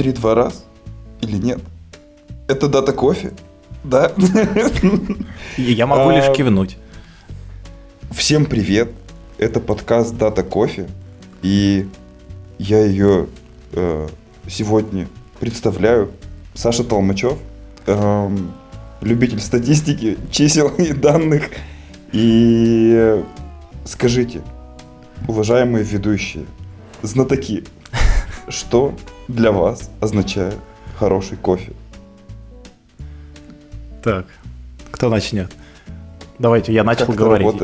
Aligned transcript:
три-два 0.00 0.34
раз 0.34 0.64
или 1.20 1.36
нет? 1.36 1.60
Это 2.48 2.68
дата 2.68 2.94
кофе? 2.94 3.34
Да? 3.84 4.10
Я 5.58 5.86
могу 5.86 6.10
лишь 6.10 6.24
А, 6.24 6.32
кивнуть. 6.32 6.78
Всем 8.10 8.46
привет! 8.46 8.92
Это 9.36 9.60
подкаст 9.60 10.16
Дата 10.16 10.42
Кофе. 10.42 10.88
И 11.42 11.86
я 12.58 12.82
ее 12.82 13.26
э, 13.72 14.08
сегодня 14.48 15.06
представляю. 15.38 16.12
Саша 16.54 16.82
Толмачев, 16.82 17.36
эм, 17.84 18.52
любитель 19.02 19.40
статистики, 19.40 20.16
чисел 20.30 20.68
и 20.78 20.94
данных. 20.94 21.50
И 22.12 22.94
э, 22.94 23.22
скажите, 23.84 24.40
уважаемые 25.28 25.84
ведущие, 25.84 26.46
знатоки, 27.02 27.64
что 28.48 28.94
для 29.34 29.52
вас 29.52 29.90
означает 30.00 30.56
хороший 30.98 31.36
кофе? 31.36 31.72
Так, 34.02 34.26
кто 34.90 35.08
начнет? 35.08 35.50
Давайте, 36.38 36.72
я 36.72 36.84
начал 36.84 37.06
Как 37.06 37.16
говорить. 37.16 37.46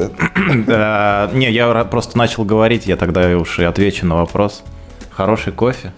Не, 1.35 1.51
я 1.51 1.85
просто 1.85 2.19
начал 2.19 2.45
говорить, 2.45 2.87
я 2.87 2.97
тогда 2.97 3.37
уж 3.37 3.59
и 3.59 3.65
отвечу 3.65 4.07
на 4.07 4.17
вопрос. 4.17 4.63
Хороший 5.11 5.53
кофе. 5.53 5.93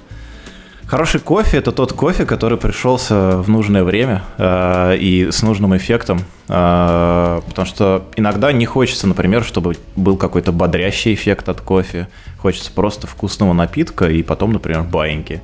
Хороший 0.89 1.21
кофе– 1.21 1.57
это 1.59 1.71
тот 1.71 1.93
кофе, 1.93 2.25
который 2.25 2.57
пришелся 2.57 3.37
в 3.43 3.51
нужное 3.51 3.85
время 3.85 4.23
э, 4.39 4.97
и 4.99 5.31
с 5.31 5.43
нужным 5.43 5.77
эффектом. 5.77 6.21
Э, 6.49 7.43
потому 7.47 7.67
что 7.67 8.07
иногда 8.17 8.53
не 8.53 8.65
хочется, 8.65 9.07
например, 9.07 9.45
чтобы 9.45 9.77
был 9.97 10.17
какой-то 10.17 10.51
бодрящий 10.51 11.13
эффект 11.13 11.51
от 11.51 11.61
кофе. 11.61 12.09
Хочется 12.39 12.73
просто 12.73 13.07
вкусного 13.07 13.53
напитка 13.53 14.09
и 14.09 14.23
потом, 14.23 14.55
например, 14.55 14.83
баиньки. 14.85 15.43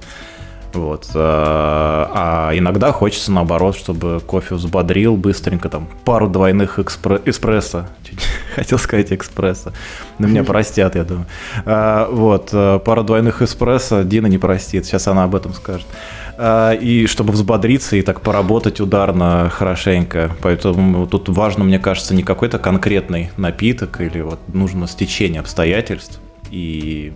Вот. 0.74 1.06
э, 1.14 1.18
А 1.18 2.50
иногда 2.54 2.92
хочется 2.92 3.32
наоборот, 3.32 3.76
чтобы 3.76 4.20
кофе 4.26 4.54
взбодрил 4.56 5.16
быстренько, 5.16 5.68
там, 5.68 5.88
пару 6.04 6.28
двойных 6.28 6.78
экспре- 6.78 7.22
эспрессо. 7.24 7.86
Хотел 8.54 8.78
сказать 8.78 9.12
экспрессо. 9.12 9.72
Но 10.18 10.26
меня 10.28 10.44
простят, 10.44 10.94
я 10.96 11.04
думаю. 11.04 11.26
А, 11.64 12.08
Вот. 12.10 12.50
э, 12.52 12.78
Пару 12.84 13.02
двойных 13.04 13.42
эспрессо 13.42 14.02
Дина 14.02 14.26
не 14.26 14.38
простит. 14.38 14.84
Сейчас 14.86 15.06
она 15.08 15.24
об 15.24 15.34
этом 15.34 15.52
скажет. 15.54 15.86
И 16.80 17.06
чтобы 17.08 17.32
взбодриться 17.32 17.94
и 17.94 18.02
так 18.02 18.20
поработать 18.20 18.80
ударно 18.80 19.48
хорошенько. 19.54 20.32
Поэтому 20.42 21.06
тут 21.06 21.28
важно, 21.28 21.62
мне 21.62 21.78
кажется, 21.78 22.12
не 22.12 22.24
какой-то 22.24 22.58
конкретный 22.58 23.30
напиток 23.36 24.00
или 24.00 24.20
вот 24.20 24.40
нужно 24.52 24.88
стечение 24.88 25.38
обстоятельств 25.40 26.18
и 26.50 27.12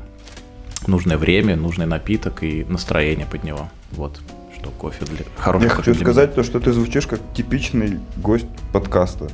нужное 0.89 1.17
время, 1.17 1.56
нужный 1.56 1.86
напиток 1.86 2.42
и 2.42 2.64
настроение 2.69 3.27
под 3.27 3.44
него. 3.44 3.69
Вот 3.92 4.20
что 4.58 4.70
кофе 4.70 5.05
для 5.05 5.25
хороший 5.36 5.64
Я 5.64 5.70
кофе 5.70 5.83
хочу 5.83 5.95
для 5.95 6.05
сказать 6.05 6.34
то, 6.34 6.42
что 6.42 6.58
ты 6.61 6.72
звучишь 6.72 7.06
как 7.06 7.20
типичный 7.34 8.00
гость 8.17 8.47
подкаста. 8.72 9.28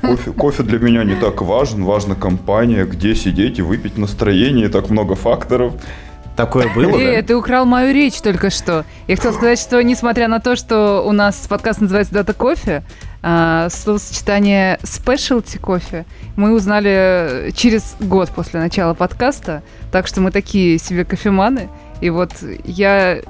Кофе, 0.00 0.32
кофе 0.32 0.62
для 0.62 0.78
меня 0.78 1.04
не 1.04 1.14
так 1.14 1.42
важен, 1.42 1.84
важна 1.84 2.14
компания, 2.14 2.84
где 2.84 3.14
сидеть 3.14 3.58
и 3.58 3.62
выпить 3.62 3.98
настроение, 3.98 4.68
так 4.68 4.90
много 4.90 5.14
факторов. 5.14 5.74
Такое 6.36 6.72
было, 6.74 6.96
Э, 6.98 7.20
да? 7.20 7.26
ты 7.28 7.36
украл 7.36 7.66
мою 7.66 7.92
речь 7.92 8.20
только 8.20 8.50
что. 8.50 8.84
Я 9.06 9.16
хотела 9.16 9.32
сказать, 9.32 9.58
что 9.58 9.82
несмотря 9.82 10.28
на 10.28 10.40
то, 10.40 10.56
что 10.56 11.02
у 11.06 11.12
нас 11.12 11.36
подкаст 11.48 11.80
называется 11.80 12.14
«Дата 12.14 12.32
кофе», 12.32 12.82
а, 13.22 13.68
словосочетание 13.70 14.78
«спешлти 14.82 15.58
кофе» 15.58 16.06
мы 16.36 16.54
узнали 16.54 17.52
через 17.54 17.94
год 18.00 18.30
после 18.30 18.58
начала 18.60 18.94
подкаста, 18.94 19.62
так 19.92 20.06
что 20.06 20.20
мы 20.20 20.30
такие 20.30 20.78
себе 20.78 21.04
кофеманы. 21.04 21.68
И 22.00 22.10
вот 22.10 22.32
я 22.64 23.16
э, 23.16 23.22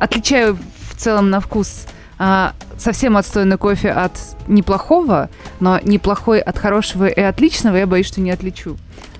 отличаю 0.00 0.58
в 0.90 0.96
целом 0.96 1.30
на 1.30 1.40
вкус 1.40 1.86
а, 2.18 2.52
совсем 2.76 3.16
отстойный 3.16 3.56
кофе 3.58 3.90
от 3.92 4.12
неплохого, 4.48 5.30
но 5.60 5.78
неплохой 5.84 6.40
от 6.40 6.58
хорошего 6.58 7.06
и 7.06 7.20
отличного 7.20 7.76
я 7.76 7.86
боюсь, 7.86 8.06
что 8.06 8.20
не 8.20 8.30
отличу. 8.30 8.76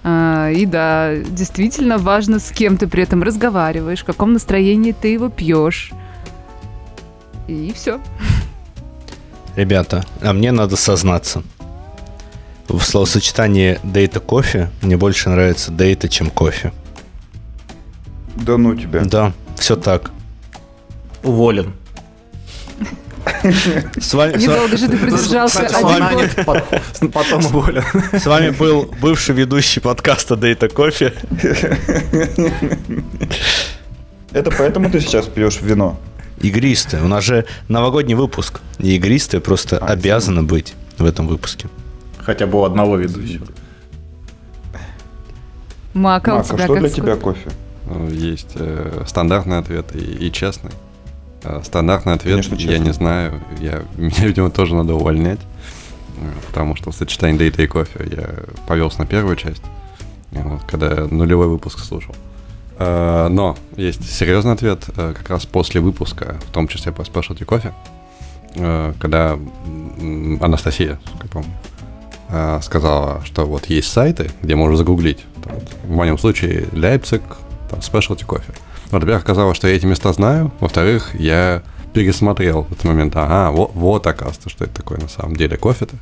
А, 0.06 0.50
и 0.50 0.66
да, 0.66 1.16
действительно 1.16 1.96
важно, 1.96 2.38
с 2.38 2.50
кем 2.50 2.76
ты 2.76 2.86
при 2.86 3.02
этом 3.02 3.22
разговариваешь, 3.22 4.02
в 4.02 4.04
каком 4.04 4.34
настроении 4.34 4.92
ты 4.92 5.08
его 5.08 5.30
пьешь. 5.30 5.92
И 7.48 7.72
все. 7.74 8.00
Ребята, 9.56 10.04
а 10.20 10.34
мне 10.34 10.52
надо 10.52 10.76
сознаться. 10.76 11.42
В 12.68 12.80
словосочетании 12.80 13.78
дейта 13.82 14.20
кофе 14.20 14.70
мне 14.82 14.96
больше 14.96 15.30
нравится 15.30 15.70
дейта, 15.70 16.08
чем 16.08 16.30
кофе. 16.30 16.72
Да 18.36 18.58
ну 18.58 18.74
тебя. 18.74 19.04
Да, 19.04 19.32
все 19.56 19.76
так. 19.76 20.10
Уволен. 21.22 21.72
С 24.00 24.14
вами, 24.14 24.32
с 24.38 24.46
ва- 24.46 24.52
Недолго 24.52 24.76
же 24.76 24.88
ты 24.88 24.96
продержался 24.98 25.58
Сначала 25.60 25.94
один 25.94 26.04
нанят, 26.04 26.34
год. 26.34 26.44
пот- 27.00 27.12
Потом 27.12 27.44
уволен. 27.46 27.82
с 28.12 28.26
вами 28.26 28.50
был 28.50 28.92
бывший 29.00 29.34
ведущий 29.34 29.80
подкаста 29.80 30.36
Дейта 30.36 30.68
Кофе. 30.68 31.12
Это 34.32 34.50
поэтому 34.50 34.90
ты 34.90 35.00
сейчас 35.00 35.26
пьешь 35.26 35.60
вино. 35.60 35.98
Игристое. 36.40 37.02
У 37.02 37.06
нас 37.08 37.24
же 37.24 37.46
новогодний 37.68 38.14
выпуск. 38.14 38.60
И 38.78 38.96
игристое 38.96 39.40
просто 39.40 39.78
А, 39.78 39.86
обязано 39.92 40.42
быть 40.42 40.74
в 40.98 41.04
этом 41.04 41.28
выпуске. 41.28 41.68
Хотя 42.18 42.46
бы 42.46 42.58
у 42.58 42.64
одного 42.64 42.96
ведущего. 42.96 43.46
Мак, 45.94 46.26
а 46.28 46.36
у 46.40 46.42
тебя 46.42 46.64
что 46.64 46.66
как 46.74 46.80
для 46.80 46.88
с 46.88 46.92
тебя 46.92 47.16
кофе? 47.16 47.50
Есть 48.10 48.48
э, 48.56 49.04
стандартный 49.06 49.58
ответ 49.58 49.94
и, 49.94 50.26
и 50.26 50.32
честный. 50.32 50.72
Э, 51.44 51.60
Стандартный 51.64 52.14
ответ 52.14 52.34
Конечно, 52.46 52.54
я 52.54 52.60
честный. 52.60 52.86
не 52.86 52.92
знаю. 52.92 53.40
Я, 53.60 53.82
меня, 53.96 54.26
видимо, 54.26 54.50
тоже 54.50 54.74
надо 54.74 54.94
увольнять. 54.94 55.40
Потому 56.46 56.76
что 56.76 56.90
в 56.90 56.94
сочетании 56.94 57.38
дейта 57.38 57.62
и 57.62 57.66
кофе 57.66 58.08
я 58.10 58.28
повелся 58.68 59.00
на 59.00 59.06
первую 59.06 59.34
часть, 59.36 59.62
вот, 60.30 60.62
когда 60.64 60.86
я 60.86 61.00
нулевой 61.10 61.48
выпуск 61.48 61.80
слушал. 61.80 62.14
Э, 62.78 63.28
Но 63.28 63.56
есть 63.76 64.08
серьезный 64.10 64.52
ответ 64.52 64.84
э, 64.96 65.12
как 65.16 65.28
раз 65.28 65.44
после 65.44 65.80
выпуска, 65.80 66.36
в 66.48 66.52
том 66.52 66.68
числе 66.68 66.92
по 66.92 67.02
Specialty 67.02 67.44
кофе, 67.44 67.72
когда 69.00 69.36
Анастасия, 70.40 71.00
как 71.18 71.24
я 71.24 71.28
помню, 71.28 72.62
сказала, 72.62 73.20
что 73.24 73.46
вот 73.46 73.66
есть 73.66 73.90
сайты, 73.90 74.30
где 74.42 74.54
можно 74.54 74.76
загуглить. 74.76 75.18
Там 75.42 75.54
в 75.82 75.90
моем 75.90 76.16
случае 76.18 76.62
Leipzig, 76.72 77.22
там 77.68 77.80
Specialty 77.80 78.24
кофе. 78.24 78.52
Во-первых, 78.94 79.24
оказалось, 79.24 79.56
что 79.56 79.66
я 79.66 79.74
эти 79.74 79.86
места 79.86 80.12
знаю. 80.12 80.52
Во-вторых, 80.60 81.10
я 81.14 81.64
пересмотрел 81.92 82.62
в 82.62 82.72
этот 82.72 82.84
момент. 82.84 83.16
Ага, 83.16 83.50
вот, 83.50 83.72
вот 83.74 84.06
оказывается, 84.06 84.48
что 84.48 84.64
это 84.64 84.74
такое 84.74 84.98
на 84.98 85.08
самом 85.08 85.34
деле 85.34 85.56
кофе-то. 85.56 85.96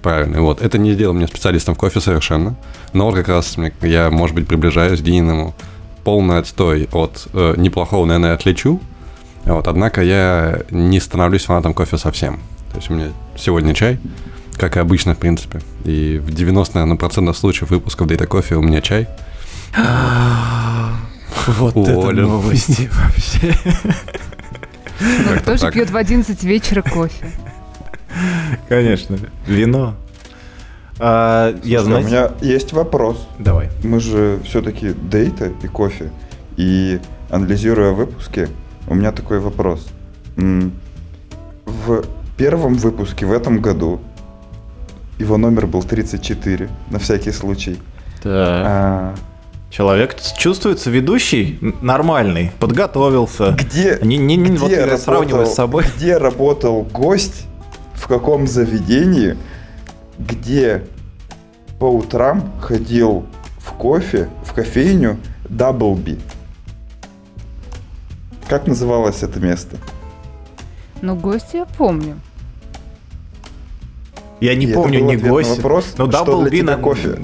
Правильно. 0.00 0.40
Вот 0.40 0.62
это 0.62 0.78
не 0.78 0.92
сделал 0.94 1.12
меня 1.12 1.26
специалистом 1.26 1.74
в 1.74 1.78
кофе 1.78 2.00
совершенно. 2.00 2.56
Но 2.94 3.04
вот 3.04 3.14
как 3.14 3.28
раз 3.28 3.56
я, 3.82 4.10
может 4.10 4.34
быть, 4.34 4.48
приближаюсь 4.48 5.00
к 5.00 5.02
Дининому. 5.02 5.54
Полный 6.02 6.38
отстой 6.38 6.88
от 6.92 7.28
э, 7.34 7.56
неплохого, 7.58 8.06
наверное, 8.06 8.32
отличу. 8.32 8.80
Вот, 9.44 9.68
однако 9.68 10.02
я 10.02 10.62
не 10.70 10.98
становлюсь 10.98 11.44
фанатом 11.44 11.74
кофе 11.74 11.98
совсем. 11.98 12.40
То 12.70 12.76
есть 12.76 12.88
у 12.88 12.94
меня 12.94 13.08
сегодня 13.36 13.74
чай, 13.74 13.98
как 14.56 14.78
и 14.78 14.80
обычно, 14.80 15.14
в 15.14 15.18
принципе. 15.18 15.60
И 15.84 16.18
в 16.24 16.32
90, 16.32 16.74
наверное, 16.74 16.96
процентов 16.96 17.36
случаев 17.36 17.68
выпусков 17.68 18.06
Дейта 18.06 18.26
кофе 18.26 18.54
у 18.54 18.62
меня 18.62 18.80
чай. 18.80 19.08
Вот 21.46 21.76
это 21.76 21.98
Уволен. 21.98 22.22
новости 22.24 22.90
вообще. 22.92 23.54
Ну, 25.00 25.38
кто 25.40 25.56
же 25.56 25.70
пьет 25.72 25.90
в 25.90 25.96
11 25.96 26.42
вечера 26.44 26.82
кофе? 26.82 27.26
Конечно. 28.68 29.16
Вино. 29.46 29.94
А, 30.98 31.54
я, 31.64 31.80
Слушай, 31.80 32.02
у 32.02 32.06
меня 32.06 32.30
есть 32.42 32.72
вопрос. 32.72 33.26
Давай. 33.38 33.70
Мы 33.82 34.00
же 34.00 34.40
все-таки 34.44 34.92
дейта 34.92 35.52
и 35.62 35.66
кофе. 35.66 36.10
И 36.56 37.00
анализируя 37.30 37.92
выпуски, 37.92 38.48
у 38.86 38.94
меня 38.94 39.12
такой 39.12 39.40
вопрос. 39.40 39.88
В 40.36 42.04
первом 42.36 42.74
выпуске 42.74 43.24
в 43.24 43.32
этом 43.32 43.60
году 43.60 44.00
его 45.18 45.36
номер 45.38 45.66
был 45.66 45.82
34, 45.82 46.68
на 46.90 46.98
всякий 46.98 47.32
случай. 47.32 47.78
Так. 48.22 48.26
А, 48.26 49.14
Человек 49.70 50.16
чувствуется 50.36 50.90
ведущий 50.90 51.58
нормальный, 51.80 52.50
подготовился. 52.58 53.52
где 53.52 53.98
Не, 54.02 54.18
не, 54.18 54.36
не, 54.36 54.50
где 54.50 54.58
вот 54.58 54.70
я 54.72 54.78
работал- 54.86 54.98
сравниваю 55.04 55.46
с 55.46 55.54
собой. 55.54 55.84
Где 55.96 56.16
работал 56.18 56.82
гость, 56.82 57.46
в 57.94 58.08
каком 58.08 58.48
заведении, 58.48 59.36
где 60.18 60.84
по 61.78 61.84
утрам 61.84 62.50
ходил 62.60 63.26
в 63.58 63.72
кофе, 63.74 64.28
в 64.44 64.52
кофейню 64.52 65.18
Даблби. 65.48 66.18
Как 68.48 68.66
называлось 68.66 69.22
это 69.22 69.38
место? 69.38 69.76
Ну, 71.00 71.14
гости 71.14 71.56
я 71.58 71.64
помню. 71.64 72.16
Я 74.40 74.56
не 74.56 74.66
И 74.66 74.72
помню 74.72 75.00
ни 75.04 75.14
гость. 75.14 75.56
вопрос, 75.56 75.94
но 75.96 76.06
Даблби 76.06 76.62
на 76.62 76.76
кофе? 76.76 77.20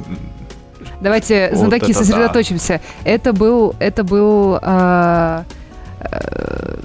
Давайте, 1.01 1.49
Вот 1.53 1.59
знатоки, 1.59 1.91
это 1.91 1.93
да. 1.93 1.99
сосредоточимся. 2.05 2.81
Это 3.05 3.33
был, 3.33 3.75
это 3.79 4.03
был 4.05 4.59
а, 4.63 5.45
э, 6.01 6.77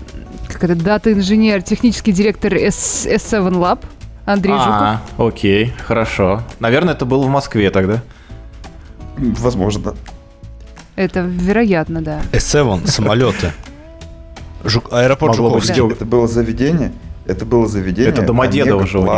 как 0.50 0.64
это, 0.64 0.76
дата-инженер, 0.76 1.62
технический 1.62 2.12
директор 2.12 2.54
S- 2.54 3.08
S7 3.10 3.50
Lab 3.52 3.80
Андрей 4.26 4.54
Жуков. 4.54 4.72
А, 4.72 5.02
окей, 5.18 5.74
хорошо. 5.86 6.42
Наверное, 6.60 6.94
это 6.94 7.06
было 7.06 7.24
в 7.24 7.30
Москве 7.30 7.70
тогда. 7.72 8.02
Возможно. 9.18 9.94
Это 10.96 11.22
вероятно, 11.22 12.02
да. 12.02 12.20
S7, 12.32 12.86
самолеты. 12.88 13.54
Жук- 14.64 14.90
Аэропорт 14.92 15.34
Могло 15.38 15.56
быть 15.56 15.64
Жуковский. 15.64 15.86
где- 15.86 15.96
Это 15.96 16.06
было 16.06 16.28
заведение. 16.28 16.92
Это 17.26 17.46
было 17.46 17.68
заведение. 17.68 18.12
Это 18.12 18.24
Домодедово 18.24 18.82
Омега 18.82 18.88
же 18.88 19.00
у 19.00 19.04
них. 19.04 19.12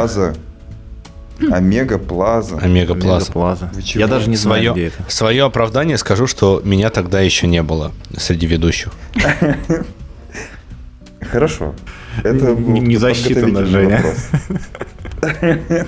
Омега 1.52 1.98
Плаза. 1.98 2.58
Омега 2.58 2.96
Плаза. 2.96 3.72
Я 3.96 4.08
даже 4.08 4.30
не 4.30 4.36
знаю, 4.36 4.64
Свое, 4.64 4.74
где 4.74 4.88
это. 4.88 5.12
свое 5.12 5.44
оправдание 5.46 5.98
скажу, 5.98 6.28
что 6.28 6.62
меня 6.64 6.90
тогда 6.90 7.20
еще 7.22 7.48
не 7.48 7.62
было 7.64 7.92
среди 8.16 8.46
ведущих. 8.48 8.92
Хорошо. 11.22 11.74
Это 12.24 12.48
Не- 12.48 12.54
был 12.54 12.82
не 12.84 12.96
засчитано, 12.98 13.48
подготовительный 13.64 14.02
Женя. 14.02 14.04
вопрос. 15.22 15.88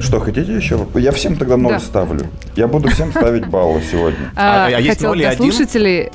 Что, 0.00 0.18
хотите 0.20 0.52
еще? 0.54 0.86
Я 0.94 1.12
всем 1.12 1.36
тогда 1.36 1.56
ноль 1.56 1.74
Да. 1.74 1.80
ставлю. 1.80 2.26
Я 2.56 2.66
буду 2.66 2.88
всем 2.90 3.10
ставить 3.12 3.46
баллы 3.46 3.80
сегодня. 3.90 4.32
А- 4.34 4.66
А, 4.66 4.76
а 4.76 4.80
есть 4.80 5.00
и 5.02 5.06
для 5.12 5.30
один? 5.30 5.38
слушателей, 5.52 6.10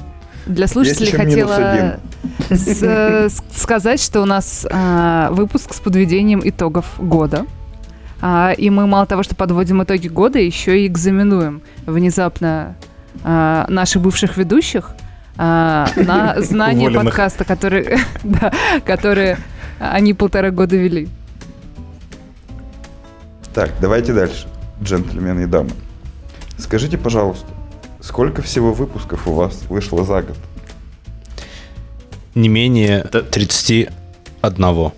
для 0.50 0.68
слушателей 0.68 1.12
хотела 1.12 2.00
э, 2.50 3.30
сказать, 3.56 4.02
что 4.02 4.22
у 4.22 4.26
нас 4.26 4.66
а, 4.70 5.30
выпуск 5.32 5.74
с 5.74 5.80
подведением 5.80 6.42
итогов 6.44 6.86
года. 6.98 7.46
А, 8.22 8.54
и 8.58 8.70
мы 8.70 8.88
мало 8.88 9.06
того, 9.06 9.24
что 9.24 9.36
подводим 9.36 9.84
итоги 9.84 10.08
года, 10.08 10.40
еще 10.40 10.82
и 10.82 10.88
экзаменуем 10.88 11.62
внезапно 11.86 12.76
а, 13.24 13.66
наших 13.70 14.02
бывших 14.02 14.38
ведущих 14.38 14.92
а, 15.38 15.88
на 15.96 16.42
знание 16.42 16.90
Уволенных. 16.90 17.14
подкаста, 17.14 17.46
который, 17.46 18.00
да, 18.24 18.52
которые 18.86 19.38
они 19.80 20.14
полтора 20.14 20.50
года 20.50 20.76
вели. 20.76 21.08
Так, 23.54 23.72
давайте 23.80 24.14
дальше, 24.14 24.48
джентльмены 24.82 25.42
и 25.42 25.46
дамы. 25.46 25.72
Скажите, 26.58 26.98
пожалуйста, 26.98 27.48
сколько 28.02 28.42
всего 28.42 28.74
выпусков 28.74 29.28
у 29.28 29.34
вас 29.34 29.64
вышло 29.70 30.04
за 30.04 30.22
год? 30.22 30.38
Не 32.36 32.48
менее 32.50 33.00
Это- 33.00 33.22
31. 33.22 34.92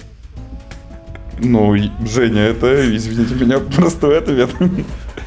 Ну, 1.43 1.75
Женя, 2.05 2.41
это, 2.41 2.95
извините 2.95 3.33
меня, 3.35 3.59
простой 3.59 4.19
ответ. 4.19 4.49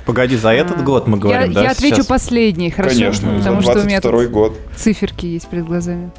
Погоди, 0.07 0.37
за 0.37 0.51
этот 0.51 0.85
год 0.85 1.09
мы 1.09 1.19
говорим, 1.19 1.49
я, 1.49 1.55
да? 1.55 1.63
я 1.65 1.71
отвечу 1.71 1.97
сейчас? 1.97 2.07
последний, 2.07 2.71
хорошо? 2.71 2.95
Конечно, 2.95 3.31
за 3.33 3.39
Потому 3.39 3.63
что 3.63 3.73
у 3.73 3.85
меня 3.85 4.01
22 4.01 4.23
тут 4.23 4.31
год. 4.31 4.57
циферки 4.77 5.27
есть 5.27 5.49
перед 5.49 5.65
глазами. 5.65 6.11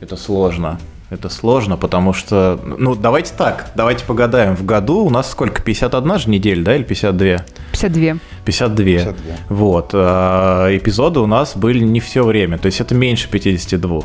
Это 0.00 0.16
сложно. 0.16 0.78
Это 1.12 1.28
сложно, 1.28 1.76
потому 1.76 2.14
что... 2.14 2.58
Ну, 2.64 2.94
давайте 2.94 3.34
так, 3.36 3.70
давайте 3.74 4.02
погадаем. 4.06 4.56
В 4.56 4.64
году 4.64 5.00
у 5.00 5.10
нас 5.10 5.30
сколько? 5.30 5.60
51 5.60 6.18
же 6.18 6.30
неделя, 6.30 6.64
да, 6.64 6.74
или 6.74 6.84
52? 6.84 7.44
52. 7.72 8.18
52. 8.46 8.84
52. 8.86 9.14
Вот. 9.50 9.90
а, 9.92 10.74
Эпизоды 10.74 11.20
у 11.20 11.26
нас 11.26 11.54
были 11.54 11.80
не 11.80 12.00
все 12.00 12.24
время, 12.24 12.56
то 12.56 12.64
есть 12.64 12.80
это 12.80 12.94
меньше 12.94 13.28
52. 13.28 14.00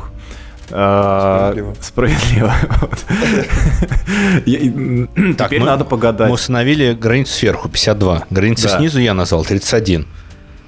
А, 0.71 1.54
Справедливо. 1.54 1.75
Справедливо. 1.80 2.54
Теперь 5.45 5.63
надо 5.63 5.86
погадать. 5.86 6.27
Мы 6.27 6.33
установили 6.33 6.92
границу 6.92 7.31
сверху 7.31 7.69
52. 7.69 8.25
Границу 8.30 8.68
снизу 8.68 9.00
я 9.00 9.13
назвал 9.13 9.45
31. 9.45 10.06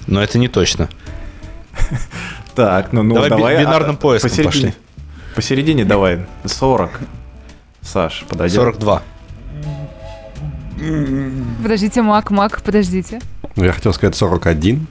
Но 0.08 0.24
это 0.24 0.40
не 0.40 0.48
точно. 0.48 0.88
Так, 2.56 2.92
ну, 2.92 3.04
ну 3.04 3.14
Давай 3.16 3.30
давай. 3.30 3.60
бинарным 3.62 3.96
а, 3.96 3.98
поиском 3.98 4.30
посередине. 4.30 4.52
пошли. 4.52 4.74
Посередине 5.36 5.86
давай. 5.86 6.26
40. 6.46 7.00
Саш, 7.82 8.26
подойдет. 8.30 8.56
42. 8.58 9.02
Подождите, 11.62 12.02
Мак, 12.02 12.32
Мак, 12.32 12.62
подождите. 12.62 13.20
Ну, 13.56 13.66
я 13.66 13.72
хотел 13.74 13.94
сказать 13.94 14.16
41, 14.16 14.88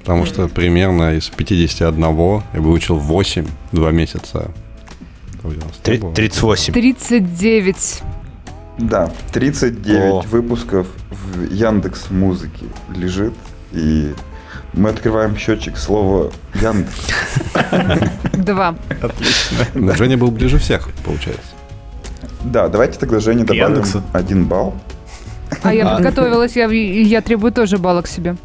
потому 0.00 0.26
что 0.26 0.48
примерно 0.48 1.14
из 1.14 1.28
51 1.28 2.00
я 2.02 2.60
выучил 2.60 2.98
8 2.98 3.46
два 3.72 3.90
месяца. 3.90 4.50
Что 5.38 5.48
у 5.48 5.50
нас 5.52 5.58
там 5.60 5.82
Три- 5.82 5.98
было? 5.98 6.14
38. 6.14 6.72
39. 6.72 8.02
Да, 8.78 9.12
39 9.32 10.12
О. 10.12 10.20
выпусков 10.28 10.86
в 11.10 11.52
Яндекс 11.52 12.10
Музыке 12.10 12.66
лежит, 12.94 13.34
и 13.72 14.12
мы 14.72 14.90
открываем 14.90 15.36
счетчик 15.36 15.76
слова 15.76 16.32
Яндекс. 16.54 17.06
Два. 18.36 18.74
Но 19.74 19.94
Женя 19.94 20.16
был 20.16 20.30
ближе 20.30 20.58
всех, 20.58 20.88
получается. 21.04 21.42
Да, 22.42 22.68
давайте 22.68 22.98
тогда 22.98 23.20
Жене 23.20 23.44
добавим 23.44 23.84
один 24.12 24.44
балл. 24.46 24.74
А 25.62 25.72
я 25.72 25.88
А. 25.88 25.94
подготовилась, 25.96 26.56
я, 26.56 26.66
я 26.66 27.20
требую 27.20 27.52
тоже 27.52 27.78
балла 27.78 28.02
к 28.02 28.08
себе. 28.08 28.36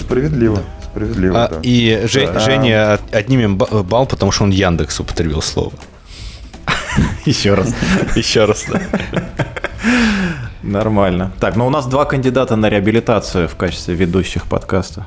Справедливо, 0.00 0.58
справедливо, 0.84 1.44
А, 1.44 1.48
да. 1.48 1.58
и 1.62 2.06
Же- 2.06 2.26
Да. 2.32 2.38
Женя 2.40 2.92
от- 2.94 3.14
отнимем 3.14 3.56
ба- 3.56 3.82
балл, 3.82 4.06
потому 4.06 4.32
что 4.32 4.44
он 4.44 4.50
Яндекс 4.50 5.00
употребил 5.00 5.42
слово. 5.42 5.72
Еще 7.26 7.54
раз. 7.54 7.74
Еще 8.14 8.44
раз. 8.44 8.66
Нормально. 10.62 11.32
Так, 11.40 11.56
ну 11.56 11.66
у 11.66 11.70
нас 11.70 11.86
два 11.86 12.04
кандидата 12.04 12.56
на 12.56 12.68
реабилитацию 12.68 13.48
в 13.48 13.54
качестве 13.56 13.94
ведущих 13.94 14.46
подкаста. 14.46 15.06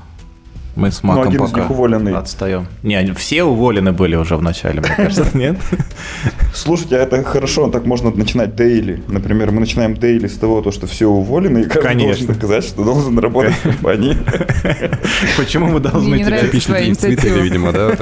Мы 0.76 0.92
с 0.92 1.04
Ну, 1.04 1.10
Маком 1.10 1.30
один 1.30 1.44
из 1.44 1.50
пока 1.50 1.62
них 1.62 1.72
уволенный. 1.72 2.16
отстаем. 2.16 2.68
Не, 2.84 2.96
они 2.96 3.12
все 3.12 3.44
уволены 3.44 3.92
были 3.92 4.16
уже 4.16 4.38
в 4.38 4.42
начале, 4.42 4.82
мне 4.82 4.90
кажется, 4.96 5.28
нет? 5.38 5.58
Слушайте, 6.54 6.98
а 6.98 7.00
это 7.00 7.24
хорошо, 7.24 7.70
так 7.70 7.86
можно 7.86 8.12
начинать 8.12 8.56
дейли. 8.56 9.04
Например, 9.08 9.52
мы 9.52 9.60
начинаем 9.62 9.96
дейли 9.96 10.28
с 10.28 10.38
того, 10.38 10.62
то, 10.62 10.72
что 10.72 10.88
все 10.88 11.08
уволены, 11.08 11.60
и 11.60 11.64
каждый 11.64 11.82
Конечно. 11.84 12.28
должен 12.28 12.28
доказать, 12.28 12.64
что 12.66 12.84
должен 12.84 13.18
работать 13.20 13.56
в 13.56 13.62
компании. 13.64 14.18
Почему 15.38 15.68
мы 15.68 15.80
должны 15.80 16.20
тебя 16.20 16.40
Твиттере, 16.40 16.88
инициатива. 16.88 17.38
видимо, 17.38 17.72
да? 17.74 17.96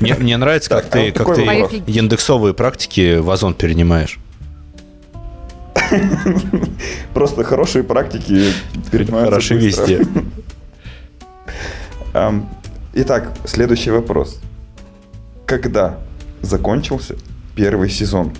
Мне, 0.00 0.36
нравится, 0.36 0.70
как 0.70 0.86
ты, 0.86 1.10
а 1.10 1.34
ты 1.34 1.82
индексовые 1.86 2.54
практики 2.54 3.18
в 3.18 3.30
Озон 3.30 3.54
перенимаешь. 3.54 4.18
Просто 7.14 7.44
хорошие 7.44 7.84
практики 7.84 8.52
перенимаются 8.90 9.30
Хороши. 9.30 10.06
Ам, 12.14 12.48
Итак, 12.94 13.32
следующий 13.44 13.90
вопрос. 13.90 14.40
Когда 15.44 15.98
закончился 16.40 17.16
первый 17.54 17.90
сезон? 17.90 18.32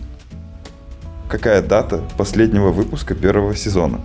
Какая 1.28 1.60
дата 1.60 1.98
последнего 2.16 2.70
выпуска 2.70 3.14
первого 3.14 3.54
сезона? 3.54 4.00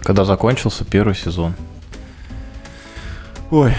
Когда 0.00 0.24
закончился 0.24 0.84
первый 0.84 1.16
сезон. 1.16 1.54
Ой, 3.50 3.74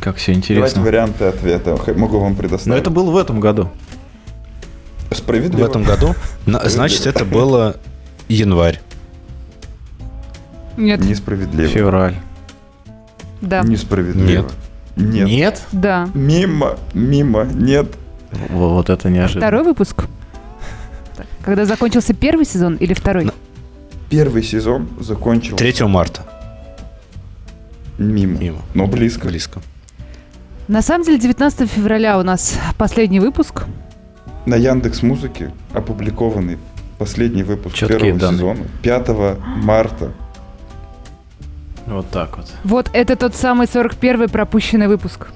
как 0.00 0.16
все 0.16 0.32
Давайте 0.32 0.38
интересно. 0.52 0.82
варианты 0.82 1.24
ответа. 1.26 1.78
Могу 1.96 2.18
вам 2.18 2.32
Но 2.32 2.38
предоставить. 2.38 2.80
это 2.80 2.90
было 2.90 3.10
в 3.10 3.16
этом 3.16 3.40
году. 3.40 3.68
В 5.10 5.14
справедливо. 5.16 5.66
этом 5.66 5.84
году. 5.84 6.14
На- 6.46 6.68
Значит, 6.68 7.06
это 7.06 7.24
было 7.24 7.76
январь. 8.28 8.80
Нет. 10.76 11.00
Несправедливо. 11.00 11.68
Февраль. 11.68 12.14
Да. 13.40 13.62
Несправедливо. 13.62 14.50
Нет. 14.96 15.26
Нет? 15.26 15.62
Да. 15.72 16.08
Мимо, 16.14 16.76
мимо, 16.92 17.44
нет. 17.44 17.86
Во- 18.50 18.68
Вот 18.74 18.90
это 18.90 19.08
неожиданно. 19.10 19.46
Второй 19.46 19.64
выпуск. 19.64 20.04
Когда 21.44 21.64
закончился 21.64 22.14
первый 22.14 22.44
сезон 22.44 22.74
или 22.76 22.94
второй? 22.94 23.30
Первый 24.10 24.42
сезон 24.42 24.88
закончился 25.00 25.56
3 25.56 25.86
марта. 25.86 26.22
мимо. 27.98 28.38
Мимо. 28.38 28.58
Но 28.74 28.86
близко. 28.86 29.26
Близко. 29.28 29.60
На 30.68 30.82
самом 30.82 31.04
деле 31.04 31.18
19 31.18 31.68
февраля 31.70 32.18
у 32.18 32.22
нас 32.22 32.58
последний 32.76 33.20
выпуск. 33.20 33.64
На 34.48 34.56
Яндекс 34.56 35.02
Музыке 35.02 35.52
опубликованный 35.74 36.56
последний 36.98 37.42
выпуск 37.42 37.76
Чёткие 37.76 37.98
первого 37.98 38.18
данные. 38.18 38.38
сезона 38.38 38.66
5 38.82 39.08
марта. 39.58 40.12
Вот 41.84 42.08
так 42.08 42.38
вот. 42.38 42.46
Вот 42.64 42.88
это 42.94 43.16
тот 43.16 43.34
самый 43.34 43.66
41-й 43.66 44.30
пропущенный 44.30 44.88
выпуск. 44.88 45.26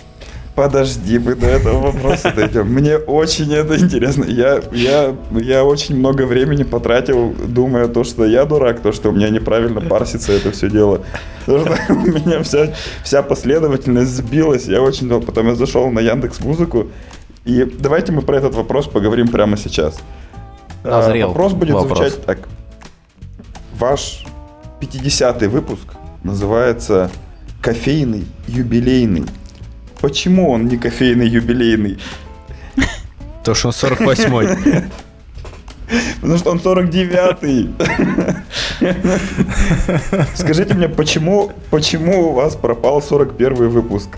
Подожди, 0.54 1.19
мы 1.19 1.35
до 1.35 1.47
этого 1.47 1.92
вопроса 1.92 2.33
дойдем. 2.35 2.69
Мне 2.73 2.97
очень 2.97 3.52
это 3.52 3.78
интересно. 3.78 4.25
Я, 4.25 4.62
я, 4.73 5.14
я 5.33 5.64
очень 5.64 5.99
много 5.99 6.23
времени 6.23 6.62
потратил, 6.62 7.35
думая 7.49 7.88
то, 7.88 8.04
что 8.04 8.25
я 8.25 8.47
дурак, 8.47 8.81
то, 8.81 8.92
что 8.92 9.11
у 9.11 9.12
меня 9.12 9.28
неправильно 9.28 9.83
парсится 9.83 10.33
это 10.33 10.52
все 10.52 10.71
дело. 10.71 11.02
Потому 11.45 11.66
что 11.66 11.92
у 11.92 12.07
меня 12.07 12.42
вся, 12.42 12.73
вся 13.04 13.23
последовательность 13.23 14.11
сбилась. 14.11 14.64
Я 14.69 14.81
очень 14.81 15.09
долго... 15.09 15.26
Потом 15.26 15.49
я 15.49 15.54
зашел 15.54 15.90
на 15.90 16.00
Яндекс 16.00 16.40
Музыку. 16.40 16.88
И 17.45 17.65
давайте 17.65 18.13
мы 18.13 18.23
про 18.23 18.37
этот 18.37 18.55
вопрос 18.55 18.87
поговорим 18.87 19.29
прямо 19.29 19.57
сейчас. 19.57 19.99
А, 20.85 21.01
Назрел 21.01 21.29
Вопрос 21.29 21.53
будет 21.53 21.75
вопрос. 21.75 21.99
звучать 21.99 22.25
так. 22.25 22.49
Ваш 23.79 24.25
50-й 24.81 25.49
выпуск 25.49 25.95
называется 26.23 27.11
«Кофейный 27.61 28.27
юбилейный». 28.47 29.25
Почему 30.01 30.51
он 30.51 30.67
не 30.67 30.77
кофейный 30.77 31.29
юбилейный? 31.29 31.99
То, 33.45 33.55
что 33.55 33.69
он 33.69 33.75
48-й. 33.75 34.85
Потому 36.21 36.39
что 36.39 36.51
он 36.51 36.59
49-й. 36.59 37.71
Скажите 40.35 40.75
мне, 40.75 40.89
почему, 40.89 41.53
почему 41.71 42.31
у 42.31 42.33
вас 42.33 42.57
пропал 42.57 43.03
41 43.03 43.69
выпуск? 43.69 44.09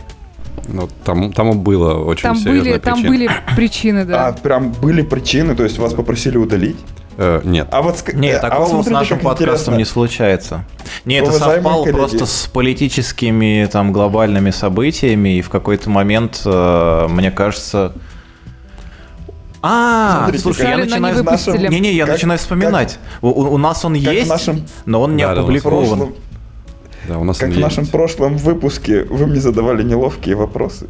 Ну, 0.69 0.89
там, 1.05 1.33
там 1.33 1.59
было 1.61 1.95
очень 2.05 2.23
Там 2.23 2.37
серьезная 2.37 2.73
были, 2.73 2.79
там 2.81 2.95
причина. 2.95 3.11
были 3.11 3.31
причины, 3.57 3.99
А, 4.01 4.05
да. 4.05 4.33
прям 4.33 4.73
были 4.73 5.03
причины, 5.03 5.55
то 5.55 5.63
есть 5.65 5.79
вас 5.79 5.93
попросили 5.95 6.37
удалить? 6.39 6.77
Э, 7.17 7.41
нет. 7.45 7.69
А 7.71 7.81
вот 7.83 7.95
ск- 7.97 8.17
Не, 8.17 8.29
э, 8.31 8.37
а 8.39 8.41
такого 8.41 8.67
вот 8.77 8.87
с 8.87 8.91
нашим 8.91 9.19
как 9.19 9.25
подкастом 9.25 9.75
интересно. 9.75 9.77
не 9.77 9.85
случается. 9.85 10.65
Не, 11.05 11.17
это 11.17 11.31
совпало 11.33 11.85
коллеги. 11.85 11.97
просто 11.99 12.27
с 12.27 12.47
политическими 12.53 13.69
там 13.71 13.93
глобальными 13.93 14.51
событиями, 14.51 15.39
и 15.39 15.43
в 15.43 15.49
какой-то 15.51 15.91
момент, 15.91 16.43
э, 16.45 17.07
мне 17.09 17.31
кажется... 17.31 17.93
А, 19.67 20.19
Смотрите, 20.19 20.43
слушай, 20.43 20.69
я 20.69 20.77
начинаю... 20.77 21.71
Не-не, 21.71 21.93
я 21.95 22.05
Как- 22.05 22.17
начинаю 22.17 22.39
вспоминать. 22.39 22.99
У, 23.23 23.29
у- 23.29 23.55
у 23.55 23.59
нас 23.59 23.83
он 23.85 23.95
Как 23.95 24.13
есть, 24.13 24.29
нашем 24.29 24.67
но 24.85 25.01
он 25.01 25.17
не 25.17 25.23
Да, 25.23 25.35
да, 25.35 25.41
опубликован. 25.41 25.79
прошлом, 25.89 26.15
Да, 27.09 27.19
у 27.19 27.25
нас 27.25 27.39
как 27.39 27.51
в 27.51 27.59
нашем 27.59 27.83
есть. 27.83 27.93
прошлом 27.93 28.37
выпуске 28.37 29.05
вы 29.05 29.27
мне 29.27 29.41
задавали 29.41 29.83
неловкие 29.83 30.35
вопросы. 30.37 30.89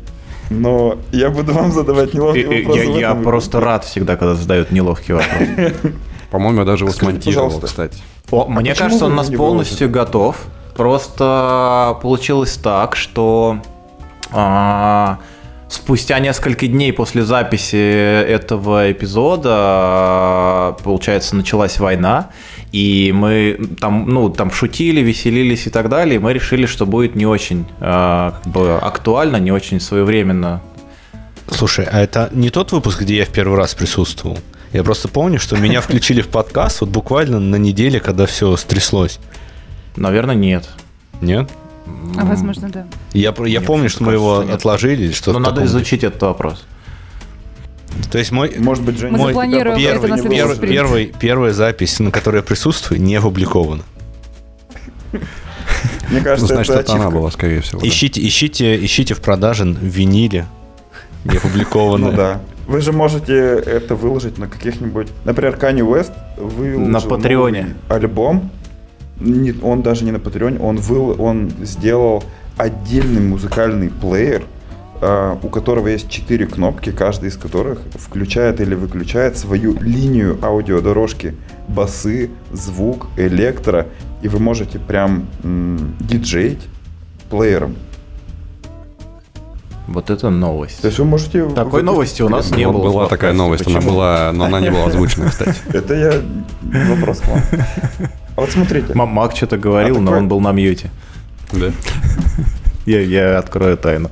Но 0.50 0.99
я 1.11 1.30
буду 1.30 1.52
вам 1.54 1.73
задавать 1.73 2.14
неловкие 2.14 2.44
и- 2.44 2.64
вопросы. 2.64 2.80
Я, 2.80 2.92
в 2.92 2.99
я 2.99 3.11
этом 3.11 3.23
просто 3.25 3.56
выпуске. 3.59 3.71
рад 3.71 3.85
всегда, 3.85 4.16
когда 4.16 4.35
задают 4.35 4.71
неловкие 4.73 5.16
вопросы. 5.16 5.75
По-моему, 6.30 6.61
я 6.61 6.64
даже 6.64 6.85
его 6.85 6.92
смонтировал, 6.92 7.61
кстати. 7.61 7.99
О, 8.30 8.47
мне 8.47 8.71
почему 8.71 8.85
кажется, 8.87 9.06
он 9.06 9.12
у 9.12 9.14
нас 9.16 9.30
полностью 9.30 9.90
готов. 9.90 10.37
Просто 10.76 11.97
получилось 12.02 12.56
так, 12.56 12.97
что 12.97 13.59
а, 14.33 15.18
спустя 15.75 16.19
несколько 16.19 16.66
дней 16.66 16.93
после 16.93 17.25
записи 17.25 17.76
этого 17.76 18.93
эпизода, 18.93 20.76
получается, 20.83 21.37
началась 21.37 21.78
война, 21.78 22.31
и 22.73 23.12
мы 23.14 23.59
там, 23.81 24.09
ну, 24.09 24.31
там 24.31 24.50
шутили, 24.50 25.00
веселились 25.00 25.66
и 25.66 25.71
так 25.71 25.88
далее, 25.88 26.16
и 26.16 26.19
мы 26.19 26.33
решили, 26.33 26.66
что 26.66 26.87
будет 26.87 27.14
не 27.14 27.26
очень 27.26 27.66
а, 27.81 28.40
как 28.43 28.52
бы 28.52 28.78
актуально, 28.78 29.37
не 29.37 29.52
очень 29.52 29.81
своевременно. 29.81 30.62
Слушай, 31.50 31.87
а 31.90 32.00
это 32.00 32.31
не 32.33 32.50
тот 32.50 32.73
выпуск, 32.73 33.02
где 33.02 33.19
я 33.19 33.25
в 33.26 33.31
первый 33.31 33.59
раз 33.59 33.75
присутствовал? 33.75 34.38
Я 34.73 34.83
просто 34.83 35.09
помню, 35.09 35.38
что 35.38 35.57
меня 35.57 35.81
включили 35.81 36.21
в 36.21 36.28
подкаст 36.28 36.81
вот 36.81 36.90
буквально 36.90 37.38
на 37.38 37.57
неделе, 37.57 38.00
когда 38.00 38.26
все 38.26 38.57
стряслось. 38.57 39.21
Наверное, 39.97 40.35
нет. 40.35 40.69
Нет? 41.21 41.49
А 42.17 42.25
возможно, 42.25 42.69
да. 42.71 42.87
Я, 43.12 43.35
я 43.37 43.43
Мне 43.43 43.61
помню, 43.61 43.88
что 43.88 44.05
мы 44.05 44.12
его 44.12 44.37
кажется, 44.37 44.43
что 44.45 44.53
нет. 44.53 44.59
отложили 44.61 45.03
или 45.05 45.12
что-то 45.12 45.33
Но 45.33 45.38
надо 45.41 45.55
таком 45.57 45.67
изучить 45.69 46.05
этот 46.05 46.23
вопрос. 46.23 46.64
То 48.11 48.19
есть 48.19 48.33
мой, 48.33 48.55
Может 48.59 48.85
быть, 48.85 48.99
Женя, 48.99 49.12
Мы 49.12 49.19
тебя 49.19 49.26
запланируем 49.29 49.76
это 49.79 49.81
первый, 49.81 50.11
на 50.11 50.29
первый- 50.29 50.57
первый- 50.69 51.12
первая 51.21 51.53
запись, 51.53 52.00
на 52.00 52.11
которой 52.11 52.37
я 52.37 52.43
присутствую, 52.43 53.00
не 53.00 53.14
опубликована. 53.17 53.83
Мне 55.12 55.21
Ну, 56.19 56.23
кажется, 56.23 56.55
значит, 56.55 56.71
это 56.75 56.81
это 56.81 56.93
она 56.95 57.11
была, 57.11 57.31
скорее 57.31 57.61
всего. 57.61 57.81
да. 57.81 57.87
Ищите, 57.88 58.26
ищите, 58.26 58.85
ищите 58.85 59.14
в 59.14 59.21
продаже 59.21 59.64
виниле, 59.64 60.47
не 61.25 61.37
опубликованное. 61.37 62.11
Ну 62.11 62.17
да. 62.17 62.41
Вы 62.67 62.81
же 62.81 62.93
можете 62.93 63.35
это 63.35 63.95
выложить 63.95 64.38
на 64.38 64.47
каких-нибудь... 64.49 65.09
Например, 65.25 65.55
Kanye 65.57 65.81
West 65.81 66.12
выложил 66.37 66.81
На 66.81 67.00
Патреоне. 67.00 67.75
альбом. 67.88 68.50
Не- 69.21 69.54
он 69.62 69.83
даже 69.83 70.04
не 70.04 70.12
на 70.12 70.18
Патреоне, 70.18 70.59
он, 70.59 70.76
выл, 70.76 71.14
он 71.21 71.50
сделал 71.62 72.25
отдельный 72.56 73.21
музыкальный 73.21 73.90
плеер, 73.90 74.44
а, 75.00 75.38
у 75.42 75.49
которого 75.49 75.88
есть 75.88 76.09
четыре 76.09 76.47
кнопки, 76.47 76.90
каждая 76.90 77.30
из 77.30 77.37
которых 77.37 77.80
включает 77.94 78.61
или 78.61 78.75
выключает 78.75 79.37
свою 79.38 79.78
линию 79.80 80.38
аудиодорожки. 80.42 81.35
Басы, 81.68 82.30
звук, 82.52 83.06
электро. 83.16 83.87
И 84.23 84.28
вы 84.28 84.38
можете 84.38 84.78
прям 84.78 85.26
м, 85.42 85.94
диджеить 86.00 86.61
плеером. 87.30 87.76
Вот 89.87 90.09
это 90.09 90.30
новость. 90.30 90.80
То 90.80 90.87
есть 90.88 90.99
вы 90.99 91.04
можете... 91.04 91.44
Такой 91.50 91.83
выпустить 91.83 91.85
новости 91.85 92.23
у 92.23 92.28
нас 92.30 92.50
не 92.50 92.66
Вот 92.66 92.73
было 92.73 92.85
была 92.85 93.06
такая 93.06 93.35
новость, 93.35 93.66
она 93.66 93.80
была, 93.80 94.33
но 94.33 94.47
она 94.47 94.61
не 94.61 94.71
была 94.71 94.87
озвучена, 94.87 95.28
кстати. 95.28 95.56
Это 95.73 95.94
я 95.94 96.88
вопрос 96.88 97.21
к 97.21 97.28
вам. 97.28 97.40
А 98.37 98.41
вот 98.41 98.50
смотрите. 98.50 98.93
М- 98.93 99.09
Мак 99.09 99.37
что-то 99.37 99.57
говорил, 99.57 99.97
А 99.99 100.00
но 100.00 100.12
он 100.12 100.29
был 100.29 100.41
на 100.41 100.53
мьюте. 100.53 100.91
Да. 101.53 101.71
Я, 102.87 103.00
я 103.00 103.38
открою 103.38 103.79
тайну. 103.79 104.11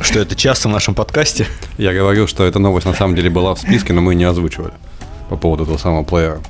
Что 0.00 0.20
это 0.20 0.34
часто 0.36 0.68
в 0.68 0.72
нашем 0.72 0.94
подкасте? 0.94 1.46
Я 1.78 1.94
говорил, 1.94 2.26
что 2.28 2.44
эта 2.44 2.58
новость 2.58 2.86
на 2.86 2.92
самом 2.92 3.14
деле 3.16 3.30
была 3.30 3.54
в 3.54 3.58
списке, 3.58 3.92
но 3.94 4.02
мы 4.02 4.14
не 4.14 4.24
озвучивали 4.24 4.72
по 5.30 5.36
поводу 5.36 5.62
этого 5.64 5.78
самого 5.78 6.04
плеера. 6.04 6.40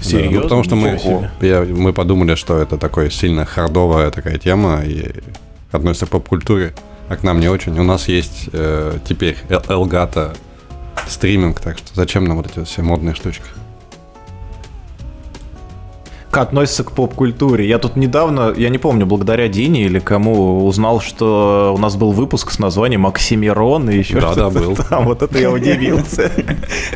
Серьезно? 0.00 0.30
Да, 0.30 0.36
ну, 0.36 0.42
потому 0.42 0.64
что 0.64 0.76
мы, 0.76 0.98
я- 1.40 1.62
мы 1.62 1.92
подумали, 1.92 2.34
что 2.34 2.58
это 2.58 2.76
такая 2.76 3.08
сильно 3.08 3.46
хардовая 3.46 4.10
такая 4.10 4.36
тема 4.38 4.82
и 4.84 5.10
относится 5.70 6.06
к 6.06 6.10
поп-культуре, 6.10 6.74
а 7.08 7.16
к 7.16 7.22
нам 7.22 7.40
не 7.40 7.48
очень. 7.48 7.78
У 7.78 7.82
нас 7.84 8.08
есть 8.08 8.50
э, 8.52 8.98
теперь 9.08 9.38
Эл- 9.48 9.64
Elgato 9.68 10.36
стриминг, 11.08 11.60
так 11.60 11.78
что 11.78 11.94
зачем 11.94 12.24
нам 12.24 12.36
вот 12.36 12.46
эти 12.46 12.58
вот 12.58 12.68
все 12.68 12.82
модные 12.82 13.14
штучки? 13.14 13.44
Как 16.32 16.48
относится 16.48 16.82
к 16.82 16.92
поп-культуре? 16.92 17.68
Я 17.68 17.78
тут 17.78 17.94
недавно, 17.94 18.54
я 18.56 18.70
не 18.70 18.78
помню, 18.78 19.04
благодаря 19.04 19.48
Дине 19.48 19.84
или 19.84 19.98
кому, 19.98 20.64
узнал, 20.64 21.02
что 21.02 21.74
у 21.76 21.78
нас 21.78 21.94
был 21.96 22.12
выпуск 22.12 22.52
с 22.52 22.58
названием 22.58 23.06
«Оксимирон» 23.06 23.90
и 23.90 23.98
еще 23.98 24.14
Да, 24.18 24.34
да, 24.34 24.50
что-то 24.50 24.50
был. 24.50 24.76
там. 24.76 25.04
Вот 25.04 25.20
это 25.20 25.38
я 25.38 25.50
удивился. 25.50 26.32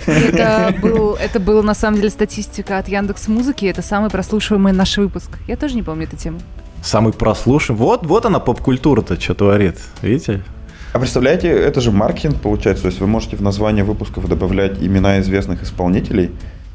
Это, 0.07 0.75
был, 0.81 1.17
это 1.17 1.39
была 1.39 1.63
на 1.63 1.75
самом 1.75 1.99
деле 1.99 2.09
статистика 2.09 2.79
от 2.79 2.89
Яндекс 2.89 3.29
Музыки. 3.29 3.67
Это 3.67 3.83
самый 3.83 4.09
прослушиваемый 4.09 4.73
наш 4.73 4.97
выпуск. 4.97 5.29
Я 5.47 5.57
тоже 5.59 5.75
не 5.75 5.83
помню 5.83 6.05
эту 6.05 6.17
тему. 6.17 6.41
Самый 6.83 7.13
прослушан. 7.13 7.77
Вот, 7.77 8.07
вот 8.07 8.25
она 8.25 8.39
поп-культура-то 8.41 9.21
что 9.21 9.35
творит. 9.35 9.77
Видите? 10.01 10.43
А 10.97 10.99
представляете, 10.99 11.51
это 11.51 11.83
же 11.83 11.93
маркетинг 11.93 12.41
получается. 12.41 12.85
То 12.85 12.89
есть 12.89 13.01
вы 13.01 13.07
можете 13.07 13.37
в 13.37 13.43
название 13.43 13.85
выпусков 13.85 14.27
добавлять 14.31 14.79
имена 14.83 15.21
известных 15.21 15.63
исполнителей, 15.63 16.31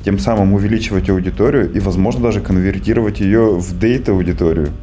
тем 0.06 0.20
самым 0.20 0.54
увеличивать 0.54 1.10
аудиторию 1.10 1.74
и, 1.74 1.80
возможно, 1.80 2.22
даже 2.22 2.40
конвертировать 2.40 3.20
ее 3.20 3.56
в 3.56 3.80
дейт-аудиторию. 3.80 4.74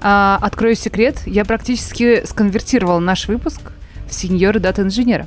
А, 0.00 0.38
открою 0.40 0.76
секрет. 0.76 1.20
Я 1.26 1.44
практически 1.44 2.24
сконвертировал 2.24 3.00
наш 3.00 3.26
выпуск 3.26 3.72
в 4.08 4.14
сеньора 4.14 4.60
дата 4.60 4.82
инженера. 4.82 5.26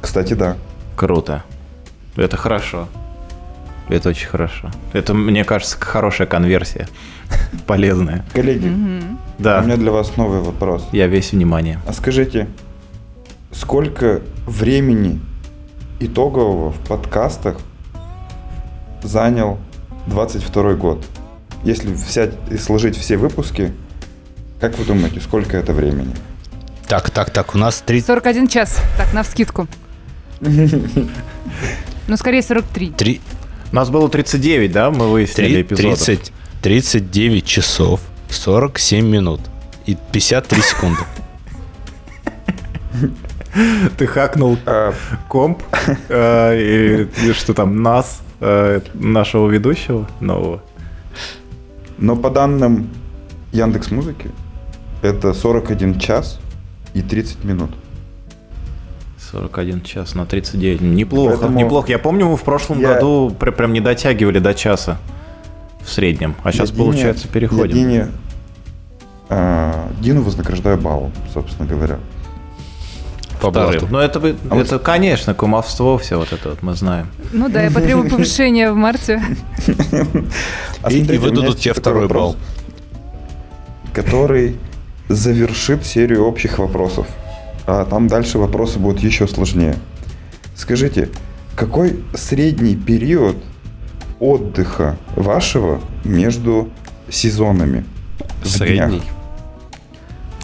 Кстати, 0.00 0.34
да. 0.34 0.56
Круто. 0.94 1.42
Это 2.14 2.36
хорошо. 2.36 2.86
Это 3.88 4.10
очень 4.10 4.28
хорошо. 4.28 4.70
Это, 4.92 5.14
мне 5.14 5.42
кажется, 5.42 5.76
хорошая 5.80 6.28
конверсия. 6.28 6.86
Полезная. 7.66 8.24
Коллеги, 8.32 8.68
Мгм. 8.68 9.18
Да, 9.38 9.60
у 9.60 9.64
меня 9.64 9.76
для 9.76 9.90
вас 9.90 10.16
новый 10.16 10.40
вопрос. 10.40 10.86
я 10.92 11.06
весь 11.06 11.32
внимание. 11.32 11.80
А 11.86 11.92
скажите, 11.92 12.48
сколько 13.52 14.22
времени 14.46 15.20
итогового 16.00 16.70
в 16.72 16.78
подкастах 16.86 17.58
занял 19.02 19.58
22 20.06 20.74
год? 20.74 21.04
Если 21.64 21.88
взять 21.92 22.32
и 22.50 22.56
сложить 22.58 22.96
все 22.96 23.16
выпуски, 23.16 23.72
как 24.60 24.78
вы 24.78 24.84
думаете, 24.84 25.20
сколько 25.20 25.56
это 25.56 25.72
времени? 25.72 26.14
Так, 26.86 27.10
так, 27.10 27.30
так, 27.30 27.54
у 27.54 27.58
нас 27.58 27.82
30, 27.84 28.06
41 28.06 28.48
час. 28.48 28.78
Так, 28.98 29.12
на 29.14 29.22
вскидку. 29.22 29.66
Ну, 30.40 32.16
скорее 32.16 32.42
43. 32.42 32.90
три- 32.90 33.20
У 33.72 33.74
нас 33.76 33.88
было 33.90 34.08
39, 34.08 34.70
да? 34.72 34.90
Мы 34.90 35.08
выяснили 35.10 35.48
три- 35.54 35.62
эпизодов. 35.62 35.98
30, 36.04 36.32
39 36.62 37.46
часов, 37.46 38.00
47 38.36 39.06
минут 39.06 39.40
и 39.86 39.96
53 40.12 40.62
секунды. 40.62 41.00
Ты 43.96 44.06
хакнул 44.06 44.56
А, 44.66 44.92
комп 45.28 45.62
э, 46.08 47.06
и, 47.26 47.32
что 47.32 47.54
там, 47.54 47.82
нас, 47.82 48.20
э, 48.40 48.80
нашего 48.94 49.48
ведущего 49.48 50.08
нового. 50.20 50.60
Но 51.98 52.16
по 52.16 52.30
данным 52.30 52.88
Яндекс 53.52 53.90
Музыки, 53.92 54.30
это 55.02 55.32
41 55.32 56.00
час 56.00 56.40
и 56.94 57.02
30 57.02 57.44
минут. 57.44 57.70
41 59.30 59.82
час 59.82 60.14
на 60.14 60.26
39. 60.26 60.80
Неплохо, 60.80 61.30
Поэтому 61.36 61.58
неплохо. 61.58 61.90
Я 61.92 61.98
помню, 61.98 62.26
мы 62.26 62.36
в 62.36 62.42
прошлом 62.42 62.80
я- 62.80 62.94
году 62.94 63.34
пр- 63.38 63.52
прям 63.52 63.72
не 63.72 63.80
дотягивали 63.80 64.40
до 64.40 64.54
часа 64.54 64.98
в 65.84 65.90
среднем. 65.90 66.34
А 66.42 66.50
сейчас, 66.52 66.70
Я 66.70 66.74
Дине- 66.76 66.84
получается, 66.84 67.28
переходим. 67.28 67.88
Я 67.90 68.08
А, 69.28 69.88
Дину 70.00 70.22
вознаграждаю 70.22 70.78
баллом, 70.78 71.12
собственно 71.32 71.68
говоря. 71.68 71.98
По 73.40 73.50
блату. 73.50 73.88
Ну, 73.90 73.98
это, 73.98 74.20
бы- 74.20 74.36
А 74.50 74.54
вот- 74.54 74.66
это, 74.66 74.78
конечно, 74.78 75.34
кумовство, 75.34 75.98
все 75.98 76.16
вот 76.18 76.32
это 76.32 76.50
вот 76.50 76.62
мы 76.62 76.74
знаем. 76.74 77.08
Ну 77.32 77.48
да, 77.48 77.62
я 77.62 77.70
потребую 77.70 78.08
повышения 78.10 78.70
в 78.70 78.76
марте. 78.76 79.22
И- 80.90 81.02
выдадут 81.18 81.58
тебе 81.58 81.74
второй 81.74 82.08
балл. 82.08 82.36
Который 83.92 84.56
завершит 85.08 85.84
серию 85.84 86.24
общих 86.24 86.58
вопросов. 86.58 87.06
А 87.66 87.84
там 87.84 88.08
дальше 88.08 88.38
вопросы 88.38 88.78
будут 88.78 89.00
еще 89.00 89.26
сложнее. 89.28 89.76
Скажите, 90.56 91.08
какой 91.56 92.02
средний 92.14 92.76
период 92.76 93.36
отдыха 94.20 94.96
вашего 95.16 95.80
между 96.04 96.70
сезонами? 97.10 97.84
в 98.42 98.48
Средний. 98.48 99.02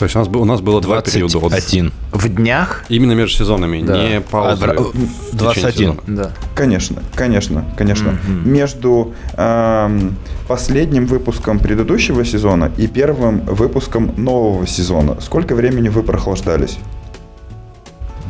То 0.00 0.04
есть 0.06 0.16
у 0.16 0.18
нас, 0.20 0.28
у 0.28 0.44
нас 0.46 0.60
было 0.62 0.80
два 0.80 1.02
периода 1.02 1.36
отдыха. 1.36 1.50
21. 1.60 1.92
В 2.12 2.28
днях? 2.30 2.86
Именно 2.88 3.12
между 3.12 3.36
сезонами, 3.36 3.82
Да. 3.82 3.98
не 4.02 4.16
А, 4.16 4.20
паузы. 4.22 4.62
течение 4.62 5.08
21. 5.34 5.72
сезона. 5.72 6.00
Да. 6.06 6.32
Конечно, 6.54 7.02
конечно, 7.14 7.64
конечно. 7.76 8.12
Мгм. 8.26 8.50
Между 8.50 9.12
эм, 9.36 10.16
последним 10.48 11.04
выпуском 11.04 11.58
предыдущего 11.58 12.24
сезона 12.24 12.72
и 12.78 12.86
первым 12.86 13.40
выпуском 13.40 14.14
нового 14.16 14.66
сезона. 14.66 15.20
Сколько 15.20 15.54
времени 15.54 15.90
вы 15.90 16.02
прохлаждались? 16.02 16.78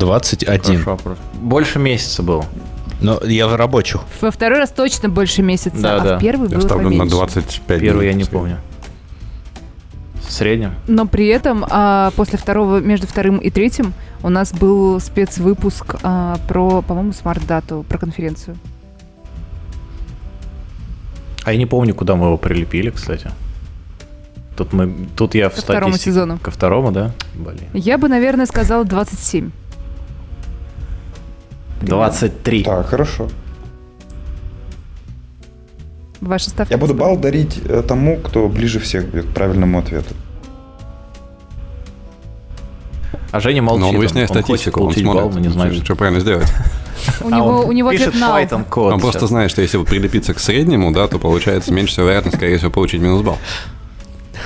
21. 0.00 0.60
Хороший 0.62 0.84
вопрос. 0.84 1.18
Больше 1.34 1.78
месяца 1.78 2.24
был. 2.24 2.44
Но 3.00 3.20
я 3.24 3.46
в 3.46 3.54
рабочих. 3.54 4.00
Во 4.20 4.32
второй 4.32 4.58
раз 4.58 4.70
точно 4.70 5.08
больше 5.08 5.42
месяца, 5.42 5.76
Да, 5.80 5.96
а 5.96 6.00
да. 6.00 6.18
в 6.18 6.20
первый 6.20 6.48
Я 6.50 6.56
было 6.58 6.66
ставлю 6.66 6.84
на 6.90 6.96
поменьше. 6.96 7.10
25 7.16 7.80
Первый 7.80 8.00
дней. 8.00 8.06
я 8.08 8.14
не 8.14 8.24
помню. 8.24 8.58
В 10.30 10.32
среднем? 10.32 10.74
Но 10.86 11.06
при 11.06 11.26
этом 11.26 11.66
а, 11.68 12.12
после 12.14 12.38
второго, 12.38 12.78
между 12.78 13.08
вторым 13.08 13.38
и 13.38 13.50
третьим 13.50 13.92
у 14.22 14.28
нас 14.28 14.52
был 14.52 15.00
спецвыпуск 15.00 15.96
а, 16.04 16.36
про, 16.46 16.82
по-моему, 16.82 17.12
смарт-дату, 17.12 17.84
про 17.88 17.98
конференцию. 17.98 18.56
А 21.42 21.50
я 21.52 21.58
не 21.58 21.66
помню, 21.66 21.96
куда 21.96 22.14
мы 22.14 22.26
его 22.26 22.38
прилепили, 22.38 22.90
кстати. 22.90 23.28
Тут 24.56 24.72
мы, 24.72 24.94
тут 25.16 25.34
я 25.34 25.48
в 25.48 25.54
Ко 25.56 25.62
второму 25.62 25.94
статистике- 25.94 26.04
сезону. 26.04 26.38
Ко 26.38 26.52
второму, 26.52 26.92
да? 26.92 27.10
Блин. 27.34 27.66
Я 27.74 27.98
бы, 27.98 28.08
наверное, 28.08 28.46
сказала 28.46 28.84
27. 28.84 29.50
23. 31.82 32.62
Так, 32.62 32.86
хорошо. 32.86 33.28
Ваша 36.20 36.50
ставка? 36.50 36.72
Я 36.72 36.78
буду 36.78 36.94
балл 36.94 37.16
дарить 37.16 37.60
э, 37.64 37.82
тому, 37.86 38.18
кто 38.18 38.48
ближе 38.48 38.78
всех 38.78 39.08
будет 39.08 39.26
к 39.26 39.34
правильному 39.34 39.78
ответу. 39.78 40.14
А 43.32 43.40
Женя 43.40 43.62
молчит. 43.62 43.80
Но 43.80 43.88
он 43.90 43.96
выясняет 43.96 44.28
хочет 44.28 44.44
статистику, 44.44 44.84
он 44.84 44.92
смотрит, 44.92 45.22
балл, 45.22 45.30
но 45.30 45.38
не 45.38 45.48
знает, 45.48 45.74
что, 45.74 45.84
что. 45.84 45.96
правильно 45.96 46.20
сделать. 46.20 46.52
У 47.20 47.28
А 47.28 47.36
него, 47.36 47.46
он 47.60 47.68
у 47.68 47.72
него 47.72 47.90
пишет 47.90 48.14
Python 48.14 48.64
код. 48.68 48.92
Он 48.92 49.00
просто 49.00 49.26
знает, 49.26 49.50
что 49.50 49.62
если 49.62 49.82
прилепиться 49.82 50.34
к 50.34 50.40
среднему, 50.40 50.92
да, 50.92 51.06
то 51.08 51.18
получается 51.18 51.72
меньше 51.72 51.92
всего 51.92 52.06
вероятность, 52.06 52.36
скорее 52.36 52.58
всего, 52.58 52.70
получить 52.70 53.00
минус 53.00 53.22
балл. 53.22 53.38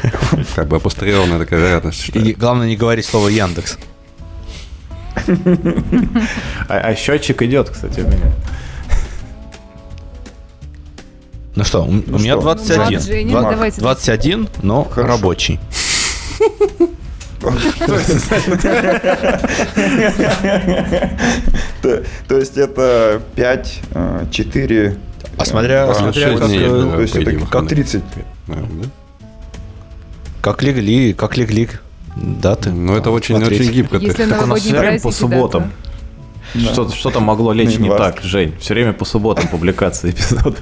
Как 0.55 0.69
бы 0.69 0.77
апостерированная 0.77 1.39
такая 1.39 1.61
вероятность. 1.61 2.11
И 2.11 2.35
главное 2.35 2.69
не 2.69 2.77
говорить 2.77 3.07
слово 3.07 3.29
Яндекс. 3.29 3.79
А, 6.69 6.79
а 6.79 6.95
счетчик 6.95 7.43
идет, 7.43 7.71
кстати, 7.71 8.01
у 8.01 8.07
меня. 8.07 8.33
Ну 11.57 11.65
что, 11.65 11.85
у, 11.85 11.89
у 11.89 12.19
меня 12.19 12.33
что? 12.35 12.43
21. 12.43 12.77
Влад, 12.77 13.03
Женя, 13.03 13.31
Два- 13.31 13.51
давайте. 13.51 13.81
21, 13.81 14.49
но 14.63 14.85
Хорошо. 14.85 15.09
рабочий. 15.09 15.61
То, 22.29 22.39
есть 22.39 22.57
это 22.57 23.23
5, 23.37 23.81
4... 24.31 24.97
А 25.37 25.45
смотря- 25.45 26.13
шесть 26.13 26.39
как, 26.39 26.51
э, 26.51 26.69
то 26.69 27.01
есть 27.01 27.17
это 27.17 27.31
как 27.33 27.41
выходные. 27.41 27.75
30. 27.77 28.03
Наверное, 28.47 28.85
да? 28.85 28.89
Как 30.41 30.63
легли, 30.63 31.13
как 31.13 31.37
легли 31.37 31.69
даты. 32.17 32.71
Ну, 32.71 32.97
это 32.97 33.11
очень, 33.11 33.37
Смотреть. 33.37 33.61
очень 33.61 33.73
гибко. 33.73 33.97
Если 33.97 34.27
так. 34.27 34.43
У 34.43 34.47
нас 34.47 34.61
все 34.61 34.79
время 34.79 35.01
по 35.01 35.11
да, 35.11 35.17
субботам. 35.17 35.73
Что, 36.55 36.89
что-то 36.91 37.21
могло 37.21 37.53
лечь 37.53 37.79
не 37.79 37.89
так, 37.89 38.21
Жень. 38.23 38.55
Все 38.61 38.75
время 38.75 38.93
по 38.93 39.05
субботам 39.05 39.49
публикации 39.49 40.11
эпизодов. 40.11 40.61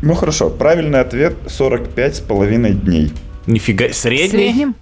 Ну 0.00 0.14
хорошо, 0.14 0.50
правильный 0.50 1.00
ответ 1.00 1.34
45 1.46 2.16
с 2.16 2.20
половиной 2.20 2.72
дней. 2.74 3.12
Нифига, 3.46 3.88
В 3.88 3.94
средний? 3.94 4.28
среднем? 4.28 4.74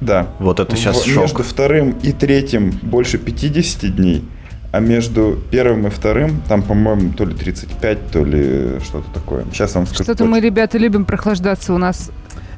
Да. 0.00 0.28
Вот 0.40 0.58
это 0.60 0.74
сейчас 0.76 1.02
В- 1.02 1.06
шок. 1.08 1.22
Между 1.22 1.42
вторым 1.44 1.90
и 2.02 2.12
третьим 2.12 2.70
больше 2.82 3.18
50 3.18 3.94
дней, 3.94 4.24
а 4.72 4.80
между 4.80 5.38
первым 5.50 5.86
и 5.86 5.90
вторым 5.90 6.42
там, 6.48 6.62
по-моему, 6.62 7.12
то 7.12 7.24
ли 7.24 7.34
35, 7.34 8.10
то 8.10 8.24
ли 8.24 8.80
что-то 8.84 9.08
такое. 9.14 9.44
Сейчас 9.52 9.74
вам 9.76 9.86
скажу. 9.86 10.02
Что-то 10.04 10.24
мы, 10.24 10.40
ребята, 10.40 10.76
любим 10.78 11.04
прохлаждаться. 11.04 11.72
У 11.72 11.78
нас 11.78 12.10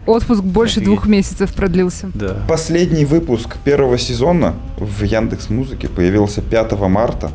отпуск 0.07 0.43
больше 0.43 0.81
Офигеть. 0.81 0.87
двух 0.89 1.07
месяцев 1.07 1.53
продлился. 1.55 2.11
Да. 2.15 2.37
Последний 2.49 3.05
выпуск 3.05 3.57
первого 3.63 3.99
сезона 3.99 4.55
в 4.79 5.03
Яндекс 5.05 5.51
Музыке 5.51 5.89
появился 5.89 6.41
5 6.41 6.73
марта, 6.89 7.31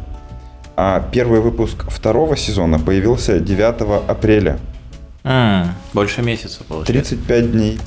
а 0.75 0.99
первый 1.11 1.41
выпуск 1.41 1.85
второго 1.89 2.35
сезона 2.37 2.79
появился 2.79 3.39
9 3.39 4.05
апреля. 4.07 4.59
М, 5.23 5.73
больше 5.93 6.21
месяца 6.21 6.63
получается. 6.67 6.93
35 7.15 7.51
дней. 7.51 7.79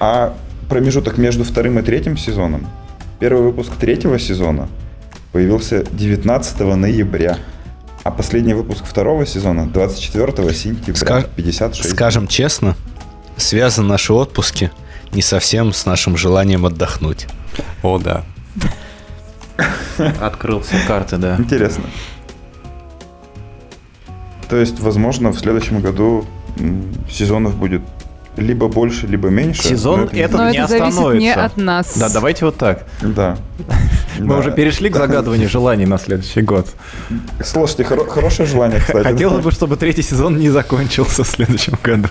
А 0.00 0.34
промежуток 0.68 1.18
между 1.18 1.44
вторым 1.44 1.78
и 1.78 1.82
третьим 1.82 2.16
сезоном, 2.16 2.66
первый 3.20 3.42
выпуск 3.42 3.72
третьего 3.78 4.18
сезона 4.18 4.68
появился 5.32 5.84
19 5.84 6.76
ноября, 6.76 7.38
а 8.02 8.10
последний 8.10 8.54
выпуск 8.54 8.84
второго 8.84 9.26
сезона 9.26 9.66
24 9.66 10.52
сентября, 10.54 10.94
Ска- 10.94 11.28
56. 11.34 11.90
Скажем 11.90 12.26
честно, 12.28 12.76
связаны 13.36 13.88
наши 13.88 14.12
отпуски 14.12 14.70
не 15.12 15.22
совсем 15.22 15.72
с 15.72 15.86
нашим 15.86 16.16
желанием 16.16 16.66
отдохнуть. 16.66 17.26
О, 17.82 17.98
да. 17.98 18.24
Открыл 20.20 20.60
все 20.60 20.76
карты, 20.86 21.16
да. 21.16 21.36
Интересно. 21.38 21.84
То 24.48 24.56
есть, 24.56 24.78
возможно, 24.80 25.30
в 25.30 25.38
следующем 25.38 25.80
году 25.80 26.26
сезонов 27.10 27.56
будет 27.56 27.82
либо 28.36 28.68
больше, 28.68 29.06
либо 29.06 29.28
меньше. 29.28 29.62
Сезон 29.62 30.00
но 30.06 30.10
не 30.10 30.20
это 30.20 30.36
Но 30.36 30.50
не 30.50 30.58
это 30.58 30.68
зависит 30.68 30.84
не 31.20 31.30
остановится. 31.30 31.44
от 31.44 31.56
нас. 31.56 31.96
Да, 31.96 32.08
давайте 32.08 32.44
вот 32.44 32.56
так. 32.56 32.84
Да. 33.00 33.36
Мы 34.18 34.38
уже 34.38 34.50
перешли 34.52 34.90
к 34.90 34.96
загадыванию 34.96 35.48
желаний 35.48 35.86
на 35.86 35.98
следующий 35.98 36.42
год. 36.42 36.68
Слушайте, 37.42 37.84
хоро- 37.84 38.08
хорошее 38.08 38.48
желание, 38.48 38.80
кстати. 38.80 39.04
Хотелось 39.04 39.42
бы, 39.44 39.50
чтобы 39.52 39.76
третий 39.76 40.02
сезон 40.02 40.36
не 40.38 40.50
закончился 40.50 41.22
в 41.24 41.28
следующем 41.28 41.78
году. 41.82 42.08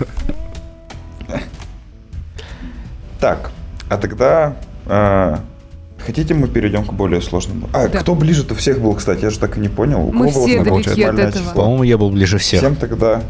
Так, 3.20 3.50
а 3.88 3.96
тогда 3.96 4.56
а, 4.86 5.40
хотите 6.04 6.34
мы 6.34 6.48
перейдем 6.48 6.84
к 6.84 6.92
более 6.92 7.20
сложному? 7.20 7.68
А, 7.72 7.88
Да. 7.88 8.00
кто 8.00 8.14
ближе-то 8.14 8.54
всех 8.54 8.80
был, 8.80 8.94
кстати, 8.94 9.22
я 9.24 9.30
же 9.30 9.38
так 9.38 9.56
и 9.56 9.60
не 9.60 9.68
понял. 9.68 10.00
У 10.08 10.12
Мы 10.12 10.30
кого 10.30 10.46
все 10.46 10.62
далеки 10.62 11.02
от 11.02 11.18
этого. 11.18 11.32
число? 11.32 11.52
По-моему, 11.54 11.82
я 11.84 11.98
был 11.98 12.10
ближе 12.10 12.38
всех. 12.38 12.60
Всем 12.60 12.76
тогда, 12.76 13.22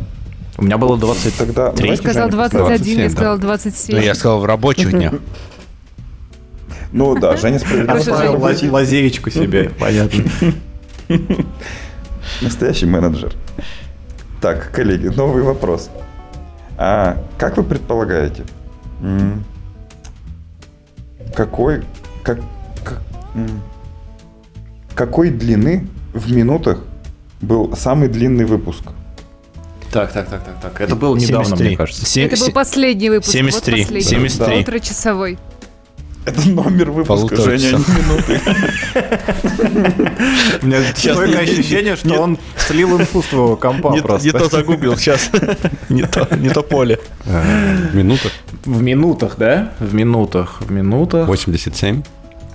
У 0.58 0.64
меня 0.64 0.78
было 0.78 0.96
20. 0.98 1.36
тогда 1.36 1.70
Три. 1.72 1.88
Я 1.88 1.96
давайте 1.96 2.02
сказал 2.02 2.30
Женя 2.30 2.48
21, 2.48 2.68
я 2.68 2.78
27, 2.78 3.10
сказал 3.10 3.36
да. 3.38 3.42
27. 3.46 3.96
Ну, 3.96 4.02
я 4.02 4.14
сказал 4.14 4.40
в 4.40 4.44
рабочих 4.44 4.90
днях. 4.90 5.14
Ну 6.92 7.16
да, 7.18 7.36
Женя 7.36 7.58
справедливо. 7.58 7.98
Сказал, 7.98 8.38
лазеечку 8.70 9.28
себе, 9.28 9.70
понятно. 9.80 10.22
Настоящий 12.40 12.86
менеджер. 12.86 13.32
Так, 14.40 14.70
коллеги, 14.70 15.08
новый 15.08 15.42
вопрос. 15.42 15.90
А 16.78 17.16
как 17.36 17.56
вы 17.56 17.64
предполагаете, 17.64 18.44
какой, 21.34 21.82
как, 22.22 22.38
какой 24.94 25.30
длины 25.30 25.86
в 26.12 26.32
минутах 26.32 26.78
был 27.40 27.74
самый 27.76 28.08
длинный 28.08 28.44
выпуск? 28.44 28.84
Так, 29.90 30.12
так, 30.12 30.28
так, 30.28 30.44
так, 30.44 30.60
так. 30.60 30.80
Это 30.80 30.96
было 30.96 31.14
недавно, 31.16 31.44
73. 31.56 31.68
мне 31.68 31.76
кажется. 31.76 32.04
Се- 32.06 32.22
Это 32.24 32.36
был 32.40 32.50
последний 32.52 33.10
выпуск. 33.10 33.30
73, 33.30 33.74
Вот 33.74 33.82
последний. 33.84 34.00
73. 34.10 34.54
Полуторачасовой. 34.54 35.38
Это 36.26 36.48
номер 36.48 36.90
выпуска, 36.90 37.36
Полутора 37.36 37.58
Женя, 37.58 37.76
а 37.76 37.78
не 37.78 37.84
часа. 37.84 37.98
минуты. 37.98 38.40
У 40.62 40.66
меня 40.66 40.78
стойкое 40.94 41.42
ощущение, 41.42 41.96
что 41.96 42.14
он 42.20 42.38
слил 42.56 42.98
инфу 42.98 43.22
с 43.22 43.26
твоего 43.26 43.56
компа 43.56 43.92
Не, 43.92 44.00
просто. 44.00 44.26
не 44.26 44.32
то 44.32 44.48
загуглил 44.48 44.96
сейчас. 44.96 45.30
не, 45.90 46.02
то, 46.50 46.62
поле. 46.62 46.98
Э, 47.26 47.90
Минута. 47.92 48.28
В 48.64 48.80
минутах, 48.82 49.34
да? 49.36 49.72
В 49.78 49.92
минутах. 49.94 50.62
В 50.62 50.70
минутах. 50.70 51.28
87. 51.28 52.02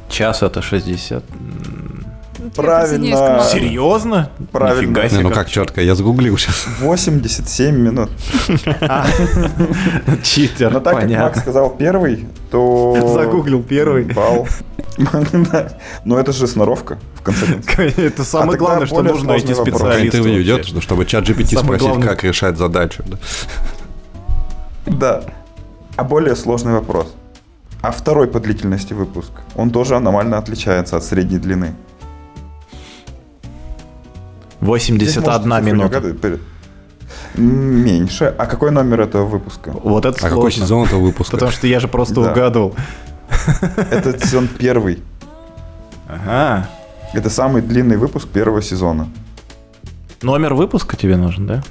Час 0.10 0.44
это 0.44 0.62
60. 0.62 1.24
М, 1.32 2.06
Я 2.40 2.50
присоединяюсь 2.50 3.16
к 3.16 3.20
Правильно. 3.20 3.44
Серьезно? 3.44 4.30
Правильно. 4.52 4.82
Нифига 4.82 5.04
Не, 5.04 5.10
себе. 5.10 5.20
ну 5.22 5.30
как 5.32 5.50
четко, 5.50 5.82
я 5.82 5.96
загуглил 5.96 6.38
сейчас. 6.38 6.66
87 6.80 7.76
минут. 7.76 8.10
Читер, 10.24 10.72
Но 10.72 10.80
так 10.80 11.00
как 11.02 11.10
Макс 11.10 11.40
сказал 11.40 11.70
первый, 11.72 12.28
то... 12.52 12.98
Загуглил 13.14 13.62
первый. 13.64 14.04
Балл. 14.06 14.48
Да. 15.52 15.70
Но 16.06 16.20
это 16.20 16.32
же 16.34 16.48
сноровка, 16.48 16.98
в 17.16 17.22
конце 17.22 17.46
концов. 17.46 17.98
Это 17.98 18.22
А 18.22 18.26
самое 18.26 18.52
тогда 18.52 18.66
главное, 18.66 18.88
что 18.88 19.02
нужно 19.04 19.30
найти 19.30 19.54
специалиста. 19.54 20.06
интервью 20.06 20.42
идет, 20.42 20.68
ну, 20.74 20.82
чтобы 20.82 21.06
чат 21.06 21.24
GPT 21.30 21.58
спросить, 21.60 22.04
как 22.04 22.24
решать 22.24 22.58
задачу. 22.58 23.04
да. 23.08 23.18
Да. 24.86 25.24
А 25.96 26.04
более 26.04 26.36
сложный 26.36 26.74
вопрос. 26.74 27.14
А 27.82 27.92
второй 27.92 28.28
по 28.28 28.40
длительности 28.40 28.94
выпуск, 28.94 29.32
он 29.56 29.70
тоже 29.72 29.96
аномально 29.96 30.38
отличается 30.38 30.98
от 30.98 31.04
средней 31.04 31.38
длины. 31.40 31.74
Здесь 34.62 34.62
81 34.62 34.98
можете 35.00 35.44
цифру 35.46 35.62
не 35.62 35.72
минута. 35.72 36.02
Перед- 36.14 36.42
Меньше. 37.36 38.36
А 38.38 38.46
какой 38.46 38.72
номер 38.72 39.02
этого 39.02 39.26
выпуска? 39.26 39.72
Вот 39.72 40.06
это 40.06 40.18
А 40.18 40.30
какой 40.30 40.52
сложно. 40.52 40.64
сезон 40.66 40.84
этого 40.88 41.00
выпуска? 41.00 41.32
Потому 41.38 41.52
что 41.52 41.68
я 41.68 41.80
же 41.80 41.88
просто 41.88 42.16
Да. 42.16 42.32
угадывал. 42.32 42.76
Это 43.78 44.20
сезон 44.20 44.48
первый. 44.48 45.02
Ага. 46.08 46.68
Это 47.14 47.30
самый 47.30 47.62
длинный 47.62 47.98
выпуск 47.98 48.28
первого 48.28 48.62
сезона. 48.62 49.08
Номер 50.22 50.54
выпуска 50.54 50.98
тебе 50.98 51.16
нужен, 51.16 51.48
да? 51.48 51.64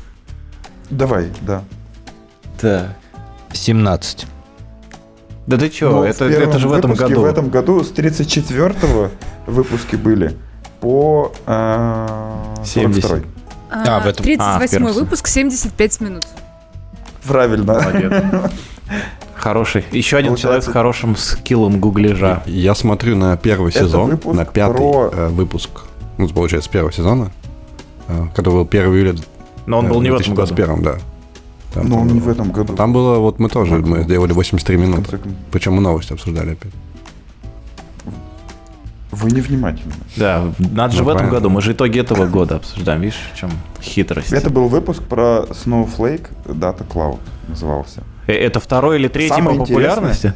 Давай, 0.89 1.31
да. 1.43 1.63
Так. 2.59 2.95
17. 3.53 4.27
Да 5.49 5.57
ты 5.57 5.71
чё, 5.71 5.91
Ну, 5.91 6.03
это, 6.05 6.27
это 6.27 6.59
же 6.59 6.69
в 6.69 6.73
этом 6.75 6.93
году. 6.93 7.23
В 7.23 7.25
этом 7.25 7.49
году 7.49 7.83
с 7.83 7.89
34 7.91 8.75
выпуски 9.47 9.97
были 9.97 10.37
по 10.81 11.33
э, 11.47 12.07
70. 12.67 13.03
42. 13.03 13.21
А, 13.71 14.01
в 14.01 14.07
этом- 14.07 14.25
38 14.25 14.87
А, 14.89 14.93
выпуск, 14.93 15.27
75 15.27 16.01
минут. 16.03 16.25
Правильно. 17.27 17.65
Молодец. 17.73 18.13
Хороший. 19.35 19.87
Еще 19.91 20.19
один 20.19 20.33
Получается- 20.33 20.43
человек 20.43 20.65
с 20.65 20.67
хорошим 20.67 21.17
скиллом 21.17 21.81
гугляжа. 21.81 22.43
Я 22.45 22.75
смотрю 22.75 23.17
на 23.17 23.35
первый 23.39 23.71
Это 23.71 23.85
сезон, 23.85 24.11
выпуск 24.11 24.37
на 24.37 24.45
пятый 24.45 24.77
про- 24.77 25.11
э, 25.15 25.29
выпуск, 25.29 25.71
ну, 26.19 26.29
получается, 26.29 26.69
первого 26.69 26.93
сезона, 26.93 27.31
э, 28.09 28.27
который 28.35 28.57
был 28.57 28.67
1 28.67 28.93
июля 28.95 29.15
Но 29.65 29.79
он 29.79 29.87
э, 29.87 29.89
был 29.89 30.03
не 30.03 30.11
в 30.11 30.15
этом 30.17 30.35
году. 30.35 30.55
2021, 30.55 30.83
да. 30.83 30.99
Там, 31.79 31.89
Но 31.89 31.99
он 32.01 32.07
было- 32.09 32.15
не 32.15 32.21
в 32.21 32.29
этом 32.29 32.51
году. 32.53 32.75
Там 32.75 32.93
было, 32.93 33.19
вот 33.19 33.39
мы 33.39 33.49
тоже, 33.49 33.77
мы 33.77 34.03
сделали 34.03 34.33
83 34.33 34.77
В 34.77 34.81
минуты. 34.81 35.19
Причем 35.53 35.75
мы 35.75 35.81
новости 35.81 36.13
обсуждали 36.13 36.53
опять. 36.53 36.73
Вы 39.11 39.31
невнимательны. 39.31 39.95
Да, 40.17 40.53
надо 40.59 40.93
же 40.95 40.99
Ну, 41.01 41.05
в 41.07 41.09
этом 41.09 41.19
понятно. 41.21 41.39
году. 41.39 41.49
Мы 41.51 41.63
же 41.63 41.73
итоги 41.73 41.99
этого 41.99 42.27
года 42.27 42.57
обсуждаем. 42.57 43.01
Видишь, 43.01 43.19
в 43.35 43.39
чем 43.39 43.51
хитрость? 43.81 44.33
Это 44.33 44.51
был 44.51 44.69
выпуск 44.69 45.03
про 45.03 45.47
Snowflake 45.51 46.27
Data 46.45 46.87
Cloud 46.87 47.19
назывался. 47.49 48.03
Э, 48.27 48.33
Это 48.35 48.61
второй 48.61 48.99
или 48.99 49.09
третий 49.09 49.35
Самое 49.35 49.59
по 49.59 49.65
популярности? 49.65 50.35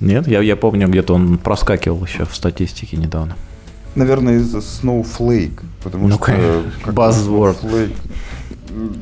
Нет, 0.00 0.26
я, 0.26 0.40
я 0.40 0.56
помню, 0.56 0.88
где-то 0.88 1.12
он 1.14 1.36
проскакивал 1.36 2.02
еще 2.04 2.24
в 2.24 2.34
статистике 2.34 2.96
недавно. 2.96 3.36
Наверное, 3.94 4.36
из-за 4.36 4.58
Snowflake. 4.58 5.60
Потому 5.84 6.08
Ну, 6.08 6.14
что... 6.14 6.24
конечно. 6.24 6.62
как 6.82 6.94
Buzzword. 6.94 7.60
Snowflake. 7.60 7.96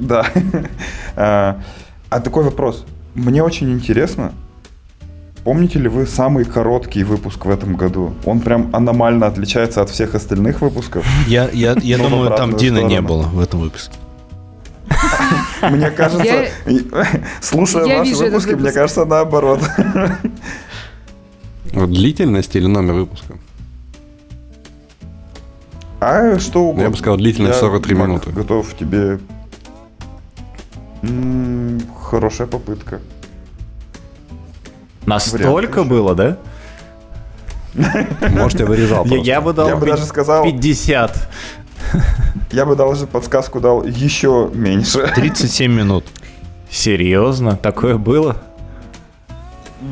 Да. 0.00 0.26
А 1.16 1.60
а 2.10 2.20
такой 2.20 2.44
вопрос. 2.44 2.86
Мне 3.14 3.42
очень 3.42 3.70
интересно, 3.70 4.32
помните 5.44 5.78
ли 5.78 5.88
вы 5.88 6.06
самый 6.06 6.44
короткий 6.44 7.04
выпуск 7.04 7.44
в 7.44 7.50
этом 7.50 7.76
году? 7.76 8.14
Он 8.24 8.40
прям 8.40 8.70
аномально 8.72 9.26
отличается 9.26 9.82
от 9.82 9.90
всех 9.90 10.14
остальных 10.14 10.60
выпусков. 10.62 11.06
Я, 11.26 11.50
я, 11.52 11.76
я 11.82 11.98
думаю, 12.08 12.28
там 12.30 12.50
обратную 12.50 12.58
Дины 12.58 12.78
не 12.84 12.96
сторону. 12.96 13.08
было 13.08 13.22
в 13.24 13.40
этом 13.40 13.60
выпуске. 13.60 13.92
Мне 15.70 15.90
кажется, 15.90 16.46
слушая 17.42 17.98
ваши 17.98 18.16
выпуски, 18.16 18.54
мне 18.54 18.72
кажется, 18.72 19.04
наоборот. 19.04 19.60
Длительность 21.72 22.56
или 22.56 22.66
номер 22.66 22.94
выпуска? 22.94 23.34
А 26.00 26.38
что 26.38 26.62
угодно. 26.62 26.82
Я 26.82 26.90
бы 26.90 26.96
сказал, 26.96 27.16
длительность 27.18 27.56
Я, 27.56 27.60
43 27.60 27.94
Мак, 27.94 28.08
минуты. 28.08 28.30
готов 28.30 28.74
тебе... 28.78 29.18
М, 31.02 31.80
Хорошая 32.10 32.46
попытка. 32.46 33.00
Настолько 35.06 35.84
было, 35.84 36.14
да? 36.14 36.36
Может, 38.30 38.60
я 38.60 38.66
вырезал 38.66 39.04
Я, 39.04 39.10
просто. 39.10 39.26
я 39.30 39.40
бы 39.40 39.52
дал 39.52 39.68
Я 39.68 39.76
бы 39.76 39.84
пи- 39.86 39.92
даже 39.92 40.04
сказал, 40.04 40.42
50. 40.44 41.28
я 42.52 42.66
бы 42.66 42.76
даже 42.76 43.06
подсказку 43.06 43.60
дал 43.60 43.84
еще 43.84 44.50
меньше. 44.52 45.06
37 45.14 45.72
минут. 45.72 46.04
Серьезно? 46.70 47.56
Такое 47.56 47.96
было? 47.96 48.36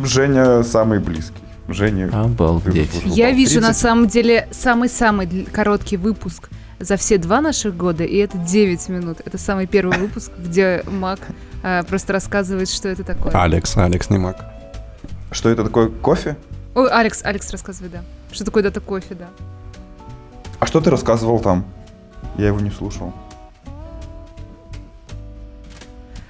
Женя 0.05 0.63
самый 0.65 0.99
близкий. 0.99 1.33
Женя... 1.69 2.11
Обалдеть. 2.13 2.91
Я 3.05 3.31
вижу 3.31 3.61
на 3.61 3.69
30. 3.69 3.77
самом 3.83 4.07
деле 4.09 4.49
самый-самый 4.51 5.27
дл- 5.27 5.51
короткий 5.51 5.97
выпуск 5.97 6.49
за 6.79 6.97
все 6.97 7.19
два 7.19 7.41
наших 7.41 7.77
года, 7.77 8.05
и 8.05 8.17
это 8.17 8.37
9 8.39 8.89
минут. 8.89 9.19
Это 9.25 9.39
самый 9.39 9.67
первый 9.67 9.99
выпуск, 9.99 10.31
где 10.39 10.83
Мак 10.87 11.21
а, 11.63 11.83
просто 11.85 12.13
рассказывает, 12.13 12.69
что 12.69 12.89
это 12.89 13.03
такое. 13.05 13.33
Алекс, 13.33 13.77
Алекс 13.77 14.11
не 14.11 14.19
маг. 14.19 14.45
Что 15.33 15.49
это 15.51 15.65
такое? 15.65 15.89
Кофе? 15.89 16.37
Ой, 16.75 16.91
Алекс, 16.91 17.23
Алекс 17.25 17.51
рассказывает, 17.51 17.93
да. 17.93 18.01
Что 18.31 18.45
такое 18.45 18.63
дата 18.63 18.81
кофе, 18.81 19.15
да. 19.15 19.27
А 20.61 20.67
что 20.67 20.81
ты 20.81 20.91
рассказывал 20.91 21.39
там? 21.41 21.65
Я 22.37 22.49
его 22.49 22.61
не 22.61 22.71
слушал. 22.71 23.13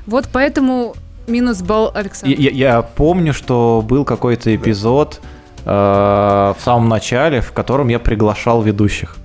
Вот 0.06 0.28
поэтому 0.32 0.94
минус 1.26 1.62
балл 1.62 1.90
Александра. 1.94 2.38
Я, 2.40 2.50
я- 2.50 2.74
я 2.76 2.82
помню, 2.82 3.32
что 3.32 3.84
был 3.86 4.04
какой-то 4.04 4.54
эпизод 4.54 5.20
э, 5.64 5.68
в 5.68 6.56
самом 6.64 6.88
начале, 6.88 7.40
в 7.40 7.50
котором 7.52 7.88
я 7.88 7.98
приглашал 7.98 8.62
ведущих. 8.62 9.16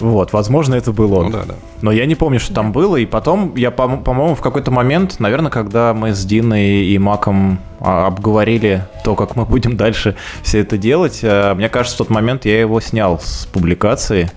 Вот, 0.00 0.32
возможно, 0.32 0.76
это 0.76 0.92
был 0.92 1.12
он. 1.12 1.26
Ну 1.26 1.32
да, 1.32 1.42
да. 1.44 1.54
Но 1.82 1.90
я 1.90 2.06
не 2.06 2.14
помню, 2.14 2.38
что 2.38 2.54
там 2.54 2.70
было. 2.72 2.96
И 2.96 3.04
потом, 3.06 3.54
я, 3.56 3.72
по- 3.72 3.96
по-моему, 3.96 4.36
в 4.36 4.40
какой-то 4.40 4.70
момент, 4.70 5.18
наверное, 5.18 5.50
когда 5.50 5.92
мы 5.92 6.14
с 6.14 6.24
Диной 6.24 6.84
и 6.84 6.98
Маком 6.98 7.58
а, 7.80 8.06
обговорили 8.06 8.84
то, 9.02 9.16
как 9.16 9.34
мы 9.34 9.44
будем 9.44 9.76
дальше 9.76 10.14
все 10.42 10.60
это 10.60 10.78
делать, 10.78 11.18
э, 11.22 11.52
мне 11.54 11.68
кажется, 11.68 11.96
в 11.96 11.98
тот 11.98 12.10
момент 12.10 12.44
я 12.44 12.60
его 12.60 12.80
снял 12.80 13.18
с 13.18 13.46
публикации. 13.52 14.30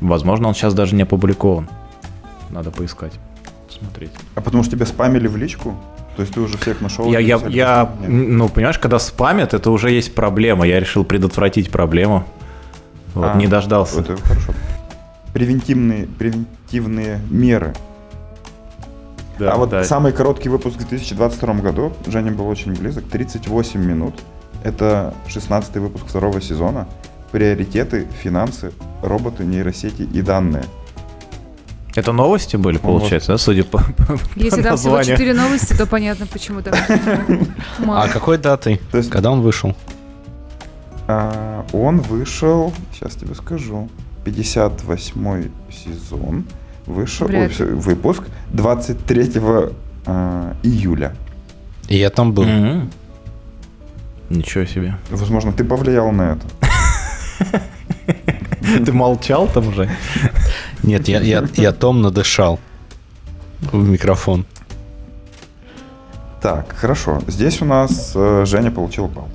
Возможно, 0.00 0.48
он 0.48 0.54
сейчас 0.54 0.72
даже 0.72 0.94
не 0.94 1.02
опубликован. 1.02 1.68
Надо 2.48 2.70
поискать, 2.70 3.12
посмотреть. 3.66 4.12
А 4.36 4.40
потому 4.40 4.62
что 4.62 4.72
тебя 4.76 4.86
спамили 4.86 5.26
в 5.26 5.36
личку? 5.36 5.74
То 6.16 6.22
есть 6.22 6.32
ты 6.34 6.40
уже 6.40 6.56
всех 6.56 6.80
нашел? 6.80 7.06
Я, 7.12 7.18
я, 7.18 7.38
я, 7.48 7.92
ну, 8.06 8.48
понимаешь, 8.48 8.78
когда 8.78 8.98
спамят, 8.98 9.52
это 9.52 9.70
уже 9.70 9.90
есть 9.90 10.14
проблема. 10.14 10.66
Я 10.66 10.80
решил 10.80 11.04
предотвратить 11.04 11.70
проблему. 11.70 12.24
Вот, 13.14 13.30
А, 13.34 13.36
не 13.36 13.46
дождался. 13.46 14.00
Это 14.00 14.16
хорошо. 14.16 14.52
Превентивные, 15.38 16.08
превентивные 16.18 17.20
меры. 17.30 17.72
Да, 19.38 19.52
а 19.52 19.56
вот 19.56 19.70
да. 19.70 19.84
самый 19.84 20.10
короткий 20.10 20.48
выпуск 20.48 20.74
в 20.74 20.78
2022 20.78 21.54
году, 21.54 21.92
Женя 22.08 22.32
был 22.32 22.48
очень 22.48 22.74
близок, 22.74 23.04
38 23.04 23.80
минут. 23.80 24.14
Это 24.64 25.14
16 25.28 25.76
выпуск 25.76 26.06
второго 26.08 26.40
сезона. 26.40 26.88
Приоритеты, 27.30 28.08
финансы, 28.20 28.72
роботы, 29.00 29.44
нейросети 29.44 30.02
и 30.02 30.22
данные. 30.22 30.64
Это 31.94 32.10
новости 32.10 32.56
были, 32.56 32.78
получается, 32.78 33.30
да, 33.32 33.38
судя 33.38 33.62
по, 33.62 33.78
по 33.78 34.18
Если 34.34 34.60
там 34.60 34.76
всего 34.76 34.96
названию? 34.96 35.16
4 35.16 35.34
новости, 35.34 35.72
то 35.74 35.86
понятно, 35.86 36.26
почему 36.26 36.62
там. 36.62 36.74
А 37.86 38.08
какой 38.08 38.38
есть 38.98 39.08
Когда 39.08 39.30
он 39.30 39.42
вышел? 39.42 39.76
а, 41.06 41.64
он 41.72 42.00
вышел, 42.00 42.72
сейчас 42.92 43.14
тебе 43.14 43.36
скажу, 43.36 43.88
58 44.24 45.50
сезон, 45.70 46.44
вышел 46.86 47.26
Вряд 47.26 47.56
выпуск 47.58 48.24
23 48.52 49.32
а, 50.06 50.56
июля. 50.62 51.14
И 51.88 51.96
я 51.96 52.10
там 52.10 52.32
был. 52.32 52.44
Мгм. 52.44 52.90
Ничего 54.30 54.64
себе. 54.64 54.96
Возможно, 55.10 55.52
ты 55.52 55.64
повлиял 55.64 56.12
на 56.12 56.32
это. 56.32 56.46
Ты 58.84 58.92
молчал 58.92 59.48
там 59.48 59.68
уже? 59.68 59.88
Нет, 60.82 61.08
я, 61.08 61.20
я, 61.20 61.48
я 61.54 61.72
томно 61.72 62.10
дышал 62.10 62.60
в 63.60 63.88
микрофон. 63.88 64.44
Так, 66.40 66.74
хорошо. 66.76 67.20
Здесь 67.26 67.62
у 67.62 67.64
нас 67.64 68.12
э, 68.14 68.44
Женя 68.46 68.70
получил 68.70 69.06
балл. 69.06 69.28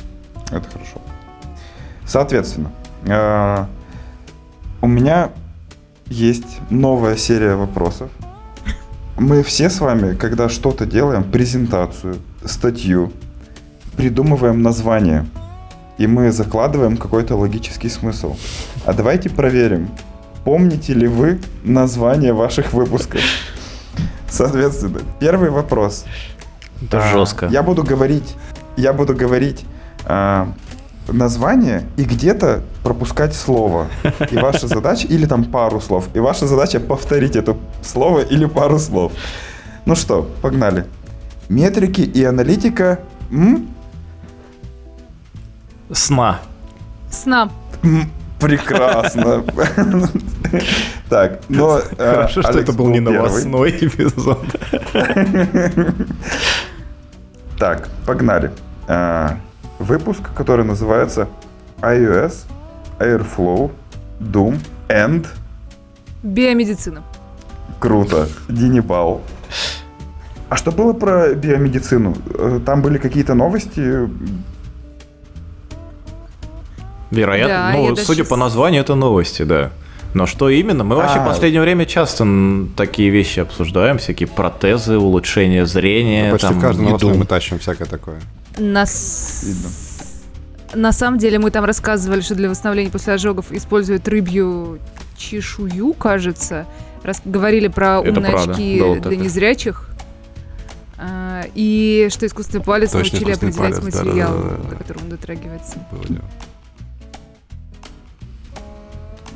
Это 0.52 0.69
хорошо. 0.69 1.02
Соответственно, 2.06 2.72
э, 3.06 3.65
у 4.84 4.88
меня 4.88 5.30
есть 6.08 6.60
новая 6.69 7.15
серия 7.15 7.56
вопросов. 7.56 8.10
Мы 9.17 9.41
все 9.41 9.69
с 9.69 9.80
вами, 9.80 10.13
когда 10.13 10.50
что-то 10.50 10.86
делаем, 10.86 11.24
презентацию, 11.24 12.17
статью, 12.43 13.13
придумываем 13.96 14.62
название. 14.62 15.26
и 15.98 16.08
мы 16.08 16.32
закладываем 16.32 16.98
какой-то 16.98 17.38
логический 17.38 17.88
смысл. 17.88 18.36
А 18.86 18.93
давайте 18.93 19.30
проверим, 19.30 19.89
помните 20.43 20.93
ли 20.93 21.08
вы 21.08 21.39
название 21.63 22.34
ваших 22.34 22.74
выпусков. 22.74 23.22
Соответственно, 24.28 25.00
первый 25.19 25.50
вопрос. 25.50 26.04
Это 26.82 26.98
А, 26.98 27.12
жестко. 27.13 27.46
Я 27.46 27.63
буду 27.63 27.84
говорить, 27.84 28.36
я 28.76 28.91
буду 28.91 29.15
говорить 29.15 29.63
а, 30.06 30.52
название 31.08 31.84
и 31.98 32.04
где-то 32.04 32.62
пропускать 32.84 33.36
слово. 33.36 33.88
И 34.32 34.38
ваша 34.38 34.68
задача, 34.68 35.08
или 35.08 35.26
там 35.26 35.44
пару 35.46 35.82
слов, 35.82 36.08
и 36.13 36.20
ваша 36.20 36.48
задача 36.48 36.80
повторить 36.80 37.36
это 37.36 37.56
слово 37.82 38.20
или 38.22 38.46
пару 38.46 38.80
слов. 38.80 39.12
Ну 39.86 39.96
что, 39.96 40.30
погнали. 40.42 40.86
Метрики 41.50 42.02
и 42.02 42.24
аналитика. 42.24 43.00
М? 43.32 43.68
Сна. 45.92 46.39
Сна. 47.12 47.50
М, 47.84 48.10
Прекрасно. 48.39 49.44
Так, 51.10 51.39
но... 51.50 51.80
э, 51.80 52.12
Хорошо, 52.12 52.42
что 52.42 52.60
это 52.60 52.72
был 52.74 52.88
не 52.89 53.00
новостной 53.00 53.72
эпизод. 53.72 54.39
Так, 57.60 57.89
погнали. 58.06 58.52
А, 59.80 59.84
Выпуск, 59.84 60.22
который 60.36 60.66
называется 60.66 61.28
iOS, 61.82 62.46
Airflow, 63.00 63.72
Doom 64.20 64.60
and... 64.90 65.28
Биомедицина. 66.24 67.04
Круто. 67.80 68.30
Динибал. 68.48 69.22
А 70.50 70.56
что 70.56 70.72
было 70.72 70.94
про 70.94 71.34
биомедицину? 71.34 72.16
Э, 72.36 72.60
Там 72.66 72.82
были 72.82 72.98
какие-то 72.98 73.34
новости? 73.34 74.08
Вероятно, 77.12 77.72
Да, 77.74 77.74
ну, 77.78 77.96
судя 77.96 78.22
щас- 78.24 78.30
по 78.30 78.38
названию, 78.38 78.82
это 78.82 78.96
новости, 78.96 79.44
да. 79.44 79.72
Но 80.14 80.26
что 80.28 80.50
именно? 80.50 80.84
Мы 80.84 80.96
вообще 80.96 81.20
А. 81.20 81.24
в 81.24 81.28
последнее 81.28 81.62
время 81.62 81.86
часто 81.86 82.26
такие 82.78 83.10
вещи 83.10 83.40
обсуждаем, 83.40 83.98
всякие 83.98 84.28
протезы, 84.28 84.98
улучшение 84.98 85.66
зрения. 85.66 86.32
Почти 86.32 86.48
там, 86.48 86.60
в 86.60 86.62
каждом 86.62 86.86
новостном 86.86 87.18
мы 87.18 87.26
тащим 87.26 87.58
всякое 87.60 87.86
такое. 87.86 88.20
Нас... 88.58 89.44
Видно. 89.44 89.70
На 90.76 90.92
самом 90.92 91.20
деле 91.20 91.39
мы 91.39 91.52
там 91.52 91.66
рассказывали, 91.66 92.22
что 92.22 92.36
для 92.36 92.50
восстановления 92.50 92.89
после 92.89 93.13
ожогов 93.13 93.52
используют 93.52 94.08
рыбью 94.08 94.80
чешую, 95.16 95.94
кажется. 95.94 96.66
Раз... 97.04 97.22
Говорили 97.26 97.68
про 97.68 98.02
Это 98.02 98.18
умные 98.18 98.32
правда, 98.32 98.52
очки 98.52 98.80
да, 98.80 98.86
вот 98.86 99.02
для 99.02 99.12
это. 99.12 99.24
незрячих. 99.24 99.89
А, 100.98 101.44
и 101.54 102.08
что 102.12 102.26
искусственный 102.26 102.63
палец 102.63 102.92
Точно, 102.92 103.00
научили 103.00 103.34
искусственный 103.34 103.52
определять 103.52 103.82
палец, 103.82 103.96
материал, 103.96 104.38
да-да-да-да. 104.38 104.70
до 104.70 104.76
которого 104.76 105.04
он 105.04 105.10
дотрагивается. 105.10 105.78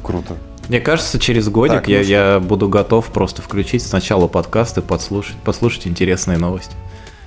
Круто. 0.02 0.38
Мне 0.70 0.80
кажется, 0.80 1.20
через 1.20 1.50
годик 1.50 1.76
Так, 1.76 1.88
я, 1.88 1.98
ну 1.98 2.04
что? 2.04 2.12
я 2.12 2.40
буду 2.40 2.70
готов 2.70 3.08
просто 3.08 3.42
включить 3.42 3.84
сначала 3.84 4.28
подкасты, 4.28 4.82
подслушать, 4.82 5.38
послушать 5.38 5.88
интересные 5.88 6.38
новости, 6.38 6.76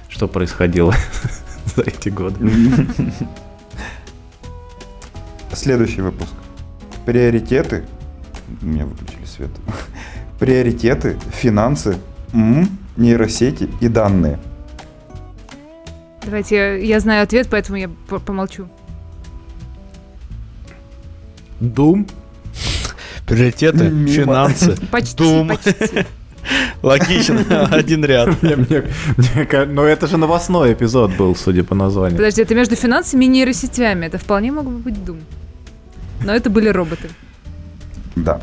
что 0.08 0.28
происходило 0.28 0.94
за 1.76 1.82
эти 1.82 2.08
годы. 2.08 2.38
Следующий 5.52 6.00
выпуск. 6.00 6.32
Приоритеты. 7.06 7.84
У 8.62 8.66
меня 8.66 8.86
выключили 8.86 9.24
свет. 9.24 9.50
Приоритеты, 10.38 11.16
финансы, 11.32 11.98
нейросети 12.96 13.68
и 13.80 13.88
данные. 13.88 14.38
Давайте, 16.24 16.56
я, 16.56 16.74
я 16.76 17.00
знаю 17.00 17.22
ответ, 17.24 17.48
поэтому 17.50 17.78
я 17.78 17.88
по- 18.08 18.18
помолчу. 18.18 18.68
Дум? 21.60 22.06
Приоритеты, 23.26 23.88
Мимо. 23.90 24.08
финансы. 24.08 24.76
Почти, 24.90 25.16
Дум. 25.16 25.48
почти. 25.48 26.06
Логично, 26.82 27.66
один 27.70 28.04
ряд. 28.04 28.42
Мне- 28.42 28.56
мне- 28.56 28.84
мне 29.16 29.44
ка- 29.46 29.66
Но 29.66 29.84
это 29.84 30.06
же 30.06 30.16
новостной 30.16 30.72
эпизод 30.72 31.12
был, 31.16 31.36
судя 31.36 31.62
по 31.64 31.74
названию. 31.74 32.16
Подожди, 32.16 32.42
это 32.42 32.54
между 32.54 32.76
финансами 32.76 33.24
и 33.26 33.28
нейросетями. 33.28 34.06
Это 34.06 34.18
вполне 34.18 34.50
мог 34.52 34.64
бы 34.64 34.78
быть 34.78 34.94
Doom. 34.94 35.20
Но 36.24 36.34
это 36.34 36.50
были 36.50 36.68
роботы. 36.68 37.08
Да. 38.16 38.40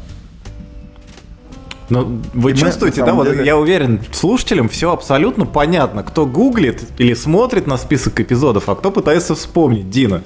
Ну, 1.90 2.22
вы 2.34 2.52
И 2.52 2.54
мы, 2.54 2.60
чувствуете, 2.60 3.00
на 3.02 3.06
да? 3.06 3.12
самом 3.14 3.26
Вот 3.26 3.32
деле- 3.34 3.46
я 3.46 3.58
уверен, 3.58 4.02
слушателям 4.12 4.68
все 4.68 4.92
абсолютно 4.92 5.46
понятно. 5.46 6.04
Кто 6.04 6.26
гуглит 6.26 6.84
или 6.98 7.14
смотрит 7.14 7.66
на 7.66 7.78
список 7.78 8.20
эпизодов, 8.20 8.68
а 8.70 8.76
кто 8.76 8.92
пытается 8.92 9.36
вспомнить. 9.36 9.90
Дина, 9.90 10.22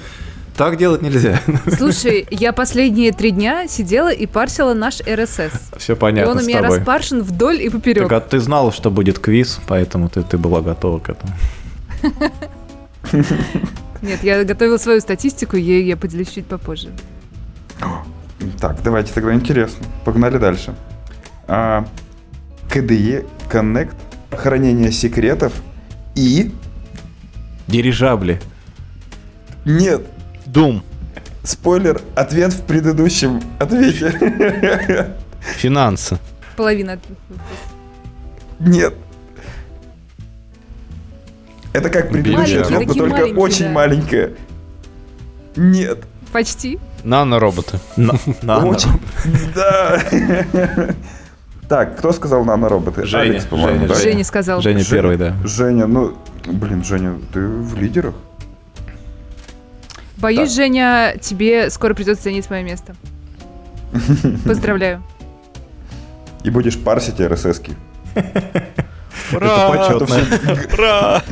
так 0.55 0.77
делать 0.77 1.01
нельзя. 1.01 1.39
Слушай, 1.77 2.27
я 2.29 2.53
последние 2.53 3.11
три 3.11 3.31
дня 3.31 3.67
сидела 3.67 4.11
и 4.11 4.25
парсила 4.25 4.73
наш 4.73 4.99
РСС. 5.01 5.51
Все 5.77 5.93
И 5.93 5.95
понятно 5.95 6.31
он 6.31 6.37
у 6.37 6.41
с 6.41 6.47
меня 6.47 6.61
тобой. 6.61 6.77
распаршен 6.77 7.21
вдоль 7.21 7.61
и 7.61 7.69
поперек. 7.69 8.03
Так, 8.09 8.11
а 8.11 8.19
ты 8.19 8.39
знала, 8.39 8.71
что 8.71 8.91
будет 8.91 9.19
квиз, 9.19 9.59
поэтому 9.67 10.09
ты, 10.09 10.23
ты 10.23 10.37
была 10.37 10.61
готова 10.61 10.99
к 10.99 11.09
этому. 11.09 11.33
Нет, 14.01 14.23
я 14.23 14.43
готовила 14.43 14.77
свою 14.77 14.99
статистику, 14.99 15.57
ею 15.57 15.85
я 15.85 15.95
поделюсь 15.95 16.29
чуть 16.29 16.45
попозже. 16.47 16.89
Так, 18.59 18.81
давайте 18.83 19.13
тогда 19.13 19.33
интересно. 19.33 19.85
Погнали 20.05 20.37
дальше. 20.37 20.73
А, 21.47 21.85
KDE 22.69 23.25
Connect, 23.51 23.93
хранение 24.31 24.91
секретов 24.91 25.53
и... 26.15 26.51
Дирижабли. 27.67 28.41
Нет, 29.65 30.01
Дум, 30.51 30.83
спойлер, 31.43 32.01
ответ 32.13 32.51
в 32.51 32.63
предыдущем 32.63 33.41
ответе. 33.57 35.15
финансы. 35.41 36.17
Половина. 36.57 36.99
Нет. 38.59 38.93
Это 41.71 41.89
как 41.89 42.09
предыдущий 42.09 42.57
Маленькие, 42.59 42.61
ответ, 42.77 42.87
но 42.87 42.93
только 42.93 43.39
очень 43.39 43.65
да. 43.67 43.71
маленькое. 43.71 44.33
Нет. 45.55 45.99
Почти. 46.33 46.79
Нанороботы. 47.05 47.79
На- 47.95 48.15
на- 48.41 48.57
Очень. 48.65 48.91
Да. 49.55 50.03
Так, 51.69 51.97
кто 51.97 52.11
сказал 52.11 52.43
нанороботы? 52.43 53.05
Женя, 53.05 53.21
Алекс, 53.21 53.45
по-моему, 53.45 53.77
Женя, 53.77 53.87
да? 53.87 53.95
Женя. 53.95 54.11
Женя 54.11 54.23
сказал. 54.25 54.61
Женя. 54.61 54.83
первый, 54.83 55.15
да. 55.15 55.33
Женя, 55.45 55.87
ну, 55.87 56.17
блин, 56.45 56.83
Женя, 56.83 57.17
ты 57.33 57.39
в 57.47 57.77
лидерах? 57.79 58.15
Боюсь, 60.21 60.49
Так. 60.49 60.55
Женя, 60.55 61.15
тебе 61.19 61.69
скоро 61.69 61.93
придется 61.93 62.25
занять 62.25 62.49
мое 62.49 62.63
место. 62.63 62.95
Поздравляю. 64.45 65.03
И 66.43 66.49
будешь 66.49 66.77
парсить 66.77 67.19
RSS-ки. 67.19 67.75
Это 69.31 69.97
почетно. 69.99 71.23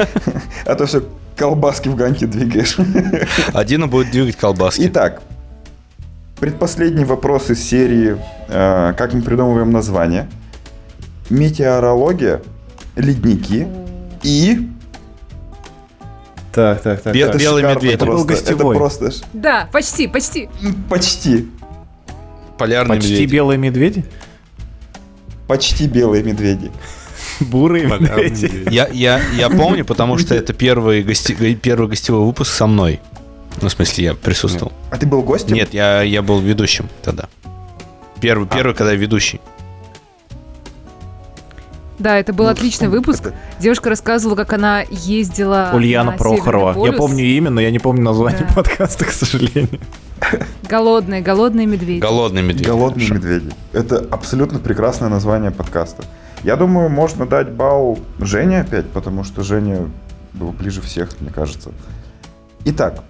А 0.65 0.75
то 0.75 0.86
все 0.86 1.04
колбаски 1.36 1.88
в 1.88 1.95
ганке 1.95 2.25
двигаешь. 2.25 2.78
Один 3.54 3.89
будет 3.89 4.12
двигать 4.12 4.36
колбаски. 4.36 4.82
Итак, 4.88 5.21
предпоследний 6.39 7.06
вопрос 7.06 7.49
из 7.49 7.63
серии 7.63 8.17
э, 8.47 8.93
«Как 8.97 9.13
мы 9.13 9.21
придумываем 9.21 9.71
название?» 9.71 10.28
Метеорология, 11.30 12.41
ледники 12.95 13.67
и... 14.23 14.67
Так, 16.60 16.82
так, 16.82 17.02
так. 17.02 17.13
Бе- 17.13 17.26
так. 17.28 17.38
Белый 17.39 17.62
шикарно 17.62 17.76
медведь. 17.78 17.93
Это 17.95 18.06
был 18.06 18.26
гостевой. 18.26 18.76
Это 18.76 18.80
просто 18.80 19.12
Да, 19.34 19.69
почти, 19.72 20.08
почти. 20.08 20.50
почти, 20.89 21.48
Полярный 22.58 22.98
Почти 22.98 23.12
медведь. 23.13 23.32
белые 23.32 23.58
медведи? 23.58 24.06
почти 25.48 25.88
белые 25.88 26.22
медведи. 26.24 26.69
Бурые 27.39 27.86
медведи. 27.86 28.69
Я, 28.69 28.88
я, 28.89 29.22
я 29.38 29.50
помню, 29.50 29.86
потому 29.86 30.17
что 30.17 30.36
это 30.36 30.52
первый, 30.54 31.02
гости, 31.04 31.34
первый 31.56 31.88
гостевой 31.88 32.26
выпуск 32.26 32.54
со 32.54 32.67
мной. 32.67 33.00
Ну, 33.62 33.67
в 33.69 33.72
смысле, 33.72 34.04
я 34.04 34.13
присутствовал. 34.13 34.74
А 34.91 34.98
ты 34.98 35.08
был 35.08 35.22
гостем? 35.24 35.56
Нет, 35.56 35.74
я, 35.74 36.02
я 36.02 36.22
был 36.22 36.39
ведущим 36.39 36.88
тогда. 37.02 37.30
Первый, 38.22 38.48
первый, 38.48 38.76
когда 38.76 38.91
я 38.91 38.98
ведущий. 38.98 39.39
Да, 41.99 42.17
это 42.17 42.31
был 42.33 42.45
Ну, 42.45 42.51
отличный 42.51 42.88
это- 42.88 42.95
выпуск. 42.95 43.33
Девушка 43.59 43.89
рассказывала, 43.89 44.35
как 44.35 44.53
она 44.53 44.81
ездила 44.89 45.71
Ульяна 45.73 46.12
на 46.12 46.17
Прохорова. 46.17 46.85
Я 46.85 46.93
помню 46.93 47.23
имя, 47.25 47.49
но 47.49 47.59
я 47.62 47.71
не 47.71 47.79
помню 47.79 48.01
название 48.03 48.45
Да. 48.47 48.55
подкаста, 48.55 49.05
к 49.05 49.12
сожалению. 49.12 49.79
Голодные, 50.67 51.21
голодные 51.21 51.65
медведи. 51.65 51.99
Голодный 51.99 52.41
медведь. 52.41 52.65
Голодные 52.67 53.07
Хорошо. 53.07 53.25
медведи. 53.27 53.51
Это 53.73 54.05
абсолютно 54.12 54.59
прекрасное 54.59 55.09
название 55.09 55.51
подкаста. 55.51 56.03
Я 56.43 56.55
думаю, 56.55 56.89
можно 56.89 57.25
дать 57.25 57.51
балл 57.51 57.99
Жене 58.19 58.62
опять, 58.62 58.89
потому 58.89 59.23
что 59.25 59.43
Женя 59.43 59.89
был 60.33 60.51
ближе 60.51 60.81
всех, 60.81 61.09
мне 61.19 61.31
кажется. 61.31 61.71
Итак, 62.65 63.03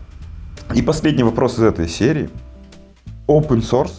и 0.73 0.81
последний 0.81 1.23
вопрос 1.23 1.57
из 1.59 1.63
этой 1.63 1.87
серии. 1.87 2.29
Open 3.27 3.61
source. 3.61 3.93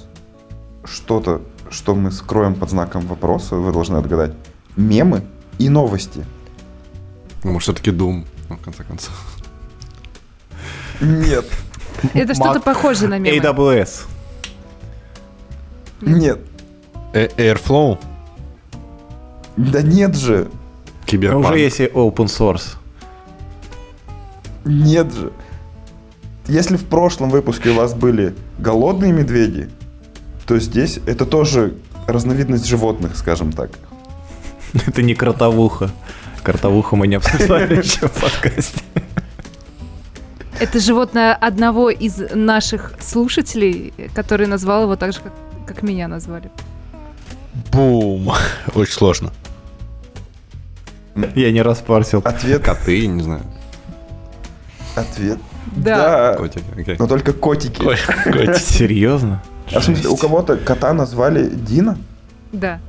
Что-то, 0.85 1.43
что 1.71 1.95
мы 1.95 2.11
скроем 2.11 2.55
под 2.55 2.71
знаком 2.71 3.07
вопроса, 3.07 3.57
вы 3.57 3.73
должны 3.73 3.97
отгадать. 3.99 4.33
Мемы 4.81 5.23
и 5.59 5.69
новости. 5.69 6.25
Ну, 7.45 7.53
может, 7.53 7.65
все-таки 7.65 7.91
Doom, 7.91 8.25
ну, 8.49 8.57
в 8.57 8.61
конце 8.61 8.83
концов. 8.83 9.13
Нет. 11.01 11.45
Это 12.15 12.35
что-то 12.35 12.61
похожее 12.61 13.09
на 13.09 13.19
мемы. 13.19 13.37
AWS. 13.37 14.07
Нет. 16.01 16.41
Э- 17.13 17.29
Airflow? 17.37 17.99
Да 19.57 19.83
нет 19.83 20.17
же. 20.17 20.49
Киберпанк. 21.05 21.47
Уже 21.47 21.59
есть 21.59 21.81
и 21.81 21.85
open 21.85 22.27
source. 22.27 22.77
Нет 24.65 25.13
же. 25.13 25.33
Если 26.47 26.77
в 26.77 26.87
прошлом 26.87 27.31
выпуске 27.31 27.71
у 27.71 27.75
вас 27.75 27.95
были 27.95 28.35
голодные 28.59 29.13
медведи, 29.13 29.69
то 30.47 30.59
здесь 30.59 31.01
это 31.07 31.27
тоже 31.27 31.75
разновидность 32.07 32.67
животных, 32.67 33.17
скажем 33.17 33.53
так. 33.53 33.71
Это 34.87 35.03
не 35.03 35.15
кротовуха. 35.15 35.91
Кротовуху 36.43 36.97
мы 36.97 37.07
не 37.07 37.17
обсуждали 37.17 37.77
еще 37.83 38.09
в 38.09 38.13
подкасте. 38.21 38.81
Это 40.59 40.79
животное 40.79 41.35
одного 41.35 41.91
из 41.91 42.19
наших 42.35 42.93
слушателей, 43.01 43.95
который 44.15 44.47
назвал 44.47 44.83
его 44.83 44.97
так 44.97 45.13
же, 45.13 45.21
как, 45.21 45.33
как 45.67 45.83
меня 45.83 46.07
назвали. 46.09 46.51
Бум. 47.73 48.33
Очень 48.75 48.93
сложно. 48.93 49.33
Я 51.35 51.51
не 51.51 51.63
распарсил. 51.63 52.21
Ответ, 52.25 52.63
Коты, 52.63 53.07
не 53.07 53.23
знаю. 53.23 53.43
ответ. 54.95 55.39
Да. 55.77 56.35
Котики, 56.35 56.65
окей. 56.79 56.97
но 56.99 57.07
только 57.07 57.33
котики. 57.33 57.83
Ой, 57.83 57.97
котик. 58.25 58.57
Серьезно? 58.57 59.43
А 59.73 59.81
в 59.81 59.85
смысле, 59.85 60.09
у 60.09 60.17
кого-то 60.17 60.57
кота 60.57 60.93
назвали 60.93 61.49
Дина? 61.49 61.97
Да. 62.53 62.81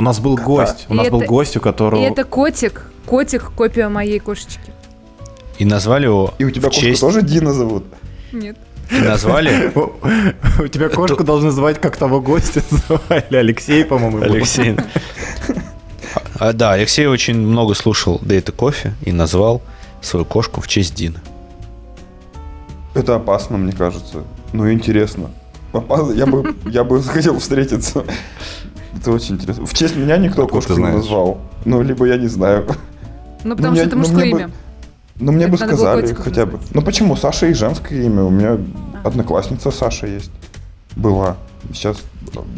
У 0.00 0.02
нас 0.02 0.18
был 0.18 0.34
гость. 0.34 0.86
У 0.88 0.94
нас 0.94 1.10
был 1.10 1.20
гость, 1.20 1.58
у 1.58 1.60
которого... 1.60 2.00
И 2.00 2.04
это 2.04 2.24
котик. 2.24 2.86
Котик 3.04 3.50
копия 3.54 3.90
моей 3.90 4.18
кошечки. 4.18 4.72
И 5.58 5.66
назвали 5.66 6.04
его 6.04 6.32
И 6.38 6.44
у 6.44 6.50
тебя 6.50 6.70
в 6.70 6.72
кошку 6.72 6.80
честь... 6.80 7.02
тоже 7.02 7.20
Дина 7.20 7.52
зовут? 7.52 7.84
Нет. 8.32 8.56
И 8.90 8.98
назвали 8.98 9.70
У 10.58 10.68
тебя 10.68 10.88
кошку 10.88 11.22
должны 11.22 11.50
звать, 11.50 11.78
как 11.82 11.98
того 11.98 12.22
гостя 12.22 12.62
звали. 12.70 13.36
Алексей, 13.36 13.84
по-моему. 13.84 14.22
Алексей. 14.22 14.74
А, 16.38 16.54
да, 16.54 16.72
Алексей 16.72 17.06
очень 17.06 17.36
много 17.36 17.74
слушал 17.74 18.20
Дейта 18.22 18.52
Кофе 18.52 18.94
и 19.02 19.12
назвал 19.12 19.60
свою 20.00 20.24
кошку 20.24 20.62
в 20.62 20.66
честь 20.66 20.94
Дина. 20.94 21.20
Это 22.94 23.16
опасно, 23.16 23.58
мне 23.58 23.74
кажется. 23.74 24.24
Ну, 24.54 24.72
интересно. 24.72 25.30
Я 26.14 26.24
бы, 26.24 26.54
я 26.64 26.84
бы 26.84 26.98
захотел 27.02 27.38
встретиться. 27.38 28.06
Это 28.96 29.12
очень 29.12 29.36
интересно. 29.36 29.66
В 29.66 29.74
честь 29.74 29.96
меня 29.96 30.16
никто 30.16 30.42
Откуда 30.44 30.66
кошку 30.66 30.80
не 30.80 30.92
назвал. 30.92 31.38
Ну, 31.64 31.82
либо 31.82 32.06
я 32.06 32.16
не 32.16 32.26
знаю. 32.28 32.66
Ну, 33.44 33.56
потому 33.56 33.72
мне- 33.72 33.80
что 33.80 33.86
это 33.88 33.96
ну, 33.96 34.02
мужское 34.02 34.24
имя. 34.26 34.50
Ну, 35.16 35.32
мне 35.32 35.46
бы 35.46 35.56
сказали 35.56 36.12
хотя 36.14 36.46
бы. 36.46 36.58
Ну, 36.72 36.82
почему? 36.82 37.16
Саша 37.16 37.46
и 37.46 37.54
женское 37.54 38.02
имя. 38.02 38.24
У 38.24 38.30
меня 38.30 38.58
А. 39.02 39.08
одноклассница 39.08 39.70
Саша 39.70 40.06
есть. 40.06 40.30
Была. 40.96 41.36
Сейчас 41.72 41.98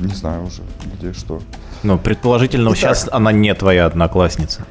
не 0.01 0.15
знаю 0.15 0.47
уже, 0.47 0.63
где 0.97 1.13
что. 1.13 1.41
Ну, 1.83 1.99
предположительно, 1.99 2.69
Итак. 2.69 2.79
сейчас 2.79 3.09
она 3.11 3.33
не 3.33 3.53
твоя 3.55 3.87
одноклассница. 3.87 4.63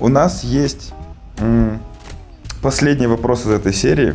У 0.00 0.08
нас 0.08 0.44
есть 0.44 0.92
последний 2.60 3.06
вопрос 3.06 3.42
из 3.42 3.50
этой 3.50 3.72
серии. 3.72 4.14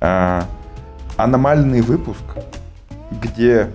А, 0.00 0.46
аномальный 1.16 1.80
выпуск, 1.80 2.22
где 3.10 3.70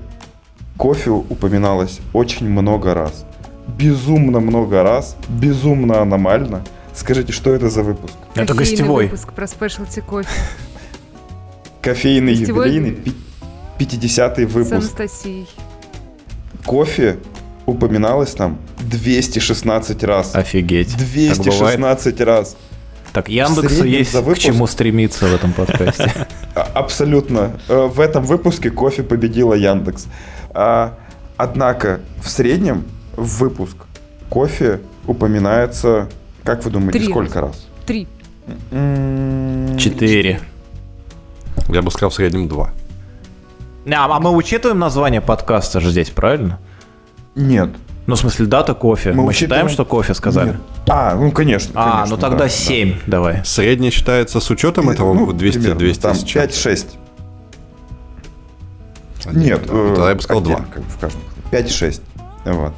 кофе 0.78 1.10
упоминалось 1.12 2.00
очень 2.13 2.50
много 2.50 2.94
раз. 2.94 3.26
Безумно 3.78 4.39
много 4.39 4.84
раз. 4.84 5.15
Безумно 5.30 6.02
аномально. 6.02 6.63
Скажите, 6.94 7.32
что 7.32 7.54
это 7.54 7.70
за 7.70 7.84
выпуск? 7.84 8.13
Это 8.36 8.48
Кофейный 8.54 8.58
гостевой. 8.72 9.04
выпуск 9.06 9.34
про 9.34 9.48
спешлти 9.48 10.02
кофе 10.02 10.30
Кофейный 11.82 12.36
Гостевой? 12.36 12.70
юбилейный 12.72 12.91
пи- 12.91 13.15
50-й 13.80 14.48
с 14.48 14.52
выпуск. 14.52 14.74
Анастасией. 14.74 15.48
Кофе 16.65 17.17
упоминалось 17.65 18.32
там 18.34 18.58
216 18.80 20.04
раз. 20.04 20.36
Офигеть. 20.36 20.91
Так 20.91 21.00
бывает. 21.00 21.38
216 21.41 22.22
раз. 22.22 22.58
Так, 23.13 23.28
Яндексу 23.28 23.69
среднем 23.69 23.91
есть 23.91 24.12
за 24.13 24.21
к 24.21 24.26
выпуск- 24.26 24.41
чему 24.41 24.67
стремиться 24.67 25.26
в 25.26 25.34
этом 25.36 25.52
подкасте. 25.54 26.12
А- 26.56 26.62
Абсолютно. 26.76 27.52
Э, 27.67 27.88
В 27.88 28.00
этом 28.00 28.24
выпуске 28.24 28.69
кофе 28.71 29.04
победила 29.04 29.54
Яндекс. 29.54 30.08
А, 30.52 30.97
однако 31.38 32.00
в 32.24 32.30
среднем 32.30 32.86
в 33.17 33.39
выпуск 33.39 33.76
кофе 34.30 34.80
упоминается, 35.08 36.10
как 36.43 36.63
вы 36.63 36.71
думаете, 36.71 37.00
Три 37.00 37.08
сколько 37.10 37.41
раз? 37.41 37.67
Три. 37.86 38.08
М, 38.71 39.78
Четыре. 39.78 40.39
Я 41.69 41.82
бы 41.82 41.91
сказал 41.91 42.10
в 42.10 42.13
среднем 42.15 42.47
два. 42.47 42.71
А 43.89 44.06
а 44.06 44.19
мы 44.19 44.32
учитываем 44.32 44.80
название 44.80 45.21
подкаста 45.21 45.80
же 45.80 45.89
здесь, 45.91 46.10
правильно? 46.10 46.60
Нет. 47.36 47.69
Ну, 48.08 48.16
в 48.16 48.20
смысле, 48.20 48.46
дата 48.48 48.74
кофе. 48.74 49.12
Мы 49.14 49.24
Мы, 49.24 49.34
считаем, 49.34 49.70
что 49.70 49.86
кофе 49.86 50.14
сказали? 50.14 50.50
Нет. 50.50 50.58
А, 50.90 51.16
ну 51.16 51.32
конечно. 51.32 51.72
А, 51.76 51.92
конечно, 51.98 52.16
ну 52.16 52.22
тогда 52.22 52.38
да, 52.38 52.44
да. 52.46 52.50
7 52.50 52.94
давай. 53.08 53.42
Средний 53.46 53.92
считается 53.92 54.40
с 54.40 54.50
учетом 54.50 54.90
этого 54.90 55.14
Ну, 55.14 55.32
200, 55.32 55.58
примерно, 55.60 55.80
200 55.80 56.02
там 56.02 56.16
с 56.16 56.24
чем? 56.24 56.42
5-6. 56.44 56.86
Один. 59.26 59.40
Нет. 59.42 59.62
Ну, 59.72 59.90
тогда 59.96 60.10
я 60.10 60.16
бы 60.16 60.22
сказал 60.22 60.42
отдельно, 60.42 60.58
два. 60.60 60.68
как 60.74 60.84
бы 60.84 60.90
в 60.90 60.98
каждом. 60.98 61.22
5-6. 61.52 62.02
Вот. 62.46 62.74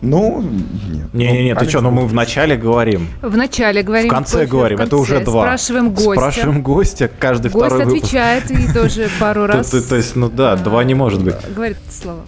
Ну, 0.00 0.42
нет. 0.42 1.14
Не-не-не, 1.14 1.54
Ну, 1.54 1.60
ты 1.60 1.68
что, 1.68 1.80
ну 1.80 1.90
мы 1.90 2.06
в 2.06 2.12
начале 2.14 2.56
говорим. 2.56 3.08
В 3.22 3.36
начале 3.36 3.82
говорим 3.82 4.08
В 4.08 4.10
конце 4.12 4.38
кофе, 4.38 4.46
говорим, 4.50 4.78
в 4.78 4.80
это 4.82 4.96
уже 4.96 5.14
конце 5.16 5.24
два. 5.30 5.42
Спрашиваем 5.42 5.90
гостя. 5.94 6.20
Спрашиваем 6.20 6.62
гостя 6.62 7.10
каждый 7.18 7.50
Гость 7.50 7.66
второй 7.66 7.84
выпуск. 7.86 8.04
отвечает 8.04 8.50
и 8.50 8.72
тоже 8.72 9.08
пару 9.20 9.46
раз 9.46 9.70
то- 9.70 9.96
есть, 9.96 10.16
ну 10.16 10.28
да, 10.28 10.56
два 10.56 10.84
не 10.84 10.94
может 10.94 11.22
быть. 11.22 11.34
говорит 11.54 11.78
это 11.86 11.94
слово. 11.96 12.20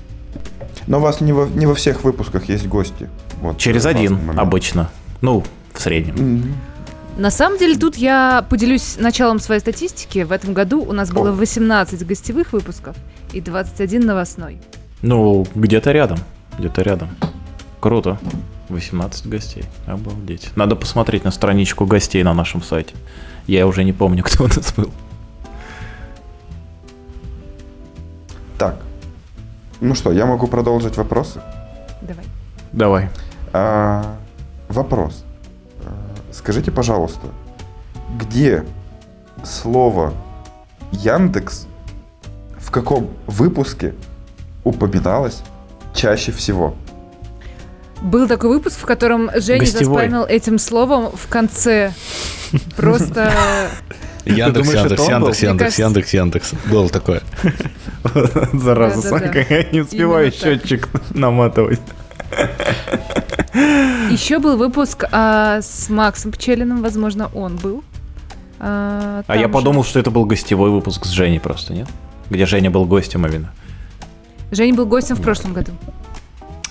Но 0.87 0.99
у 0.99 1.01
вас 1.01 1.21
не 1.21 1.33
во, 1.33 1.47
не 1.47 1.67
во 1.67 1.75
всех 1.75 2.05
выпусках 2.05 2.49
есть 2.49 2.67
гости. 2.67 3.09
Вот, 3.41 3.59
Через 3.59 3.87
э, 3.87 3.91
один 3.91 4.39
обычно. 4.39 4.91
Ну, 5.21 5.45
в 5.73 5.81
среднем. 5.81 6.15
Мгм. 6.15 6.55
На 7.17 7.31
самом 7.31 7.59
деле, 7.59 7.79
тут 7.79 7.97
я 7.97 8.45
поделюсь 8.49 8.97
началом 8.99 9.41
своей 9.41 9.61
статистики. 9.61 10.23
В 10.23 10.33
этом 10.33 10.53
году 10.53 10.83
у 10.83 10.93
нас 10.93 11.11
было 11.11 11.31
О. 11.31 11.33
18 11.33 12.07
гостевых 12.07 12.53
выпусков 12.53 12.95
и 13.33 13.41
21 13.41 14.05
новостной. 14.05 14.61
Ну, 15.01 15.47
где-то 15.55 15.93
рядом. 15.93 16.19
Где-то 16.59 16.83
рядом. 16.83 17.09
Круто. 17.81 18.19
18 18.69 19.29
гостей. 19.29 19.65
Обалдеть. 19.87 20.51
Надо 20.57 20.77
посмотреть 20.77 21.25
на 21.25 21.31
страничку 21.31 21.87
гостей 21.87 22.23
на 22.23 22.35
нашем 22.35 22.63
сайте. 22.63 22.95
Я 23.47 23.67
уже 23.67 23.83
не 23.85 23.93
помню, 23.93 24.23
кто 24.27 24.45
у 24.45 24.49
нас 24.49 24.75
был. 24.77 24.91
Так. 28.59 28.79
Ну 29.81 29.95
что, 29.95 30.13
я 30.13 30.27
могу 30.27 30.47
продолжить 30.47 30.97
вопросы? 30.97 31.41
Давай. 32.01 32.25
Давай. 32.73 33.09
А, 33.53 34.17
вопрос. 34.69 35.25
А, 35.85 35.93
Скажите, 36.33 36.71
пожалуйста, 36.71 37.27
где 38.19 38.65
слово 39.45 40.13
Яндекс 40.93 41.67
в 42.59 42.71
каком 42.71 43.11
выпуске 43.27 43.95
упоминалось 44.65 45.43
чаще 45.95 46.33
всего? 46.33 46.75
Был 48.03 48.29
такой 48.29 48.51
выпуск, 48.51 48.79
в 48.79 48.85
котором 48.85 49.31
Женя 49.37 49.61
Гостевой. 49.61 49.85
заспамил 50.03 50.25
этим 50.25 50.59
словом 50.59 51.11
в 51.15 51.29
конце. 51.29 51.93
Просто 52.77 53.33
Яндекс, 54.27 54.73
Яндекс? 54.73 55.09
Яндекс, 55.09 55.43
Яндекс, 55.43 55.79
Яндекс, 55.79 56.15
Яндекс. 56.15 56.53
Было 56.71 56.89
такое. 56.89 57.23
Зараза. 58.53 59.03
Санька, 59.03 59.47
я 59.49 59.65
не 59.71 59.81
успеваю 59.81 60.33
счетчик 60.33 60.89
наматывать. 61.15 61.81
еще 64.11 64.39
был 64.39 64.57
выпуск 64.57 65.05
а, 65.13 65.61
с 65.63 65.89
Максом 65.89 66.33
Пчелиным, 66.33 66.83
возможно, 66.83 67.31
он 67.35 67.57
был. 67.57 67.85
А, 68.59 69.23
А 69.27 69.37
я 69.37 69.43
же. 69.43 69.49
подумал, 69.49 69.85
что 69.85 69.99
это 70.01 70.11
был 70.11 70.25
гостевой 70.25 70.71
выпуск 70.71 71.05
с 71.05 71.11
Женей 71.11 71.41
просто, 71.41 71.73
нет? 71.73 71.89
Где 72.29 72.47
Женя 72.47 72.71
был 72.71 72.85
гостем 72.85 73.25
именно. 73.27 73.51
Женя 74.51 74.75
был 74.75 74.87
гостем 74.87 75.17
в 75.17 75.23
прошлом 75.23 75.53
году. 75.53 75.73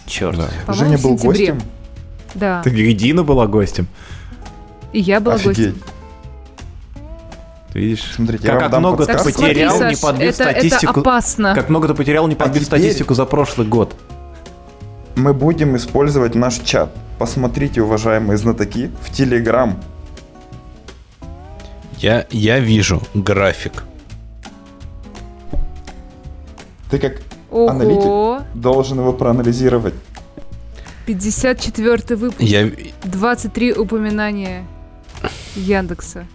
Черт. 0.07 0.37
Да. 0.37 0.73
Женя 0.73 0.97
был 0.97 1.15
гостем? 1.15 1.61
Да. 2.33 2.61
Ты 2.63 2.69
и 2.69 2.93
Дина 2.93 3.23
была 3.23 3.47
гостем. 3.47 3.87
И 4.91 4.99
я 4.99 5.19
была 5.19 5.35
Офигеть. 5.35 5.57
гостем. 5.73 5.94
Видишь? 7.75 8.09
Смотрите, 8.15 8.47
я 8.47 8.53
как, 8.53 8.71
как 8.71 8.79
много 8.79 9.05
ты 9.05 9.11
подсказку. 9.11 9.39
смотри, 9.39 9.53
потерял, 9.65 9.89
не 9.89 9.95
подбив 9.97 10.29
это, 10.33 10.43
это 10.45 10.51
статистику. 10.53 10.99
опасно. 11.01 11.53
Как 11.53 11.67
много 11.69 11.89
ты 11.89 11.93
потерял, 11.93 12.25
не 12.29 12.35
подбив 12.35 12.63
теперь- 12.65 12.79
статистику 12.79 13.13
за 13.15 13.25
прошлый 13.25 13.67
год. 13.67 13.93
Мы 15.17 15.33
будем 15.33 15.75
использовать 15.75 16.35
наш 16.35 16.55
чат. 16.59 16.89
Посмотрите, 17.19 17.81
уважаемые 17.81 18.37
знатоки, 18.37 18.91
в 19.01 19.11
Телеграм. 19.11 19.77
Я, 21.97 22.25
я 22.31 22.59
вижу 22.59 23.01
график. 23.13 23.83
Ты 26.89 26.97
как 26.97 27.21
Ого, 27.51 27.69
аналитик. 27.71 28.45
должен 28.55 28.99
его 28.99 29.11
проанализировать. 29.11 29.95
54 31.07 32.15
выпуск, 32.15 32.39
Я, 32.41 32.71
23 33.03 33.73
упоминания 33.73 34.65
Яндекса. 35.55 36.25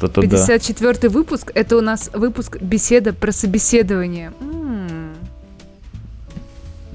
Вот 0.00 0.10
это 0.10 0.20
да. 0.22 0.28
54 0.28 1.08
выпуск. 1.08 1.50
Это 1.54 1.76
у 1.76 1.80
нас 1.80 2.10
выпуск 2.12 2.58
беседа 2.60 3.12
про 3.12 3.32
собеседование. 3.32 4.32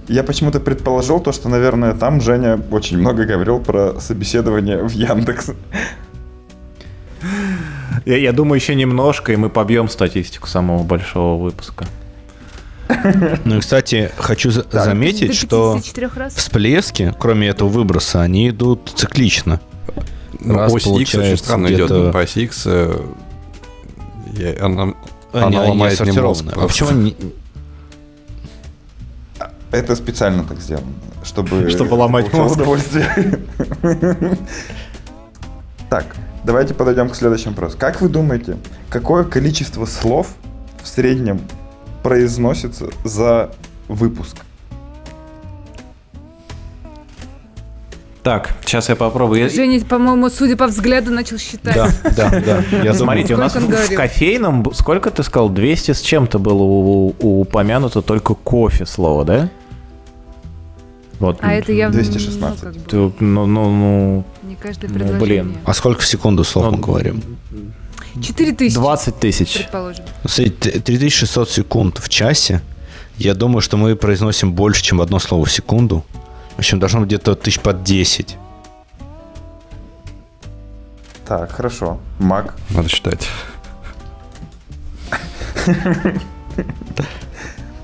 Я 0.08 0.24
почему-то 0.24 0.60
предположил 0.60 1.20
то, 1.20 1.32
что, 1.32 1.50
наверное, 1.50 1.94
там 1.94 2.20
Женя 2.20 2.60
очень 2.72 2.98
много 2.98 3.26
говорил 3.26 3.60
про 3.60 4.00
собеседование 4.00 4.78
в 4.84 4.92
Яндекс. 4.92 5.52
Я, 8.06 8.18
я 8.18 8.32
думаю, 8.32 8.60
еще 8.60 8.74
немножко, 8.76 9.34
и 9.34 9.36
мы 9.36 9.50
побьем 9.50 9.88
статистику 9.88 10.48
самого 10.48 10.84
большого 10.84 11.42
выпуска. 11.44 11.86
Ну 13.46 13.58
и, 13.58 13.60
кстати, 13.60 14.12
хочу 14.18 14.52
Так. 14.52 14.84
заметить, 14.84 15.36
что 15.36 15.74
54 15.74 16.08
раз. 16.16 16.34
всплески, 16.36 17.14
кроме 17.20 17.50
этого 17.50 17.70
выброса, 17.70 18.22
они 18.22 18.50
идут 18.50 18.92
циклично. 18.96 19.62
Ну, 20.40 20.56
Раз 20.56 20.74
ось 20.74 20.86
X 20.88 21.16
очень 21.16 21.38
странно 21.38 21.68
идет. 21.68 21.90
ну, 21.90 22.12
По 22.12 22.22
оси 22.22 22.44
X 22.44 22.64
э, 22.66 23.02
я- 24.34 24.66
она, 24.66 24.94
Они, 25.34 25.58
Она 25.58 25.62
ломает 25.64 25.94
отсортированы. 25.94 26.28
мозг 26.28 26.58
А 26.58 26.68
почему 26.68 26.90
они... 26.90 27.16
Это 29.72 29.96
специально 29.96 30.44
так 30.44 30.60
сделано, 30.60 30.88
чтобы... 31.24 31.70
Чтобы 31.76 31.94
ломать 31.94 32.32
мозг. 32.34 32.60
Так, 35.90 36.16
давайте 36.44 36.76
подойдем 36.76 37.10
к 37.10 37.16
следующему 37.16 37.52
вопросу. 37.54 37.76
Как 37.80 38.00
вы 38.00 38.10
думаете, 38.10 38.58
какое 38.90 39.24
количество 39.24 39.86
слов 39.86 40.28
в 40.84 40.88
среднем 40.88 41.42
произносится 42.04 42.90
за 43.04 43.50
выпуск? 43.88 44.38
Так, 48.30 48.54
сейчас 48.64 48.90
я 48.90 48.96
попробую. 48.96 49.42
Я- 49.42 49.50
Женя, 49.50 49.84
по-моему, 49.84 50.30
судя 50.30 50.56
по 50.56 50.68
взгляду, 50.68 51.10
начал 51.12 51.40
считать. 51.40 51.74
Да, 51.74 51.90
да, 52.16 52.30
да. 52.30 52.58
Я 52.72 52.94
думаю, 52.94 52.94
Смотрите, 52.94 53.34
у 53.34 53.38
нас 53.38 53.56
в, 53.56 53.96
кофейном, 53.96 54.72
сколько 54.76 55.10
ты 55.10 55.24
сказал, 55.24 55.50
200 55.50 55.94
с 55.94 56.02
чем-то 56.02 56.38
было 56.38 56.62
упомянуто 56.62 58.04
только 58.04 58.36
кофе 58.36 58.86
слово, 58.86 59.26
да? 59.26 59.50
Вот. 61.20 61.40
А 61.42 61.54
это 61.54 61.72
явно 61.72 61.96
216. 62.00 62.64
ну, 62.64 62.70
как 62.72 62.74
бы, 62.76 63.16
Ну, 63.26 63.46
ну, 63.48 63.70
ну, 63.72 64.24
не 64.44 64.56
каждое 64.56 64.90
Ну, 64.90 64.94
предложение. 64.94 65.44
блин. 65.44 65.58
А 65.66 65.74
сколько 65.74 66.02
в 66.02 66.06
секунду 66.06 66.44
слов 66.44 66.66
Ну, 66.66 66.72
мы 66.74 66.78
говорим? 66.78 67.24
4 68.22 68.52
тысячи, 68.52 68.76
20 68.76 69.20
тысяч. 69.20 69.54
предположим. 69.56 70.06
Смотрите, 70.24 70.70
т- 70.72 70.80
3600 70.82 71.50
секунд 71.50 71.98
в 71.98 72.08
часе. 72.10 72.62
Я 73.18 73.34
думаю, 73.34 73.62
что 73.62 73.76
мы 73.76 73.96
произносим 73.96 74.54
больше, 74.54 74.84
чем 74.84 75.02
одно 75.02 75.18
слово 75.18 75.46
в 75.46 75.52
секунду. 75.52 76.06
В 76.60 76.62
общем, 76.62 76.78
должно 76.78 77.00
быть 77.00 77.08
где-то 77.08 77.36
тысяч 77.36 77.58
под 77.62 77.84
10. 77.84 78.36
Так, 81.26 81.54
хорошо. 81.54 82.02
Мак. 82.20 82.54
надо 82.72 82.90
считать. 82.90 83.30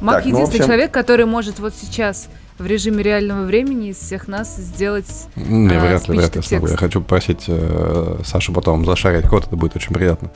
Мак 0.01 0.15
Так, 0.17 0.25
ну, 0.25 0.31
единственный 0.31 0.41
общем- 0.41 0.65
человек, 0.65 0.91
который 0.91 1.25
может 1.25 1.59
вот 1.59 1.73
сейчас 1.73 2.27
в 2.59 2.65
режиме 2.65 3.01
реального 3.01 3.45
времени 3.45 3.91
из 3.91 3.97
всех 3.97 4.27
нас 4.27 4.53
сделать... 4.57 5.29
Не, 5.37 5.73
А, 5.73 5.79
вряд 5.79 6.09
ли, 6.09 6.17
вряд 6.17 6.35
ли 6.35 6.41
смогу. 6.41 6.67
Я 6.67 6.75
хочу 6.75 6.99
попросить 6.99 7.45
э, 7.47 8.19
Сашу 8.25 8.51
потом 8.51 8.85
зашарить 8.85 9.25
код, 9.29 9.47
это 9.47 9.55
будет 9.55 9.77
очень 9.77 9.93
приятно. 9.93 10.31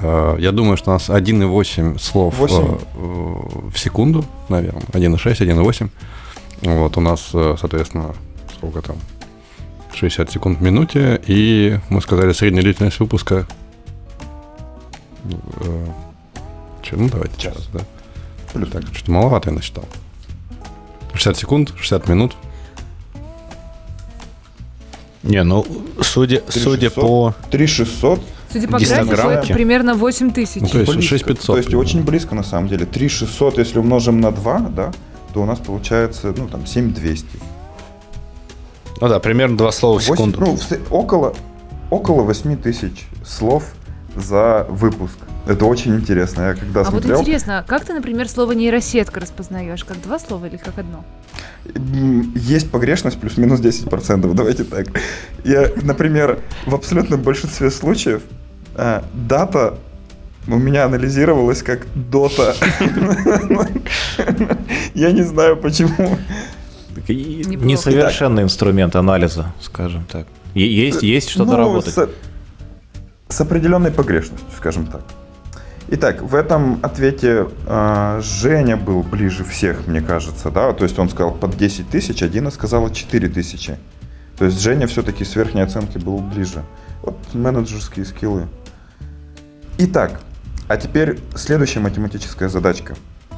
Э, 0.00 0.36
я 0.38 0.52
думаю, 0.52 0.76
что 0.76 0.90
у 0.90 0.92
нас 0.92 1.08
1,8 1.08 1.98
слов 1.98 2.34
э, 2.34 2.36
Восемь? 2.36 2.64
э, 2.66 3.68
в 3.70 3.78
секунду, 3.78 4.26
наверное. 4.50 4.82
1,6, 4.92 5.40
1,8. 5.40 5.88
Вот 6.62 6.96
у 6.96 7.00
нас, 7.00 7.30
э, 7.34 7.56
соответственно, 7.58 8.14
сколько 8.56 8.82
там? 8.82 8.96
60 9.94 10.30
секунд 10.30 10.58
в 10.58 10.62
минуте. 10.62 11.20
И 11.26 11.78
мы 11.88 12.00
сказали, 12.00 12.32
средняя 12.32 12.62
длительность 12.62 13.00
выпуска... 13.00 13.46
э, 15.24 15.86
че, 16.82 16.96
ну, 16.96 17.08
давайте 17.08 17.40
Час. 17.40 17.54
час, 17.54 17.68
да. 17.72 17.80
Плюс. 18.52 18.70
Так, 18.70 18.82
что-то 18.92 19.10
маловато 19.12 19.50
я 19.50 19.56
насчитал. 19.56 19.84
60 21.14 21.36
секунд, 21.36 21.72
60 21.76 22.08
минут. 22.08 22.36
Не, 25.22 25.42
ну, 25.42 25.66
судя, 26.00 26.42
судя 26.48 26.90
3600. 26.90 26.94
по... 26.94 27.34
3600. 27.50 28.20
Судя 28.50 28.68
по 28.68 28.78
графику, 28.78 29.28
это 29.28 29.52
примерно 29.52 29.94
8 29.94 30.30
тысяч. 30.30 30.62
Ну, 30.62 30.68
то 30.68 30.78
есть 30.78 30.92
Близко. 30.92 31.08
6500. 31.08 31.46
То 31.46 31.56
есть 31.58 31.74
очень 31.74 32.02
близко 32.02 32.34
на 32.34 32.42
самом 32.42 32.68
деле. 32.68 32.86
3600, 32.86 33.58
если 33.58 33.78
умножим 33.78 34.20
на 34.20 34.30
2, 34.30 34.58
да, 34.70 34.92
то 35.32 35.42
у 35.42 35.44
нас 35.44 35.58
получается, 35.58 36.34
ну, 36.36 36.48
там, 36.48 36.66
7200. 36.66 37.26
Ну 39.00 39.08
да, 39.08 39.20
примерно 39.20 39.56
два 39.56 39.72
слова 39.72 39.98
в 39.98 40.02
секунду. 40.02 40.40
ну, 40.40 40.56
в 40.56 40.62
се- 40.62 40.80
около, 40.90 41.34
около 41.90 42.22
8 42.22 42.56
тысяч 42.56 43.06
слов 43.24 43.64
за 44.16 44.66
выпуск. 44.68 45.16
Это 45.46 45.64
очень 45.64 45.94
интересно. 45.94 46.42
Я 46.42 46.54
когда 46.54 46.80
а 46.80 46.84
вот 46.84 46.90
смотрел, 46.90 47.20
интересно, 47.20 47.64
как 47.66 47.84
ты, 47.84 47.94
например, 47.94 48.28
слово 48.28 48.52
нейросетка 48.52 49.20
распознаешь? 49.20 49.84
Как 49.84 50.00
два 50.02 50.18
слова 50.18 50.46
или 50.46 50.56
как 50.56 50.78
одно? 50.78 51.04
есть 52.34 52.70
погрешность 52.70 53.20
плюс-минус 53.20 53.60
10%. 53.60 54.32
Давайте 54.34 54.64
так. 54.64 54.86
Я, 55.44 55.70
например, 55.82 56.40
в 56.66 56.74
абсолютном 56.74 57.20
большинстве 57.20 57.70
случаев 57.70 58.22
а, 58.74 59.04
дата 59.12 59.78
у 60.46 60.56
меня 60.56 60.84
анализировалась 60.86 61.62
как 61.62 61.86
дота. 61.94 62.54
Я 64.94 65.12
не 65.12 65.22
знаю 65.22 65.56
почему. 65.56 66.18
Несовершенный 67.06 68.42
инструмент 68.42 68.96
анализа, 68.96 69.52
скажем 69.60 70.04
так. 70.10 70.26
Есть, 70.54 71.02
есть 71.02 71.30
что 71.30 71.44
Ну, 71.44 71.50
доработать. 71.52 71.94
С, 71.94 72.08
с 73.28 73.40
определенной 73.40 73.90
погрешностью, 73.90 74.48
скажем 74.56 74.86
так. 74.86 75.02
Итак, 75.90 76.20
в 76.20 76.34
этом 76.34 76.80
ответе 76.82 77.48
э, 77.66 78.20
Женя 78.22 78.76
был 78.76 79.02
ближе 79.02 79.42
всех, 79.44 79.86
мне 79.86 80.02
кажется, 80.02 80.50
да, 80.50 80.72
то 80.74 80.84
есть 80.84 80.98
он 80.98 81.08
сказал 81.08 81.32
под 81.32 81.56
10 81.56 81.88
тысяч, 81.88 82.22
а 82.22 82.28
Дина 82.28 82.50
сказала 82.50 82.92
4 82.92 83.28
тысячи. 83.28 83.78
То 84.36 84.44
есть 84.44 84.60
Женя 84.60 84.86
все-таки 84.86 85.24
с 85.24 85.34
верхней 85.34 85.62
оценки 85.62 85.96
был 85.96 86.18
ближе. 86.18 86.62
Вот 87.02 87.16
менеджерские 87.32 88.04
скиллы. 88.04 88.48
Итак, 89.78 90.20
а 90.68 90.76
теперь 90.76 91.18
следующая 91.34 91.80
математическая 91.80 92.50
задачка. 92.50 92.94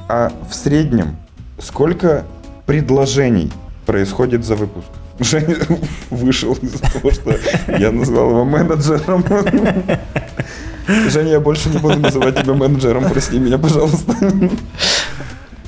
А 0.09 0.31
в 0.49 0.53
среднем 0.53 1.15
сколько 1.61 2.25
предложений 2.65 3.51
происходит 3.85 4.45
за 4.45 4.55
выпуск? 4.55 4.87
Женя 5.19 5.55
вышел 6.09 6.53
из-за 6.53 6.79
того, 6.79 7.11
что 7.11 7.35
я 7.77 7.91
назвал 7.91 8.29
его 8.29 8.45
менеджером. 8.45 9.23
Женя, 11.09 11.31
я 11.31 11.39
больше 11.39 11.69
не 11.69 11.77
буду 11.77 11.99
называть 11.99 12.41
тебя 12.41 12.53
менеджером, 12.53 13.07
прости 13.09 13.37
меня, 13.39 13.57
пожалуйста. 13.57 14.15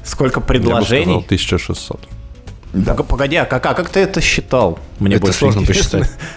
Сколько 0.04 0.40
Я 0.40 0.46
бы 0.46 0.54
сказал 0.56 0.82
предложений? 0.82 1.24
1600. 1.26 2.00
Да. 2.74 2.94
Пог- 2.96 3.06
Погоди, 3.08 3.36
а 3.36 3.46
как, 3.46 3.66
а 3.66 3.74
как 3.74 3.90
ты 3.90 4.00
это 4.02 4.20
считал? 4.22 4.80
Мне 5.00 5.16
Это 5.16 5.22
больше 5.26 5.40
сложно 5.40 5.60
интересно. 5.62 6.00
посчитать. 6.00 6.20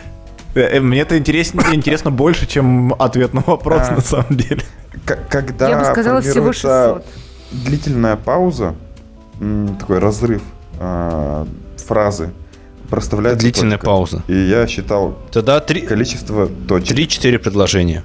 Э, 0.54 0.60
э, 0.78 0.80
Мне 0.80 1.00
это 1.02 1.18
интересно, 1.18 1.62
интересно 1.74 2.10
больше, 2.10 2.46
чем 2.46 2.94
ответ 2.98 3.34
на 3.34 3.42
вопрос, 3.42 3.82
А. 3.90 3.94
на 3.96 4.00
самом 4.00 4.34
деле. 4.38 4.62
К- 5.04 5.18
Когда 5.28 5.68
Я 5.68 5.78
бы 5.78 5.84
сказала 5.84 6.20
всего 6.22 6.34
формируется 6.52 7.02
600. 7.50 7.64
длительная 7.66 8.16
пауза, 8.16 8.74
такой 9.78 9.98
разрыв 9.98 10.42
а, 10.78 11.46
фразы, 11.86 12.30
проставляется 12.90 13.40
Длительная 13.40 13.76
точка. 13.78 13.86
пауза. 13.86 14.22
И 14.28 14.34
я 14.36 14.66
считал 14.66 15.18
Тогда 15.32 15.60
три- 15.60 15.82
количество 15.82 16.46
точек. 16.68 16.96
3-4 16.96 17.38
предложения. 17.38 18.04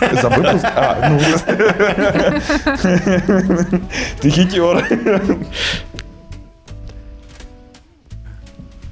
За 0.00 0.28
выпуск? 0.28 0.64
А, 0.64 1.08
ну... 1.10 1.18
Ты 4.20 4.30
хитер. 4.30 4.84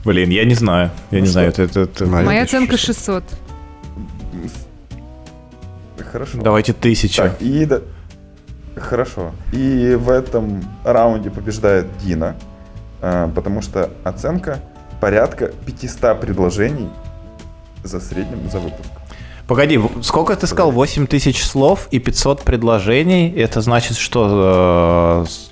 Блин, 0.04 0.30
я 0.30 0.44
не 0.44 0.54
знаю. 0.54 0.90
Я 1.10 1.18
Ну 1.18 1.24
не 1.24 1.24
что? 1.26 1.32
знаю. 1.32 1.48
Это, 1.56 2.06
Моя 2.06 2.24
Моя 2.24 2.42
1600. 2.42 2.44
оценка 2.44 2.76
600. 2.76 3.24
Хорошо. 6.12 6.38
Давайте 6.42 6.72
тысячу. 6.72 7.22
Так, 7.22 7.42
и 7.42 7.64
да- 7.66 7.82
Хорошо. 8.76 9.32
И 9.52 9.94
в 9.98 10.10
этом 10.10 10.62
раунде 10.84 11.30
побеждает 11.30 11.86
Дина, 11.98 12.36
а, 13.00 13.28
потому 13.34 13.62
что 13.62 13.90
оценка 14.04 14.60
порядка 15.00 15.52
500 15.66 16.20
предложений 16.20 16.90
за 17.82 18.00
среднем 18.00 18.50
за 18.50 18.58
выпуск. 18.60 18.90
Погоди, 19.46 19.80
сколько 20.02 20.34
ты 20.34 20.46
сказал? 20.46 20.72
8 20.72 21.06
тысяч 21.06 21.44
слов 21.44 21.88
и 21.90 21.98
500 22.00 22.42
предложений. 22.42 23.32
Это 23.36 23.60
значит, 23.60 23.96
что... 23.96 25.24
э, 25.26 25.46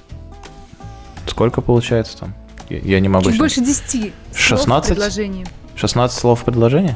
Сколько 1.27 1.61
получается 1.61 2.19
там? 2.19 2.35
Я, 2.69 3.01
не 3.01 3.09
могу... 3.09 3.25
Чуть 3.25 3.35
считать. 3.35 3.41
больше 3.41 3.61
10 3.61 4.01
слов 4.01 4.13
16? 4.33 4.91
предложений. 4.95 5.47
16 5.77 6.19
слов 6.19 6.41
в 6.41 6.45
предложении? 6.45 6.95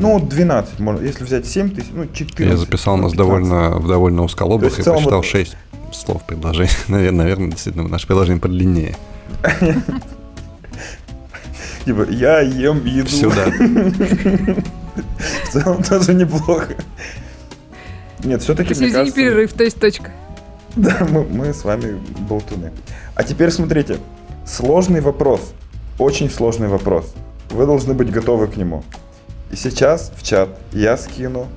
Ну, 0.00 0.18
12, 0.18 0.80
можно. 0.80 1.04
Если 1.04 1.24
взять 1.24 1.46
7 1.46 1.70
тысяч, 1.70 1.88
ну, 1.92 2.06
14. 2.06 2.38
Я 2.38 2.56
записал 2.56 2.96
ну, 2.96 3.04
нас 3.04 3.12
15. 3.12 3.18
довольно, 3.18 3.78
в 3.78 3.86
довольно 3.86 4.22
узколобых 4.22 4.72
и 4.78 4.82
посчитал 4.82 5.00
вот- 5.00 5.24
6 5.24 5.56
слов 5.92 6.24
предложений. 6.24 6.70
Наверное, 6.88 7.18
наверное, 7.24 7.50
действительно, 7.50 7.86
наше 7.88 8.06
предложение 8.06 8.40
подлиннее. 8.40 8.96
Типа, 11.84 12.06
я 12.10 12.40
ем 12.40 12.84
еду. 12.84 13.08
Сюда. 13.08 13.46
В 15.44 15.52
целом 15.52 15.82
тоже 15.82 16.14
неплохо. 16.14 16.74
Нет, 18.24 18.42
все-таки, 18.42 18.74
мне 18.74 18.90
кажется... 18.90 19.16
перерыв, 19.16 19.52
то 19.52 19.64
есть 19.64 19.80
точка. 19.80 20.12
Да, 20.76 21.06
мы, 21.10 21.24
мы 21.24 21.52
с 21.52 21.64
вами 21.64 21.98
болтуны. 22.28 22.72
А 23.14 23.22
теперь 23.22 23.50
смотрите. 23.50 23.98
Сложный 24.46 25.00
вопрос. 25.00 25.52
Очень 25.98 26.30
сложный 26.30 26.68
вопрос. 26.68 27.14
Вы 27.50 27.66
должны 27.66 27.94
быть 27.94 28.10
готовы 28.10 28.46
к 28.46 28.56
нему. 28.56 28.84
И 29.50 29.56
сейчас 29.56 30.12
в 30.16 30.22
чат 30.22 30.48
я 30.72 30.96
скину 30.96 31.48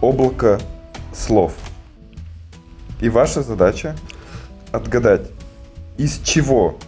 облако 0.00 0.60
слов. 1.14 1.52
И 3.00 3.08
ваша 3.08 3.42
задача 3.42 3.96
отгадать, 4.72 5.30
из 5.98 6.18
чего 6.20 6.78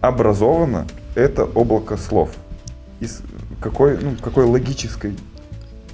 образовано 0.00 0.86
это 1.14 1.44
облако 1.44 1.96
слов. 1.96 2.30
Из 3.00 3.20
какой, 3.60 3.98
ну, 3.98 4.16
какой 4.16 4.44
логической, 4.44 5.16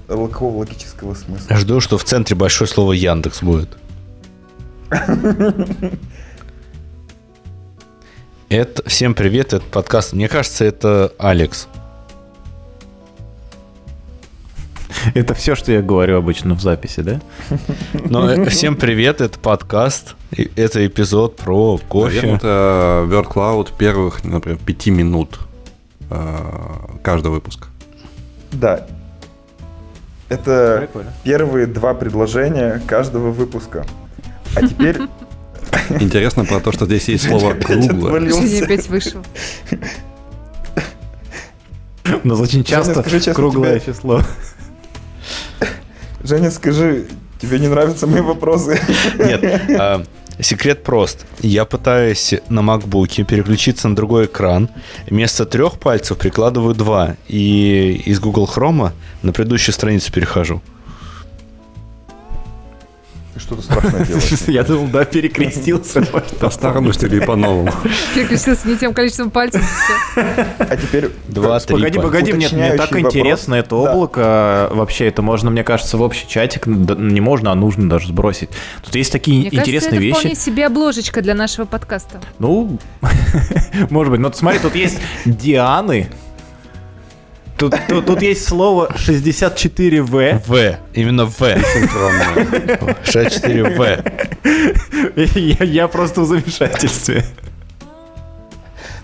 какого 0.07 0.59
логического 0.59 1.15
смысла. 1.15 1.57
Жду, 1.57 1.81
что 1.81 1.99
в 1.99 2.05
центре 2.05 2.37
большое 2.37 2.69
слово 2.69 2.93
Яндекс 2.93 3.43
будет. 3.43 3.77
Это, 8.49 8.87
всем 8.87 9.15
привет, 9.15 9.55
это 9.55 9.65
подкаст. 9.65 10.13
Мне 10.13 10.29
кажется, 10.29 10.67
это 10.67 11.15
Алекс. 11.17 11.69
Это 15.15 15.35
все, 15.35 15.55
что 15.55 15.73
я 15.73 15.83
говорю 15.83 16.19
обычно 16.19 16.55
в 16.55 16.61
записи, 16.61 17.01
да? 17.01 17.21
Но 17.93 18.31
э, 18.31 18.45
всем 18.47 18.77
привет, 18.77 19.21
это 19.21 19.39
подкаст. 19.39 20.15
Это 20.57 20.87
эпизод 20.87 21.37
про 21.37 21.79
кофе. 21.89 22.17
Наверное, 22.17 22.37
это 22.37 23.07
Word 23.09 23.29
Cloud 23.33 23.69
первых, 23.77 24.25
например, 24.25 24.59
пяти 24.65 24.91
минут 24.91 25.39
э, 26.11 26.37
каждого 27.03 27.35
выпуска. 27.35 27.69
Да. 28.53 28.87
Это 30.29 30.79
Прикольно. 30.81 31.13
первые 31.25 31.67
два 31.67 31.95
предложения 31.95 32.81
каждого 32.87 33.31
выпуска. 33.31 33.85
А 34.55 34.67
теперь... 34.67 34.99
Интересно 36.01 36.45
про 36.45 36.61
то, 36.61 36.73
что 36.73 36.87
здесь 36.87 37.09
есть 37.09 37.27
слово 37.27 37.55
круглое. 37.55 38.31
Женя 38.31 38.65
опять 38.65 38.89
вышел. 38.89 39.23
У 42.25 42.29
нас 42.29 42.41
очень 42.41 42.65
часто 42.65 43.03
круглое 43.33 43.81
число. 43.81 44.23
Женя, 46.25 46.51
скажи, 46.51 47.07
тебе 47.41 47.59
не 47.59 47.69
нравятся 47.69 48.07
мои 48.07 48.21
вопросы? 48.21 48.81
Нет, 49.19 49.43
а, 49.79 50.05
секрет 50.41 50.85
прост. 50.85 51.27
Я 51.41 51.65
пытаюсь 51.65 52.35
на 52.49 52.63
макбуке 52.63 53.25
переключиться 53.25 53.89
на 53.89 53.97
другой 53.97 54.27
экран. 54.27 54.69
Вместо 55.09 55.45
трех 55.45 55.79
пальцев 55.79 56.19
прикладываю 56.19 56.75
два. 56.75 57.17
И 57.29 58.03
из 58.07 58.21
Google 58.21 58.49
Chrome 58.53 58.93
на 59.23 59.33
предыдущую 59.33 59.75
страницу 59.75 60.13
перехожу. 60.13 60.63
Ты 63.35 63.41
что-то 63.41 63.63
страшное 63.63 64.05
делаешь. 64.07 64.31
Я 64.47 64.63
думал, 64.63 64.89
да, 64.89 65.05
перекрестился. 65.05 66.03
По 66.41 66.51
старому 66.51 66.93
стилю 66.93 67.23
и 67.23 67.27
по-новому. 67.27 67.73
Переключился 68.15 68.69
не 68.69 68.77
тем 68.77 68.93
количеством 68.93 69.31
пальцев. 69.31 69.63
А 70.17 70.77
теперь... 70.77 71.11
Два, 71.29 71.59
три 71.61 71.77
Погоди, 71.77 71.99
погоди, 71.99 72.33
мне, 72.33 72.49
так 72.77 72.95
интересно 72.97 73.55
это 73.55 73.77
облако. 73.77 74.69
Вообще, 74.73 75.07
это 75.07 75.23
можно, 75.23 75.51
мне 75.51 75.65
кажется, 75.65 75.97
в 75.97 76.03
общий 76.03 76.29
чатик, 76.29 76.67
не 76.67 77.21
можно, 77.21 77.53
а 77.53 77.55
нужно 77.55 77.89
даже 77.89 78.09
сбросить. 78.09 78.51
Тут 78.85 78.95
есть 78.95 79.13
такие 79.13 79.47
интересные 79.47 79.97
это 79.97 80.03
вещи. 80.03 80.19
вполне 80.19 80.35
себе 80.35 80.67
обложечка 80.67 81.23
для 81.23 81.35
нашего 81.35 81.65
подкаста. 81.65 82.21
Ну, 82.39 82.79
может 83.91 84.11
быть. 84.11 84.21
Но 84.21 84.31
смотри, 84.33 84.59
тут 84.59 84.75
есть 84.75 84.99
Дианы. 85.25 86.11
Тут, 87.63 87.75
тут, 87.89 88.07
тут 88.07 88.23
есть 88.23 88.45
слово 88.45 88.89
64В. 88.97 90.43
В. 90.45 90.79
Именно 90.95 91.27
В. 91.27 91.41
64В. 93.05 94.03
Я, 95.39 95.65
я 95.65 95.87
просто 95.87 96.23
в 96.23 96.27
замешательстве. 96.27 97.25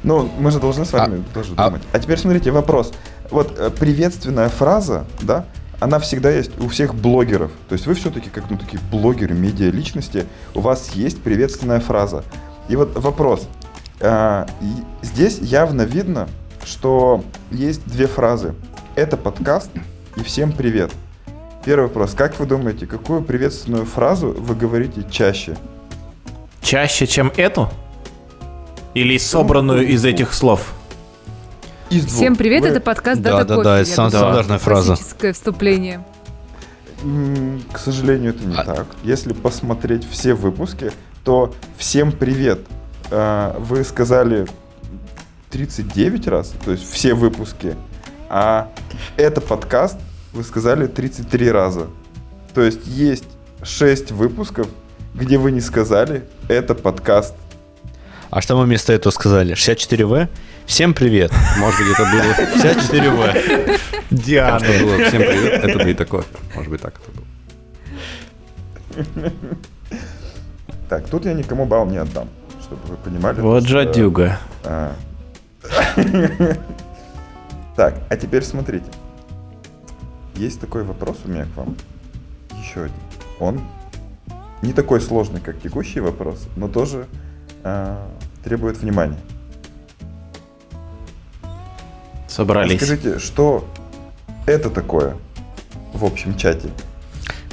Ну, 0.02 0.28
мы 0.40 0.50
же 0.50 0.58
должны 0.58 0.84
с 0.84 0.92
вами 0.92 1.22
тоже 1.32 1.52
а- 1.56 1.68
думать. 1.68 1.82
А 1.92 2.00
теперь 2.00 2.18
смотрите, 2.18 2.50
вопрос. 2.50 2.92
Вот 3.30 3.56
э, 3.56 3.70
приветственная 3.70 4.48
фраза, 4.48 5.04
да, 5.22 5.44
она 5.78 6.00
всегда 6.00 6.32
есть 6.32 6.50
у 6.58 6.66
всех 6.68 6.96
блогеров. 6.96 7.52
То 7.68 7.74
есть 7.74 7.86
вы 7.86 7.94
все-таки, 7.94 8.28
как 8.28 8.50
ну, 8.50 8.58
такие 8.58 8.80
блогеры, 8.90 9.36
медиа-личности, 9.36 10.26
у 10.56 10.60
вас 10.62 10.90
есть 10.94 11.22
приветственная 11.22 11.78
фраза. 11.78 12.24
И 12.68 12.74
вот 12.74 12.98
вопрос. 12.98 13.46
А, 14.00 14.48
и 14.60 14.72
здесь 15.06 15.38
явно 15.38 15.82
видно, 15.82 16.28
что 16.68 17.24
есть 17.50 17.84
две 17.86 18.06
фразы. 18.06 18.54
Это 18.94 19.16
подкаст 19.16 19.70
и 20.16 20.22
всем 20.22 20.52
привет. 20.52 20.92
Первый 21.64 21.84
вопрос. 21.88 22.14
Как 22.14 22.38
вы 22.38 22.46
думаете, 22.46 22.86
какую 22.86 23.22
приветственную 23.22 23.84
фразу 23.84 24.28
вы 24.38 24.54
говорите 24.54 25.04
чаще? 25.10 25.56
Чаще, 26.60 27.06
чем 27.06 27.32
эту? 27.36 27.68
Или 28.94 29.16
собранную 29.18 29.86
из 29.88 30.04
этих 30.04 30.34
слов? 30.34 30.72
Из 31.90 32.04
двух. 32.04 32.16
Всем 32.16 32.36
привет, 32.36 32.62
Вы- 32.62 32.68
это 32.68 32.80
подкаст 32.80 33.22
Да, 33.22 33.30
Дата 33.38 33.44
да, 33.46 33.54
Кофе. 33.56 33.64
да, 33.64 33.78
это 33.80 33.94
думаю, 33.96 34.10
стандартная 34.10 34.58
фраза. 34.58 34.88
Классическое 34.94 35.32
вступление. 35.32 36.04
К 37.72 37.78
сожалению, 37.78 38.30
это 38.34 38.44
не 38.44 38.56
А- 38.56 38.64
так. 38.64 38.86
Если 39.04 39.32
посмотреть 39.32 40.06
все 40.10 40.34
выпуски, 40.34 40.90
то 41.24 41.54
всем 41.78 42.12
привет. 42.12 42.60
А, 43.10 43.56
Вы 43.58 43.84
сказали 43.84 44.46
39 45.50 46.26
раз, 46.28 46.54
то 46.64 46.72
есть 46.72 46.90
все 46.90 47.14
выпуски, 47.14 47.74
а 48.28 48.70
это 49.16 49.40
подкаст 49.40 49.96
вы 50.32 50.44
сказали 50.44 50.86
33 50.86 51.50
раза. 51.50 51.86
То 52.54 52.62
есть 52.62 52.86
есть 52.86 53.24
6 53.62 54.10
выпусков, 54.12 54.68
где 55.14 55.38
вы 55.38 55.52
не 55.52 55.60
сказали 55.60 56.24
это 56.48 56.74
подкаст. 56.74 57.34
А 58.30 58.42
что 58.42 58.56
мы 58.56 58.64
вместо 58.64 58.92
этого 58.92 59.10
сказали? 59.10 59.54
64В? 59.54 60.28
Всем 60.66 60.92
привет. 60.92 61.32
Может 61.58 61.80
быть, 61.80 61.98
это 61.98 62.04
было... 62.10 62.34
64В. 62.62 63.80
Диана. 64.10 64.62
Это 64.62 64.84
было 64.84 64.98
всем 65.08 65.22
привет, 65.22 65.64
это 65.64 65.78
Дейта 65.84 66.04
Кофе. 66.04 66.28
Может 66.54 66.70
быть, 66.70 66.82
так 66.82 66.94
это 67.00 67.10
было. 69.06 69.32
Так, 70.90 71.08
тут 71.08 71.24
я 71.24 71.32
никому 71.32 71.64
балл 71.64 71.86
не 71.86 71.96
отдам, 71.98 72.28
чтобы 72.62 72.82
вы 72.86 72.96
понимали. 72.96 73.40
Вот 73.40 73.62
что- 73.64 73.72
жадюга. 73.72 74.38
А. 74.64 74.92
Так, 77.76 77.94
а 78.08 78.16
теперь 78.16 78.42
смотрите. 78.42 78.86
Есть 80.34 80.60
такой 80.60 80.82
вопрос 80.82 81.18
у 81.24 81.28
меня 81.28 81.44
к 81.44 81.56
вам. 81.56 81.76
Еще 82.60 82.84
один. 82.84 82.96
Он 83.38 83.60
не 84.62 84.72
такой 84.72 85.00
сложный, 85.00 85.40
как 85.40 85.60
текущий 85.60 86.00
вопрос, 86.00 86.48
но 86.56 86.66
тоже 86.68 87.06
а, 87.62 88.08
требует 88.42 88.78
внимания. 88.78 89.18
Собрались. 92.26 92.76
Скажите, 92.76 93.18
что 93.18 93.64
это 94.46 94.70
такое 94.70 95.16
в 95.92 96.04
общем 96.04 96.36
чате? 96.36 96.70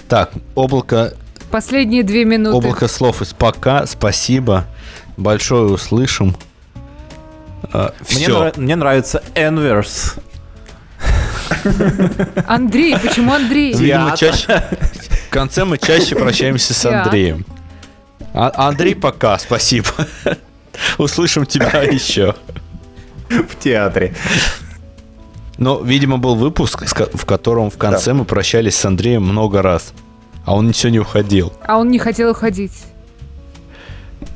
Так, 0.08 0.32
облако, 0.56 1.14
Последние 1.52 2.04
две 2.04 2.26
минуты. 2.26 2.56
облако 2.56 2.88
слов 2.88 3.22
из 3.22 3.34
пока, 3.34 3.86
спасибо, 3.86 4.66
большое 5.18 5.72
услышим. 5.72 6.36
А, 7.78 7.94
Мне, 8.16 8.30
нрав- 8.30 8.56
мне 8.58 8.76
нравится 8.78 9.22
Энверс. 9.36 10.16
Андрей, 12.48 12.98
почему 12.98 13.34
Андрей? 13.34 13.74
Видимо, 13.74 14.16
чаще... 14.16 14.64
В 15.28 15.30
конце 15.30 15.66
мы 15.66 15.78
чаще 15.78 16.16
прощаемся 16.16 16.74
с. 16.74 16.86
Андреем. 16.86 17.46
А- 18.34 18.70
Андрей, 18.70 18.96
пока, 18.96 19.38
спасибо. 19.38 19.90
Услышим 20.98 21.46
тебя 21.46 21.84
еще. 21.84 22.34
в 23.30 23.60
театре. 23.62 24.16
Но, 25.58 25.82
видимо, 25.82 26.18
был 26.18 26.36
выпуск, 26.36 26.86
в 27.14 27.26
котором 27.26 27.70
в 27.70 27.78
конце 27.78 28.14
мы 28.14 28.24
прощались 28.24 28.78
с 28.78 28.86
Андреем 28.86 29.24
много 29.24 29.62
раз. 29.62 29.92
А 30.46 30.56
он 30.56 30.72
все 30.72 30.88
не 30.88 31.00
уходил. 31.00 31.52
А 31.68 31.78
он 31.78 31.90
не 31.90 32.00
хотел 32.00 32.32
уходить. 32.32 32.86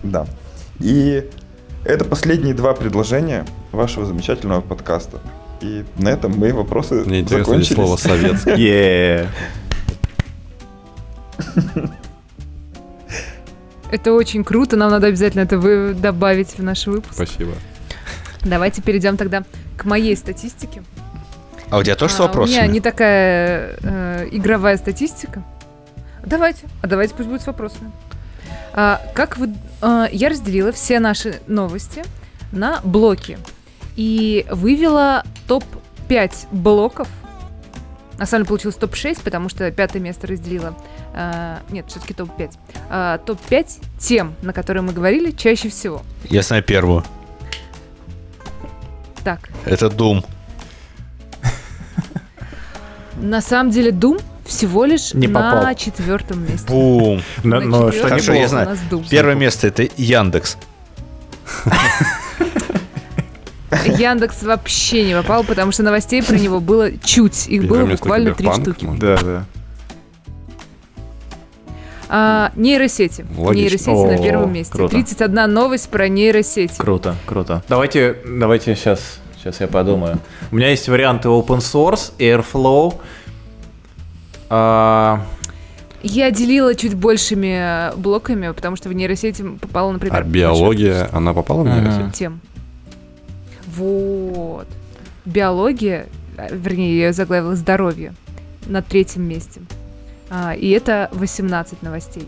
Да. 0.04 0.28
И 0.80 1.24
это 1.90 2.06
последние 2.06 2.54
два 2.54 2.74
предложения 2.74 3.46
вашего 3.72 4.06
замечательного 4.06 4.62
подкаста. 4.62 5.20
И 5.62 5.84
на 5.98 6.10
этом 6.10 6.38
мои 6.38 6.52
вопросы 6.52 7.04
Мне 7.06 7.22
интересно 7.22 7.46
закончились. 7.46 7.76
слово 7.76 7.98
«советский». 7.98 8.52
Е. 8.58 9.28
Это 13.92 14.14
очень 14.14 14.44
круто, 14.44 14.78
нам 14.78 14.92
надо 14.92 15.08
обязательно 15.08 15.42
это 15.42 15.58
вы 15.58 15.96
добавить 15.96 16.58
в 16.58 16.64
наш 16.64 16.86
выпуск. 16.86 17.14
Спасибо. 17.16 17.54
Давайте 18.44 18.82
перейдем 18.82 19.18
тогда 19.18 19.44
к 19.78 19.86
моей 19.86 20.16
статистике. 20.16 20.84
А 21.72 21.80
у 21.80 21.84
тебя 21.84 21.96
тоже 21.96 22.14
с 22.14 22.20
А, 22.20 22.24
У 22.24 22.28
вопросами? 22.28 22.56
меня 22.56 22.68
не 22.68 22.82
такая 22.82 23.78
э, 23.82 24.28
игровая 24.32 24.78
статистика. 24.78 25.44
Давайте, 26.24 26.68
а 26.82 26.88
давайте 26.88 27.16
пусть 27.16 27.30
будет 27.30 27.42
с 27.42 27.48
вопросами. 27.48 27.92
А, 28.74 29.02
как 29.14 29.38
вы... 29.38 29.54
а, 29.82 30.08
я 30.12 30.30
разделила 30.30 30.72
все 30.72 31.00
наши 31.00 31.42
новости 31.48 32.04
на 32.52 32.80
блоки 32.84 33.38
и 33.96 34.46
вывела 34.52 35.24
топ-5 35.48 36.48
блоков 36.52 37.08
На 38.18 38.26
самом 38.26 38.44
деле 38.44 38.48
получилось 38.50 38.76
топ-6, 38.78 39.22
потому 39.24 39.50
что 39.50 39.70
пятое 39.72 40.02
место 40.02 40.28
разделило. 40.28 40.76
а, 41.14 41.60
нет, 41.70 41.86
все-таки 41.88 42.14
топ-5. 42.14 42.52
А, 42.90 43.18
топ-5 43.20 43.68
тем, 44.00 44.36
на 44.42 44.54
которые 44.54 44.84
мы 44.84 44.94
говорили 44.94 45.32
чаще 45.32 45.70
всего. 45.70 46.02
Я 46.26 46.42
знаю 46.42 46.64
первую. 46.64 47.04
Так, 49.24 49.50
Это 49.66 49.88
Doom. 49.88 50.26
на 53.18 53.42
самом 53.42 53.70
деле 53.72 53.92
Doom 53.92 54.22
всего 54.50 54.86
лишь 54.86 55.14
Не 55.14 55.28
на 55.28 55.40
попал. 55.62 55.76
четвертом 55.76 56.44
месте. 56.44 56.68
Бум. 56.68 57.22
Но, 57.44 57.60
На 57.60 57.66
но 57.66 57.92
четвёртом 57.92 57.94
что 57.94 58.08
Хорошо, 58.10 58.34
не 58.34 58.42
я 58.42 58.48
знаю. 58.48 58.78
Первое 59.10 59.36
место 59.36 59.68
это 59.68 59.88
Яндекс. 59.98 60.58
Яндекс 63.86 64.44
вообще 64.44 65.04
не 65.06 65.14
попал, 65.14 65.44
потому 65.44 65.72
что 65.72 65.84
новостей 65.84 66.24
про 66.24 66.36
него 66.38 66.60
было 66.60 66.92
чуть. 67.04 67.48
Их 67.48 67.66
было 67.66 67.86
буквально 67.86 68.34
три 68.34 68.52
штуки. 68.52 68.88
Да, 69.00 69.18
да. 69.18 69.46
А, 72.12 72.52
нейросети. 72.56 73.24
Логично. 73.38 73.54
Нейросети 73.62 73.90
на 73.90 74.16
О, 74.16 74.24
первом 74.24 74.54
месте. 74.54 74.74
круто. 74.74 74.90
31 74.96 75.54
новость 75.54 75.90
про 75.90 76.08
нейросети. 76.10 76.74
Круто, 76.78 77.16
круто. 77.28 77.64
Давайте, 77.70 78.18
давайте 78.28 78.76
сейчас, 78.76 79.20
сейчас 79.38 79.60
я 79.60 79.68
подумаю. 79.68 80.20
У 80.52 80.56
меня 80.56 80.70
есть 80.72 80.90
варианты 80.90 81.28
open 81.28 81.60
source, 81.60 82.12
Airflow. 82.18 82.96
А, 84.50 85.26
Я 86.02 86.32
делила 86.32 86.74
чуть 86.76 86.96
большими 86.96 87.92
блоками, 87.98 88.52
потому 88.52 88.76
что 88.76 88.90
в 88.90 88.94
нейросети 88.94 89.44
попало, 89.62 89.92
например, 89.92 90.16
А 90.16 90.24
биология, 90.24 91.10
она 91.12 91.34
попала 91.34 91.64
в 91.64 91.68
Ага. 91.68 91.80
нейросеть? 91.82 92.14
тем. 92.16 92.40
Вот. 93.76 94.68
Биология, 95.26 96.08
а, 96.38 96.48
вернее, 96.52 96.98
я 96.98 97.06
ее 97.08 97.14
заглавила 97.14 97.56
здоровье 97.56 98.14
на 98.68 98.82
третьем 98.82 99.24
месте. 99.28 99.62
А, 100.30 100.54
и 100.56 100.70
это 100.70 101.10
18 101.14 101.82
новостей. 101.84 102.28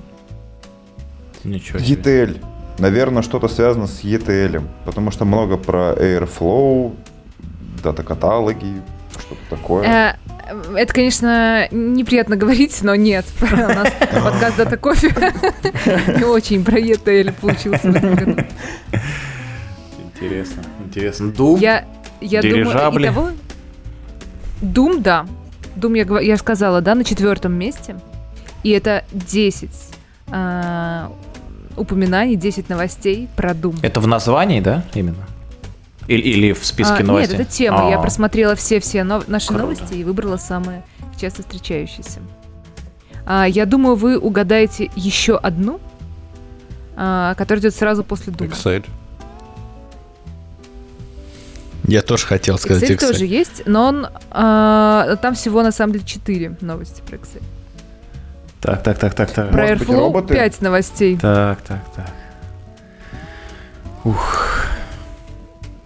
ничего 1.44 1.80
себе. 1.80 1.96
ETL. 1.96 2.38
Наверное, 2.78 3.22
что-то 3.24 3.48
связано 3.48 3.88
с 3.88 4.04
ETL, 4.04 4.64
потому 4.86 5.12
что 5.12 5.26
много 5.26 5.58
про 5.58 5.94
Airflow, 5.94 6.96
дата-каталоги, 7.84 8.82
что-то 9.32 9.56
такое. 9.56 9.88
Э, 9.88 10.16
Это, 10.76 10.94
конечно, 10.94 11.68
неприятно 11.72 12.36
говорить, 12.36 12.80
но 12.82 12.96
нет. 12.96 13.26
У 13.42 13.46
нас 13.46 13.94
подкаст 14.24 14.58
Дата 14.58 14.78
Кофе 14.78 15.08
не 16.18 16.24
очень 16.24 16.64
про 16.64 16.80
ETL 16.80 17.34
получился. 17.40 17.88
Интересно, 20.14 20.64
интересно. 20.86 21.26
Doom? 21.28 21.60
Я, 21.60 21.86
я 22.20 22.42
думаю, 22.42 22.66
Дирижабли. 22.66 23.08
итого... 23.08 23.30
Doom, 24.62 25.02
да. 25.02 25.26
Doom, 25.76 25.98
я, 25.98 26.22
я 26.22 26.38
сказала, 26.38 26.82
да, 26.82 26.96
на 26.96 27.04
четвертом 27.04 27.54
месте. 27.54 27.96
И 28.64 28.70
это 28.70 29.04
10 29.12 29.70
а, 30.28 31.12
упоминаний, 31.76 32.36
10 32.36 32.70
новостей 32.70 33.28
про 33.36 33.52
Doom. 33.52 33.80
Это 33.82 34.00
в 34.00 34.08
названии, 34.08 34.62
да, 34.62 34.84
именно? 34.94 35.26
Или, 36.08 36.22
или 36.22 36.54
в 36.54 36.66
списке 36.66 36.96
А, 37.00 37.04
новостей? 37.04 37.38
Нет, 37.38 37.48
это 37.48 37.52
тема. 37.58 37.90
Я 37.90 38.00
А, 38.00 38.02
просмотрела 38.02 38.56
все-все 38.56 39.04
нов- 39.04 39.28
наши 39.28 39.48
Круто. 39.48 39.64
новости 39.64 39.94
и 39.94 40.04
выбрала 40.04 40.38
самые 40.38 40.84
часто 41.20 41.42
встречающиеся. 41.44 42.20
А, 43.26 43.46
я 43.48 43.66
думаю, 43.66 43.96
вы 43.96 44.18
угадаете 44.18 44.90
еще 44.96 45.38
одну, 45.38 45.80
а, 46.96 47.36
которая 47.36 47.62
идет 47.62 47.76
сразу 47.76 48.04
после 48.04 48.34
Дума. 48.34 48.50
Excel. 48.52 48.84
Я 51.88 52.02
тоже 52.02 52.26
хотел 52.26 52.58
сказать 52.58 52.84
Excel 52.90 52.96
Excel. 52.96 53.12
тоже 53.12 53.26
есть, 53.26 53.64
но 53.66 53.86
он, 53.88 54.08
а, 54.32 55.16
там 55.22 55.36
всего 55.36 55.62
на 55.64 55.72
самом 55.72 55.94
деле 55.94 56.06
4 56.06 56.58
новости 56.62 57.02
про 57.08 57.18
Excel. 57.18 57.42
Так, 58.60 58.84
так, 58.84 58.98
так, 59.00 59.14
так, 59.16 59.32
так. 59.32 59.50
Про 59.52 59.62
Может 59.62 59.80
быть, 59.80 59.88
Airflow 59.88 60.00
роботы? 60.00 60.34
5 60.36 60.62
новостей. 60.62 61.18
Так, 61.18 61.62
так, 61.62 61.80
так. 61.96 62.12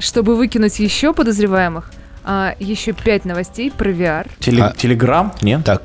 Чтобы 0.06 0.36
выкинуть 0.36 0.78
еще 0.78 1.14
подозреваемых, 1.16 1.90
а, 2.24 2.54
еще 2.60 2.94
5 2.94 3.26
новостей 3.26 3.72
про 3.72 3.90
VR. 3.90 4.30
Теле- 4.40 4.62
А- 4.66 4.72
Телеграм? 4.78 5.34
Нет? 5.42 5.66
Так, 5.66 5.82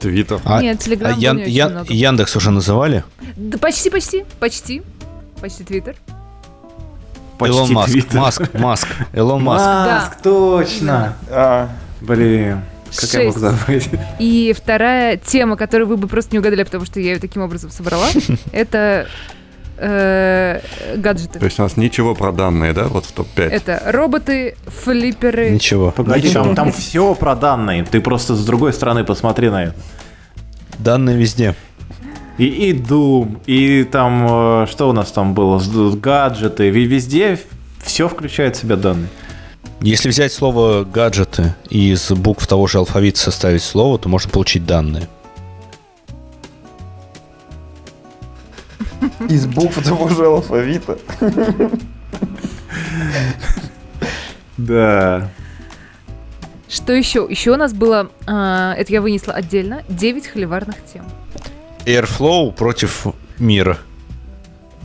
Твиттер. 0.00 0.40
а, 0.44 0.60
Нет, 0.60 0.80
а 0.84 0.88
Telegram 0.90 1.16
Ян- 1.16 1.38
Ян- 1.46 1.70
много. 1.70 1.92
Яндекс 1.92 2.34
уже 2.34 2.50
называли? 2.50 3.04
Да 3.36 3.56
почти, 3.58 3.88
почти, 3.88 4.24
почти. 4.40 4.82
Почти 5.40 5.62
Твиттер. 5.62 5.94
Почти 7.38 7.56
Илон 7.56 7.72
Маск. 7.72 7.92
Твиттер. 7.92 8.20
Маск, 8.20 8.54
Маск. 8.54 8.88
Илон 9.12 9.44
Маск. 9.44 9.64
Маск, 9.64 10.20
точно. 10.20 11.16
А, 11.30 11.68
Блин, 12.00 12.62
как 12.96 13.10
я 13.14 13.22
мог 13.26 13.38
забыть? 13.38 13.88
И 14.18 14.52
вторая 14.56 15.18
тема, 15.18 15.56
которую 15.56 15.86
вы 15.86 15.96
бы 15.98 16.08
просто 16.08 16.32
не 16.32 16.40
угадали, 16.40 16.64
потому 16.64 16.84
что 16.84 16.98
я 16.98 17.12
ее 17.12 17.20
таким 17.20 17.42
образом 17.42 17.70
собрала, 17.70 18.08
это 18.52 19.06
э, 19.76 20.60
гаджеты. 20.96 21.38
То 21.38 21.44
есть 21.44 21.58
у 21.58 21.62
нас 21.62 21.76
ничего 21.76 22.14
про 22.14 22.32
данные, 22.32 22.72
да, 22.72 22.84
вот 22.84 23.04
в 23.06 23.12
топ-5? 23.12 23.48
Это 23.48 23.82
роботы, 23.86 24.56
флипперы. 24.66 25.50
Ничего. 25.50 25.90
Погоди, 25.90 26.30
там, 26.30 26.54
там 26.54 26.72
все 26.72 27.14
про 27.14 27.34
данные. 27.34 27.84
Ты 27.84 28.00
просто 28.00 28.34
с 28.34 28.44
другой 28.44 28.72
стороны 28.72 29.04
посмотри 29.04 29.50
на 29.50 29.64
это. 29.64 29.74
Данные 30.78 31.16
везде. 31.16 31.54
И, 32.38 32.46
и 32.46 32.72
Doom, 32.72 33.40
и 33.46 33.84
там, 33.84 34.26
э, 34.64 34.66
что 34.68 34.88
у 34.88 34.92
нас 34.92 35.12
там 35.12 35.34
было, 35.34 35.58
с 35.58 35.94
гаджеты, 35.96 36.70
везде 36.70 37.38
все 37.82 38.08
включает 38.08 38.56
в 38.56 38.60
себя 38.60 38.76
данные. 38.76 39.08
Если 39.80 40.08
взять 40.08 40.32
слово 40.32 40.84
гаджеты 40.84 41.54
и 41.68 41.92
из 41.92 42.10
букв 42.10 42.46
того 42.46 42.66
же 42.66 42.78
алфавита 42.78 43.18
составить 43.18 43.62
слово, 43.62 43.98
то 43.98 44.08
можно 44.08 44.30
получить 44.30 44.64
данные. 44.64 45.08
Из 49.28 49.46
букв 49.46 49.82
того 49.82 50.08
же 50.08 50.26
алфавита. 50.26 50.98
Да. 54.56 55.30
Что 56.68 56.92
еще? 56.92 57.26
Еще 57.28 57.52
у 57.52 57.56
нас 57.56 57.72
было, 57.72 58.10
а, 58.26 58.74
это 58.74 58.92
я 58.92 59.00
вынесла 59.00 59.34
отдельно, 59.34 59.82
9 59.88 60.26
холиварных 60.26 60.76
тем. 60.92 61.04
Airflow 61.86 62.52
против 62.52 63.06
мира. 63.38 63.78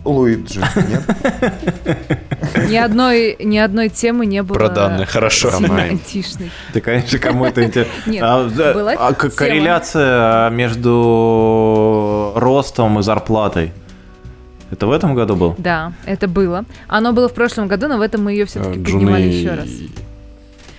Луиджи, 0.05 0.61
нет? 0.87 1.03
Ни 2.69 2.75
одной, 2.77 3.35
ни 3.39 3.57
одной 3.57 3.89
темы 3.89 4.25
не 4.25 4.41
было 4.43 4.55
Про 4.57 4.69
данные, 4.69 5.05
хорошо. 5.05 5.49
айтишной. 5.49 6.51
Ты, 6.73 6.81
конечно, 6.81 7.19
кому 7.19 7.45
это 7.45 7.63
интересно. 7.63 7.91
Нет, 8.05 8.23
А, 8.25 8.47
была 8.73 8.93
а 8.93 9.13
корреляция 9.13 10.49
между 10.51 12.31
ростом 12.35 12.99
и 12.99 13.03
зарплатой. 13.03 13.71
Это 14.72 14.88
в 14.88 14.91
этом 14.91 15.15
году 15.15 15.36
был? 15.36 15.55
Да, 15.57 15.93
это 16.05 16.28
было. 16.28 16.65
Оно 16.88 17.11
было 17.13 17.28
в 17.28 17.34
прошлом 17.34 17.67
году, 17.67 17.88
но 17.88 17.97
в 17.97 18.01
этом 18.01 18.24
мы 18.24 18.32
ее 18.34 18.45
все-таки 18.45 18.80
Э, 18.80 18.84
поднимали 18.84 19.24
Джуны 19.24 19.34
еще 19.34 19.53
раз. 19.55 19.67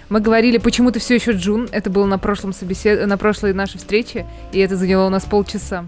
Мы 0.08 0.20
говорили, 0.20 0.58
почему 0.58 0.90
ты 0.90 0.98
все 1.00 1.14
еще 1.16 1.32
Джун. 1.32 1.68
Это 1.72 1.88
было 1.90 2.06
на 2.06 2.18
прошлом 2.18 2.52
собесед... 2.52 3.06
на 3.06 3.16
прошлой 3.16 3.52
нашей 3.54 3.78
встрече, 3.78 4.26
и 4.52 4.58
это 4.58 4.76
заняло 4.76 5.06
у 5.06 5.10
нас 5.10 5.24
полчаса. 5.24 5.86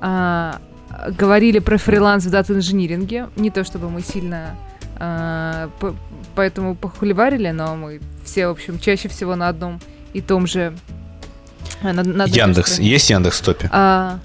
А, 0.00 0.58
говорили 1.18 1.58
про 1.58 1.78
фриланс 1.78 2.24
в 2.26 2.30
дата-инжиниринге. 2.30 3.28
Не 3.36 3.50
то 3.50 3.64
чтобы 3.64 3.88
мы 3.90 4.02
сильно 4.02 4.54
а, 4.98 5.70
по- 5.80 5.94
поэтому 6.34 6.74
похуливарили, 6.74 7.50
но 7.50 7.74
мы 7.76 8.00
все, 8.24 8.48
в 8.48 8.50
общем, 8.50 8.78
чаще 8.78 9.08
всего 9.08 9.36
на 9.36 9.48
одном 9.48 9.80
и 10.12 10.20
том 10.20 10.46
же... 10.46 10.74
а, 11.82 11.92
на- 11.92 12.02
на 12.02 12.26
же 12.26 12.34
Яндекс. 12.34 12.78
Есть 12.78 13.08
Яндекс 13.10 13.40
в 13.40 13.44
топе? 13.44 13.68
А, 13.72 14.18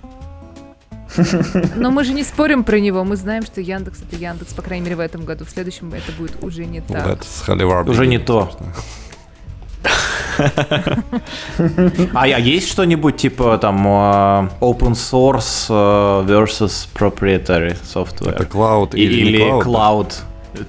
Но 1.75 1.91
мы 1.91 2.03
же 2.03 2.13
не 2.13 2.23
спорим 2.23 2.63
про 2.63 2.79
него. 2.79 3.03
Мы 3.03 3.15
знаем, 3.15 3.43
что 3.43 3.61
Яндекс 3.61 3.99
это 4.01 4.15
Яндекс, 4.15 4.53
по 4.53 4.61
крайней 4.61 4.83
мере, 4.85 4.95
в 4.95 4.99
этом 4.99 5.25
году. 5.25 5.45
В 5.45 5.49
следующем 5.49 5.93
это 5.93 6.11
будет 6.17 6.43
уже 6.43 6.65
не 6.65 6.81
так. 6.81 7.07
это 7.07 7.23
с. 7.25 7.47
Уже 7.89 8.07
не 8.07 8.19
то. 8.19 8.51
А, 12.13 12.23
а 12.23 12.27
есть 12.27 12.69
что-нибудь 12.69 13.17
типа 13.17 13.57
там 13.57 13.85
э, 13.85 14.49
open 14.61 14.93
source 14.93 15.65
э, 15.69 16.25
versus 16.27 16.87
proprietary 16.93 17.75
software? 17.83 18.35
Это 18.35 18.97
И- 18.97 19.01
или, 19.03 19.39
cloud 19.61 20.13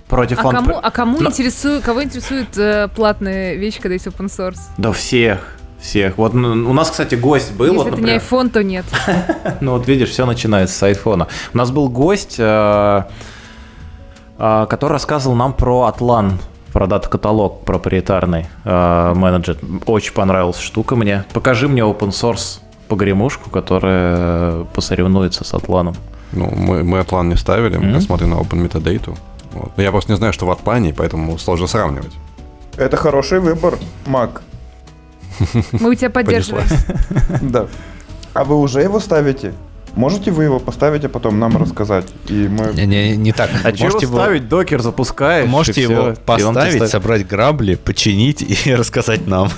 против 0.08 0.38
А 0.40 0.48
он- 0.48 0.54
кому, 0.54 0.78
а 0.82 0.90
кому 0.90 1.20
Но- 1.20 1.30
интересует, 1.30 1.82
кого 1.82 2.02
интересует 2.02 2.56
э, 2.56 2.88
платная 2.94 3.54
вещь, 3.54 3.76
когда 3.80 3.94
есть 3.94 4.06
open 4.06 4.26
source? 4.26 4.58
Да 4.76 4.92
всех, 4.92 5.56
всех. 5.80 6.18
Вот 6.18 6.34
у 6.34 6.72
нас, 6.72 6.90
кстати, 6.90 7.14
гость 7.14 7.52
был. 7.52 7.66
Если 7.66 7.76
вот, 7.78 7.86
это 7.88 7.96
не 7.96 8.02
например, 8.02 8.22
iPhone, 8.22 8.50
то 8.50 8.62
нет. 8.62 8.84
Ну 9.60 9.72
вот 9.72 9.86
видишь, 9.88 10.10
все 10.10 10.26
начинается 10.26 10.76
с 10.76 10.82
айфона. 10.82 11.26
У 11.54 11.58
нас 11.58 11.70
был 11.70 11.88
гость, 11.88 12.36
э, 12.38 13.02
э, 14.38 14.66
который 14.68 14.92
рассказывал 14.92 15.36
нам 15.36 15.52
про 15.52 15.84
Атлан, 15.84 16.38
про 16.72 16.86
дата-каталог 16.86 17.64
проприетарный 17.64 18.46
э, 18.64 19.12
менеджер. 19.14 19.56
Очень 19.86 20.12
понравилась 20.12 20.58
штука 20.60 20.96
мне. 20.96 21.24
Покажи 21.32 21.68
мне 21.68 21.82
open 21.82 22.10
source 22.10 22.60
погремушку, 22.88 23.50
которая 23.50 24.64
посоревнуется 24.74 25.44
с 25.44 25.54
Атланом. 25.54 25.94
Ну, 26.32 26.48
мы, 26.54 26.84
мы 26.84 27.00
Атлан 27.00 27.28
не 27.28 27.36
ставили, 27.36 27.76
мы 27.76 27.86
Мгм. 27.86 27.94
посмотрим 27.94 28.30
на 28.30 28.34
Open 28.34 28.64
Metadata. 28.68 29.16
Вот. 29.52 29.72
Но 29.76 29.82
Я 29.82 29.90
просто 29.90 30.12
не 30.12 30.16
знаю, 30.16 30.32
что 30.32 30.46
в 30.46 30.50
Атлане, 30.50 30.94
поэтому 30.96 31.36
сложно 31.38 31.66
сравнивать. 31.66 32.12
Это 32.76 32.96
хороший 32.96 33.40
выбор, 33.40 33.74
Мак. 34.06 34.42
Мы 35.72 35.90
у 35.90 35.94
тебя 35.94 36.10
поддерживаем. 36.18 36.66
Да. 37.42 37.66
А 38.32 38.44
вы 38.44 38.56
уже 38.60 38.80
его 38.82 39.00
ставите? 39.00 39.52
Можете 39.96 40.30
вы 40.30 40.44
его 40.44 40.60
поставить, 40.60 41.04
а 41.04 41.08
потом 41.08 41.40
нам 41.40 41.56
рассказать? 41.56 42.06
И 42.28 42.46
мы... 42.48 42.72
Не, 42.74 42.86
не, 42.86 43.16
не 43.16 43.32
так. 43.32 43.50
А 43.64 43.72
чего 43.72 43.86
Можете 43.88 44.06
его- 44.06 44.18
ставить? 44.18 44.48
Докер 44.48 44.80
запускаешь. 44.82 45.48
Можете 45.48 45.82
его 45.82 46.02
он 46.02 46.16
поставить, 46.16 46.88
собрать 46.88 47.26
грабли, 47.26 47.74
починить 47.74 48.40
и 48.42 48.74
рассказать 48.74 49.26
нам. 49.26 49.50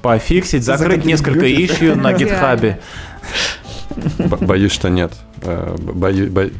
Пофиксить, 0.00 0.64
закрыть 0.64 1.04
несколько 1.04 1.46
ищу 1.52 1.94
на 1.96 2.12
гитхабе. 2.14 2.80
Бо- 4.18 4.36
Боюсь, 4.38 4.72
что 4.72 4.88
нет. 4.88 5.12
Э, 5.42 5.76
бою- 5.78 6.30
бо- 6.30 6.50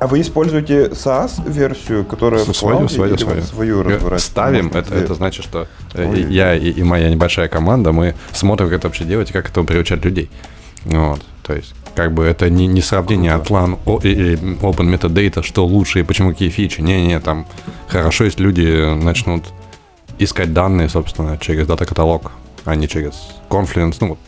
А 0.00 0.06
вы 0.06 0.20
используете 0.20 0.88
SaaS-версию, 0.90 2.04
которая 2.04 2.44
в 2.44 2.52
Свою, 2.54 2.76
клауде, 2.78 2.94
свою, 2.94 3.18
свою. 3.18 3.42
свою 3.42 3.80
Э, 3.80 3.82
разбираете? 3.82 4.24
Ставим, 4.24 4.68
это, 4.68 4.94
это 4.94 5.14
значит, 5.14 5.44
что 5.44 5.66
э, 5.94 6.08
Ой. 6.08 6.22
я 6.32 6.54
и, 6.54 6.70
и 6.70 6.82
моя 6.84 7.10
небольшая 7.10 7.48
команда, 7.48 7.90
мы 7.90 8.14
смотрим, 8.32 8.68
как 8.68 8.78
это 8.78 8.86
вообще 8.88 9.04
делать 9.04 9.30
и 9.30 9.32
как 9.32 9.48
это 9.50 9.62
приучать 9.64 10.04
людей. 10.04 10.30
Вот, 10.84 11.20
то 11.42 11.52
есть, 11.52 11.74
как 11.96 12.12
бы 12.12 12.22
это 12.24 12.48
не, 12.48 12.68
не 12.68 12.80
сравнение 12.80 13.34
о- 13.34 14.00
и, 14.04 14.34
Open 14.36 14.88
Metadata, 14.94 15.42
что 15.42 15.66
лучше 15.66 15.98
и 16.00 16.02
почему 16.04 16.30
какие 16.30 16.50
фичи. 16.50 16.80
Не-не, 16.80 17.18
там 17.18 17.46
хорошо, 17.88 18.24
если 18.24 18.40
люди 18.40 18.94
начнут 19.02 19.46
искать 20.20 20.52
данные, 20.52 20.88
собственно, 20.88 21.36
через 21.38 21.66
дата-каталог, 21.66 22.30
а 22.64 22.76
не 22.76 22.86
через 22.86 23.14
Confluence. 23.50 23.96
Ну, 24.00 24.08
вот, 24.10 24.18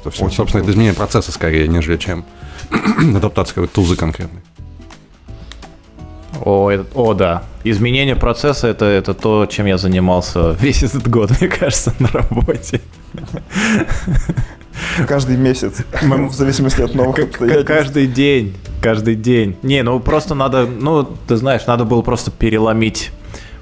это 0.00 0.10
все. 0.10 0.24
Очень 0.26 0.36
собственно, 0.36 0.60
это 0.60 0.66
круто. 0.66 0.70
изменение 0.70 0.94
процесса 0.94 1.32
скорее, 1.32 1.66
нежели 1.66 1.96
чем 1.96 2.24
адаптация 3.16 3.54
какой-то 3.54 3.74
тузы 3.74 3.96
конкретной. 3.96 4.42
О, 6.44 6.70
это- 6.70 6.86
о, 6.94 7.14
да. 7.14 7.42
Изменение 7.64 8.16
процесса 8.16 8.68
это, 8.68 8.84
это 8.84 9.14
то, 9.14 9.46
чем 9.46 9.66
я 9.66 9.78
занимался 9.78 10.52
весь 10.60 10.82
этот 10.82 11.08
год, 11.08 11.30
мне 11.40 11.48
кажется, 11.48 11.92
на 11.98 12.08
работе. 12.08 12.80
Каждый 15.06 15.36
месяц, 15.36 15.84
в 16.02 16.32
зависимости 16.32 16.80
от 16.82 16.94
новых 16.94 17.18
обстоятельств. 17.18 17.66
каждый 17.66 18.06
день. 18.06 18.54
Каждый 18.80 19.16
день. 19.16 19.56
Не, 19.62 19.82
ну 19.82 19.98
просто 19.98 20.34
надо, 20.34 20.66
ну, 20.66 21.02
ты 21.26 21.36
знаешь, 21.36 21.66
надо 21.66 21.84
было 21.84 22.02
просто 22.02 22.30
переломить 22.30 23.10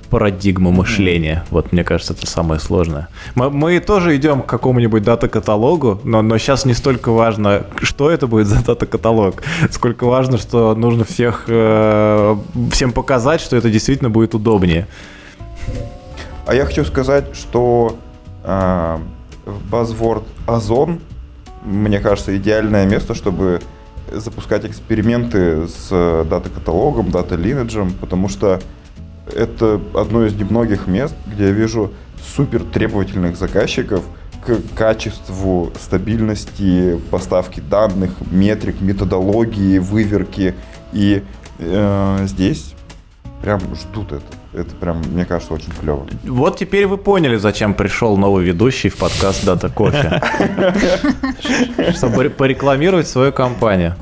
парадигму 0.07 0.71
мышления. 0.71 1.45
Вот, 1.51 1.73
мне 1.73 1.85
кажется, 1.85 2.13
это 2.13 2.27
самое 2.27 2.61
сложное. 2.61 3.09
Мы, 3.35 3.51
мы 3.51 3.81
тоже 3.81 4.17
идем 4.17 4.43
к 4.43 4.47
какому-нибудь 4.47 5.03
дата-каталогу, 5.03 6.01
но, 6.05 6.23
но 6.23 6.39
сейчас 6.39 6.65
не 6.65 6.75
столько 6.75 7.13
важно, 7.13 7.67
что 7.83 8.11
это 8.11 8.27
будет 8.27 8.47
за 8.47 8.65
дата-каталог, 8.65 9.43
сколько 9.71 10.07
важно, 10.07 10.39
что 10.39 10.75
нужно 10.75 11.05
всех, 11.05 11.45
э, 11.49 12.37
всем 12.73 12.93
показать, 12.93 13.41
что 13.41 13.57
это 13.57 13.71
действительно 13.71 14.11
будет 14.11 14.35
удобнее. 14.35 14.87
А 16.47 16.55
я 16.55 16.65
хочу 16.65 16.85
сказать, 16.85 17.35
что 17.35 17.99
а, 18.45 19.01
Buzzword 19.71 20.25
Озон, 20.47 21.01
мне 21.65 21.99
кажется, 21.99 22.37
идеальное 22.37 22.87
место, 22.87 23.15
чтобы 23.15 23.61
запускать 24.13 24.65
эксперименты 24.65 25.67
с 25.67 25.89
э, 25.91 26.25
дата-каталогом, 26.29 27.11
дата-линеджем, 27.11 27.93
потому 28.01 28.29
что 28.29 28.61
это 29.35 29.81
одно 29.95 30.25
из 30.25 30.35
немногих 30.35 30.87
мест, 30.87 31.15
где 31.27 31.47
я 31.47 31.51
вижу 31.51 31.93
супер 32.37 32.63
требовательных 32.63 33.37
заказчиков 33.37 34.03
к 34.45 34.61
качеству, 34.77 35.73
стабильности 35.81 37.01
поставки 37.11 37.61
данных, 37.61 38.13
метрик, 38.31 38.81
методологии, 38.81 39.79
выверки. 39.79 40.55
И 40.93 41.23
э, 41.59 42.19
здесь 42.27 42.75
прям 43.43 43.61
ждут 43.75 44.13
это. 44.13 44.25
Это 44.53 44.75
прям, 44.77 45.03
мне 45.13 45.25
кажется, 45.27 45.53
очень 45.53 45.73
клево. 45.79 46.07
Вот 46.25 46.59
теперь 46.59 46.87
вы 46.87 46.97
поняли, 46.97 47.37
зачем 47.37 47.75
пришел 47.75 48.17
новый 48.17 48.45
ведущий 48.45 48.89
в 48.89 48.97
подкаст 48.97 49.45
Дата 49.45 49.69
Кофе. 49.69 50.23
Чтобы 51.95 52.31
порекламировать 52.31 53.07
свою 53.07 53.33
компанию. 53.33 53.97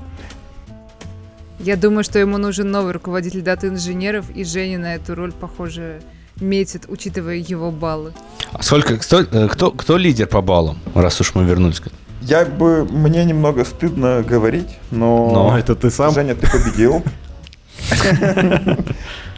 Я 1.58 1.76
думаю, 1.76 2.04
что 2.04 2.18
ему 2.18 2.38
нужен 2.38 2.70
новый 2.70 2.92
руководитель 2.92 3.42
дата-инженеров, 3.42 4.26
и 4.34 4.44
Женя 4.44 4.78
на 4.78 4.94
эту 4.96 5.14
роль, 5.14 5.32
похоже, 5.32 6.00
метит, 6.40 6.84
учитывая 6.88 7.36
его 7.36 7.70
баллы. 7.70 8.12
А 8.52 8.62
сколько, 8.62 8.96
кто, 8.96 9.20
э, 9.20 9.48
кто, 9.48 9.70
кто 9.70 9.96
лидер 9.96 10.26
по 10.26 10.40
баллам, 10.40 10.78
раз 10.94 11.20
уж 11.20 11.34
мы 11.34 11.44
вернулись 11.44 11.80
к 11.80 11.88
Я 12.22 12.44
бы, 12.44 12.84
мне 12.84 13.24
немного 13.24 13.64
стыдно 13.64 14.22
говорить, 14.22 14.78
но... 14.90 15.30
Но. 15.32 15.58
Это 15.58 15.74
ты 15.74 15.90
сам? 15.90 16.12
Женя, 16.12 16.34
ты 16.34 16.50
победил. 16.50 17.02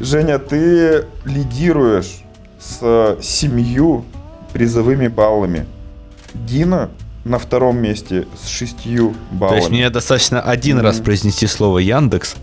Женя, 0.00 0.38
ты 0.38 1.04
лидируешь 1.24 2.22
с 2.58 3.18
семью 3.22 4.04
призовыми 4.52 5.08
баллами. 5.08 5.66
Дина 6.34 6.90
на 7.26 7.38
втором 7.38 7.78
месте 7.78 8.26
с 8.40 8.46
шестью 8.48 9.10
То 9.30 9.36
баллами. 9.36 9.56
есть 9.58 9.70
мне 9.70 9.90
достаточно 9.90 10.40
один 10.40 10.78
раз 10.80 10.96
Мгм. 10.96 11.04
произнести 11.04 11.46
слово 11.46 11.78
Яндекс. 11.78 12.36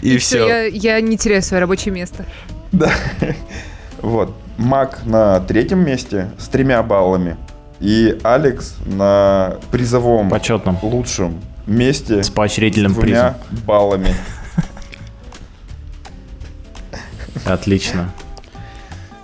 И 0.00 0.16
все. 0.18 0.46
Я, 0.46 0.64
я 0.66 1.00
не 1.00 1.16
теряю 1.18 1.42
свое 1.42 1.60
рабочее 1.60 1.92
место. 1.92 2.24
Да. 2.72 2.92
Вот. 4.00 4.34
Мак 4.56 5.04
на 5.04 5.40
третьем 5.40 5.80
месте 5.84 6.30
с 6.38 6.48
тремя 6.48 6.82
баллами. 6.82 7.36
И 7.80 8.18
Алекс 8.24 8.76
на 8.86 9.56
призовом 9.70 10.30
Почетном. 10.30 10.78
лучшем 10.82 11.40
месте 11.66 12.22
С 12.22 12.30
поощрительным 12.30 12.92
с 12.92 12.94
двумя 12.94 13.36
призом. 13.48 13.64
баллами. 13.66 14.14
Отлично. 17.44 18.12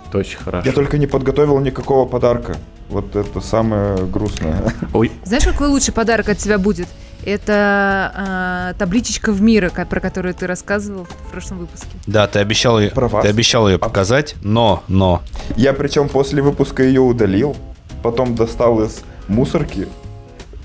Это 0.07 0.17
очень 0.19 0.37
хорошо. 0.37 0.67
Я 0.67 0.73
только 0.73 0.97
не 0.97 1.07
подготовил 1.07 1.59
никакого 1.59 2.07
подарка. 2.07 2.55
Вот 2.89 3.15
это 3.15 3.41
самое 3.41 3.97
грустное. 4.05 4.71
Ой, 4.93 5.11
Знаешь, 5.23 5.43
какой 5.43 5.67
лучший 5.67 5.93
подарок 5.93 6.29
от 6.29 6.37
тебя 6.37 6.57
будет? 6.57 6.87
Это 7.25 8.11
а, 8.13 8.73
табличечка 8.77 9.31
в 9.31 9.41
мира, 9.41 9.71
про 9.71 9.99
которую 9.99 10.35
ты 10.35 10.45
рассказывал 10.45 11.05
в 11.05 11.31
прошлом 11.31 11.57
выпуске. 11.59 11.87
Да, 12.05 12.27
ты 12.27 12.37
обещал, 12.37 12.79
ее, 12.79 12.91
Про 12.91 13.07
вас. 13.07 13.23
ты 13.23 13.29
обещал 13.29 13.67
ее 13.67 13.79
показать, 13.79 14.35
но, 14.43 14.83
но. 14.87 15.23
Я 15.55 15.73
причем 15.73 16.07
после 16.07 16.43
выпуска 16.43 16.83
ее 16.83 17.01
удалил, 17.01 17.55
потом 18.03 18.35
достал 18.35 18.83
из 18.83 19.01
мусорки, 19.27 19.87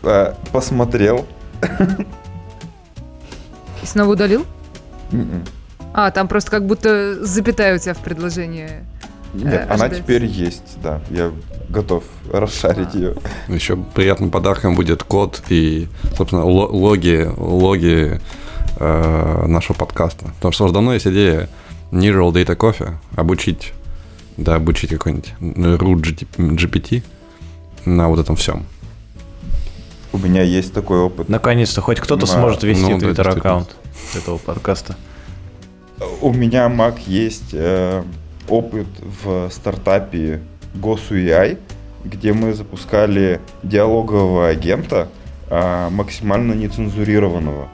э, 0.03 0.34
посмотрел. 0.53 1.24
И 3.82 3.86
снова 3.86 4.11
удалил? 4.11 4.45
М-м. 5.12 5.45
А, 5.95 6.11
там 6.11 6.28
просто 6.28 6.51
как 6.51 6.66
будто 6.66 7.24
запятая 7.24 7.76
у 7.76 7.78
тебя 7.78 7.95
в 7.95 7.99
предложении. 7.99 8.84
Нет, 9.34 9.66
Э, 9.68 9.74
она 9.74 9.88
теперь 9.88 10.24
есть, 10.24 10.76
да. 10.82 11.00
Я 11.10 11.30
готов 11.68 12.04
расшарить 12.32 12.94
ее. 12.94 13.14
Еще 13.48 13.76
приятным 13.76 14.30
подарком 14.30 14.74
будет 14.74 15.02
код 15.04 15.42
и, 15.48 15.88
собственно, 16.16 16.44
ло- 16.44 16.66
логи, 16.68 17.28
логи 17.36 18.20
э, 18.78 19.44
нашего 19.46 19.76
подкаста. 19.76 20.26
Потому 20.36 20.52
что 20.52 20.64
уже 20.64 20.74
давно 20.74 20.94
есть 20.94 21.06
идея 21.06 21.48
Neural 21.92 22.32
Data 22.32 22.56
Coffee 22.56 22.94
обучить, 23.16 23.72
да, 24.36 24.56
обучить 24.56 24.90
какой-нибудь 24.90 25.34
root 25.40 26.26
GPT 26.36 27.02
на 27.84 28.08
вот 28.08 28.18
этом 28.18 28.36
всем. 28.36 28.64
У 30.12 30.18
меня 30.18 30.42
есть 30.42 30.72
такой 30.74 30.98
опыт. 30.98 31.28
наконец-то 31.28 31.80
хоть 31.82 32.00
кто-то 32.00 32.26
Да, 32.26 32.32
сможет 32.32 32.64
вести 32.64 32.82
ну 32.82 32.98
да, 32.98 33.06
твиттер-аккаунт 33.06 33.76
этого 34.16 34.38
подкаста. 34.38 34.96
У 36.20 36.32
меня, 36.32 36.68
Мак, 36.68 36.98
есть 37.06 37.50
э, 37.52 38.02
опыт 38.51 38.86
в 39.22 39.48
стартапе 39.51 40.40
GoSUI, 40.74 41.59
где 42.05 42.32
мы 42.32 42.55
запускали 42.55 43.40
диалогового 43.62 44.48
агента, 44.48 45.09
а, 45.48 45.90
максимально 45.90 46.53
нецензурированного. 46.53 47.68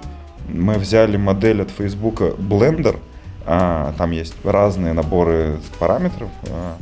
Мы 0.49 0.75
взяли 0.75 1.17
модель 1.17 1.63
от 1.63 1.71
Facebook 1.71 2.21
Blender, 2.39 2.99
а, 3.45 3.95
там 3.99 4.11
есть 4.11 4.35
разные 4.45 4.93
наборы 4.93 5.59
параметров, 5.79 6.31
а, 6.51 6.77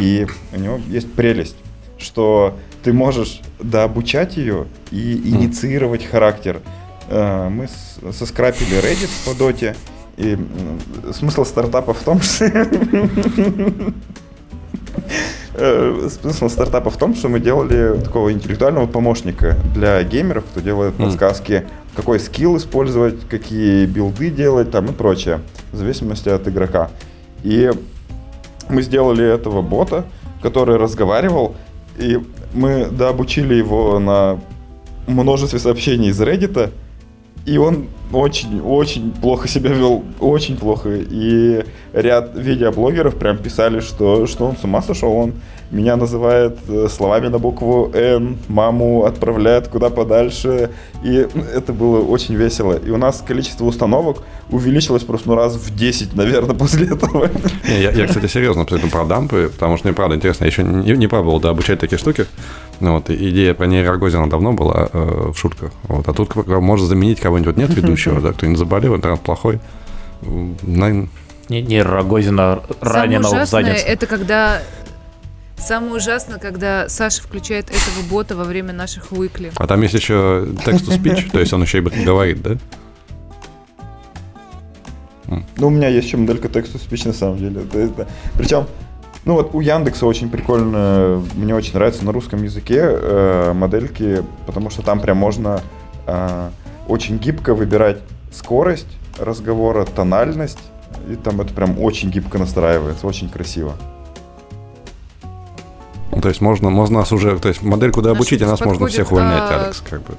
и 0.00 0.26
у 0.52 0.58
него 0.58 0.80
есть 0.88 1.12
прелесть, 1.12 1.56
что 1.98 2.56
ты 2.82 2.92
можешь 2.92 3.40
дообучать 3.58 4.36
ее 4.36 4.66
и 4.90 5.20
инициировать 5.24 6.04
характер. 6.04 6.60
Мы 7.08 7.68
соскрапили 8.12 8.82
Reddit 8.82 9.10
по 9.24 9.36
доте, 9.36 9.76
и 10.16 10.38
смысл 11.12 11.44
стартапа 11.44 11.92
в 11.94 12.02
том, 12.02 12.20
что... 12.20 12.46
Э, 15.54 16.08
Смысл 16.20 16.48
стартапа 16.48 16.90
в 16.90 16.96
том, 16.96 17.14
что 17.14 17.28
мы 17.28 17.40
делали 17.40 17.98
такого 18.02 18.32
интеллектуального 18.32 18.86
помощника 18.86 19.56
для 19.74 20.02
геймеров, 20.02 20.44
кто 20.50 20.60
делает 20.60 20.98
Мгм. 20.98 21.06
подсказки, 21.08 21.64
какой 21.94 22.20
скилл 22.20 22.56
использовать, 22.58 23.26
какие 23.28 23.86
билды 23.86 24.30
делать 24.30 24.70
там 24.70 24.86
и 24.86 24.92
прочее, 24.92 25.40
в 25.72 25.76
зависимости 25.76 26.28
от 26.28 26.46
игрока. 26.46 26.90
И 27.42 27.70
мы 28.68 28.82
сделали 28.82 29.24
этого 29.24 29.62
бота, 29.62 30.04
который 30.42 30.76
разговаривал, 30.76 31.54
и 31.96 32.18
мы 32.52 32.86
дообучили 32.90 33.54
его 33.54 33.98
на 33.98 34.38
множестве 35.06 35.58
сообщений 35.58 36.08
из 36.10 36.20
Reddit, 36.20 36.70
и 37.46 37.56
он 37.58 37.86
очень, 38.12 38.60
очень 38.60 39.12
плохо 39.12 39.48
себя 39.48 39.70
вел, 39.70 40.04
очень 40.20 40.56
плохо. 40.56 40.90
И 40.94 41.64
ряд 41.92 42.32
видеоблогеров 42.34 43.16
прям 43.16 43.38
писали, 43.38 43.80
что, 43.80 44.26
что 44.26 44.46
он 44.46 44.56
с 44.56 44.64
ума 44.64 44.82
сошел, 44.82 45.12
он 45.12 45.34
меня 45.70 45.96
называет 45.96 46.58
э, 46.68 46.86
словами 46.88 47.26
на 47.28 47.38
букву 47.38 47.90
Н, 47.92 48.38
маму 48.48 49.04
отправляет 49.04 49.68
куда 49.68 49.90
подальше, 49.90 50.70
и 51.02 51.26
это 51.54 51.72
было 51.72 52.00
очень 52.00 52.36
весело. 52.36 52.74
И 52.74 52.90
у 52.90 52.96
нас 52.96 53.22
количество 53.26 53.64
установок 53.64 54.22
увеличилось 54.48 55.02
просто 55.02 55.28
ну, 55.28 55.34
раз 55.34 55.56
в 55.56 55.74
10, 55.74 56.14
наверное, 56.14 56.54
после 56.58 56.86
этого. 56.86 57.30
Не, 57.68 57.82
я, 57.82 57.90
я, 57.90 58.06
кстати, 58.06 58.26
серьезно 58.26 58.62
абсолютно 58.62 58.90
про 58.90 59.04
дампы, 59.04 59.50
потому 59.52 59.76
что 59.76 59.88
мне 59.88 59.94
правда 59.94 60.14
интересно, 60.14 60.44
я 60.44 60.50
еще 60.50 60.62
не, 60.62 60.92
не 60.92 61.08
пробовал 61.08 61.40
да, 61.40 61.50
обучать 61.50 61.80
такие 61.80 61.98
штуки. 61.98 62.26
Ну, 62.78 62.94
вот, 62.94 63.10
идея 63.10 63.54
про 63.54 63.66
Нейра 63.66 63.92
Рогозина 63.92 64.28
давно 64.28 64.52
была 64.52 64.88
э, 64.92 65.30
в 65.32 65.36
шутках. 65.36 65.72
Вот, 65.88 66.06
а 66.08 66.12
тут 66.12 66.34
может 66.46 66.86
заменить 66.86 67.20
кого-нибудь. 67.20 67.56
Вот 67.56 67.56
нет 67.56 67.74
ведущего, 67.74 67.95
да, 68.22 68.32
кто-нибудь 68.32 68.58
заболел, 68.58 68.94
интернет 68.96 69.20
плохой. 69.20 69.60
На- 70.22 71.08
Не, 71.48 71.62
не 71.62 71.82
Рогозина 71.82 72.62
раненого 72.80 73.22
в 73.22 73.26
Самое 73.28 73.42
ужасное 73.42 73.62
задницу. 73.64 73.86
это 73.86 74.06
когда... 74.06 74.62
Самое 75.58 75.94
ужасное, 75.94 76.38
когда 76.38 76.88
Саша 76.88 77.22
включает 77.22 77.70
этого 77.70 78.06
бота 78.10 78.36
во 78.36 78.44
время 78.44 78.72
наших 78.72 79.10
уикли. 79.12 79.52
А 79.56 79.66
там 79.66 79.80
есть 79.82 79.94
еще 79.94 80.46
текст 80.64 80.86
to 80.88 80.96
speech, 81.00 81.30
то 81.30 81.40
есть 81.40 81.52
он 81.52 81.62
еще 81.62 81.78
и 81.78 81.80
говорит, 81.80 82.42
да? 82.42 82.56
Ну, 85.56 85.66
у 85.66 85.70
меня 85.70 85.88
есть 85.88 86.06
еще 86.06 86.18
моделька 86.18 86.48
тексту 86.48 86.78
speech 86.78 87.06
на 87.08 87.12
самом 87.14 87.38
деле. 87.38 87.62
Причем, 88.36 88.66
ну 89.24 89.34
вот 89.34 89.54
у 89.54 89.60
Яндекса 89.60 90.06
очень 90.06 90.30
прикольно, 90.30 91.22
мне 91.34 91.54
очень 91.54 91.74
нравится 91.74 92.04
на 92.04 92.12
русском 92.12 92.42
языке 92.44 92.78
э, 92.80 93.52
модельки, 93.54 94.22
потому 94.46 94.70
что 94.70 94.82
там 94.82 95.00
прям 95.00 95.16
можно 95.16 95.62
э, 96.06 96.50
очень 96.88 97.18
гибко 97.18 97.54
выбирать 97.54 97.98
скорость 98.32 98.86
разговора, 99.18 99.84
тональность, 99.84 100.58
и 101.08 101.16
там 101.16 101.40
это 101.40 101.52
прям 101.54 101.80
очень 101.80 102.10
гибко 102.10 102.38
настраивается, 102.38 103.06
очень 103.06 103.28
красиво. 103.28 103.74
Ну, 106.12 106.20
То 106.20 106.28
есть 106.28 106.40
можно, 106.40 106.70
можно 106.70 107.00
нас 107.00 107.12
уже, 107.12 107.38
то 107.38 107.48
есть 107.48 107.62
модель 107.62 107.92
куда 107.92 108.10
Наш 108.10 108.16
обучить, 108.16 108.42
а 108.42 108.46
нас 108.46 108.60
можно 108.60 108.86
всех 108.86 109.12
увольнять, 109.12 109.50
а, 109.50 109.64
Алекс, 109.64 109.80
как 109.80 110.02
бы. 110.02 110.14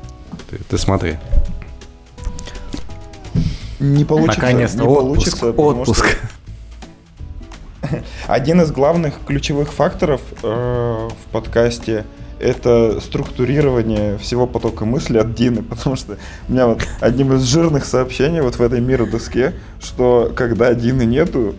Ты, 0.50 0.58
ты 0.58 0.78
смотри. 0.78 1.18
Не 3.80 4.06
получится. 4.06 4.42
Наконец-то 4.42 4.78
не 4.78 4.88
отпуск, 4.88 5.40
получится, 5.40 5.54
потому 5.54 5.86
что 5.86 5.92
отпуск. 5.92 6.18
Один 8.28 8.62
из 8.62 8.72
главных 8.72 9.16
ключевых 9.26 9.72
факторов 9.72 10.22
э, 10.44 10.48
в 11.10 11.32
подкасте 11.32 12.06
это 12.40 13.00
структурирование 13.02 14.18
всего 14.18 14.48
потока 14.48 14.86
мысли 14.86 15.18
от 15.18 15.34
Дины, 15.34 15.64
потому 15.70 15.96
что 15.96 16.18
у 16.48 16.52
меня 16.52 16.68
вот 16.68 16.82
одним 17.00 17.34
из 17.34 17.44
жирных 17.44 17.86
сообщений 17.86 18.42
вот 18.42 18.56
в 18.56 18.62
этой 18.62 18.82
миродоске, 18.82 19.54
что 19.82 20.32
когда 20.36 20.74
Дины 20.74 21.04
нету, 21.04 21.56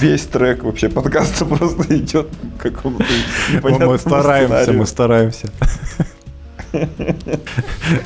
весь 0.00 0.24
трек 0.26 0.62
вообще 0.62 0.88
подкаста 0.88 1.44
просто 1.46 1.96
идет 1.96 2.28
какому-то 2.58 3.04
непонятному 3.52 3.92
Мы 3.92 3.98
стараемся, 3.98 4.46
сценарию. 4.46 4.78
мы 4.78 4.86
стараемся. 4.86 5.48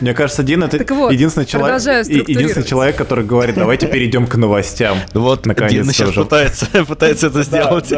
Мне 0.01 0.15
кажется, 0.15 0.43
Дин 0.43 0.65
это 0.65 0.95
вот, 0.95 1.13
единственный 1.13 1.47
человек, 1.47 1.81
единственный 2.29 2.65
человек, 2.65 2.97
который 2.97 3.25
говорит, 3.25 3.57
давайте 3.57 3.87
перейдем 3.87 4.27
к 4.27 4.37
новостям. 4.37 4.99
Ну 5.13 5.23
Вот, 5.23 5.45
Наконец-то 5.45 5.93
сейчас 5.93 6.11
уже. 6.11 6.23
пытается, 6.25 6.67
пытается 6.89 7.27
это 7.29 7.43
сделать. 7.43 7.89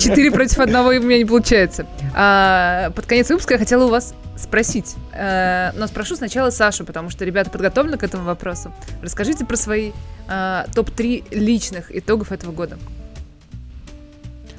Четыре 0.00 0.30
против 0.30 0.58
одного 0.58 0.92
и 0.92 0.98
у 0.98 1.02
меня 1.02 1.18
не 1.18 1.24
получается. 1.24 1.86
А, 2.14 2.90
под 2.90 3.06
конец 3.06 3.28
выпуска 3.30 3.54
я 3.54 3.58
хотела 3.58 3.84
у 3.84 3.88
вас 3.88 4.14
спросить. 4.36 4.94
Э, 5.12 5.72
но 5.76 5.86
спрошу 5.86 6.16
сначала 6.16 6.50
Сашу, 6.50 6.84
потому 6.84 7.10
что 7.10 7.24
ребята 7.24 7.50
подготовлены 7.50 7.98
к 7.98 8.02
этому 8.02 8.24
вопросу. 8.24 8.72
Расскажите 9.02 9.44
про 9.44 9.56
свои 9.56 9.92
а, 10.28 10.66
топ-3 10.74 11.34
личных 11.34 11.94
итогов 11.96 12.32
этого 12.32 12.52
года. 12.52 12.78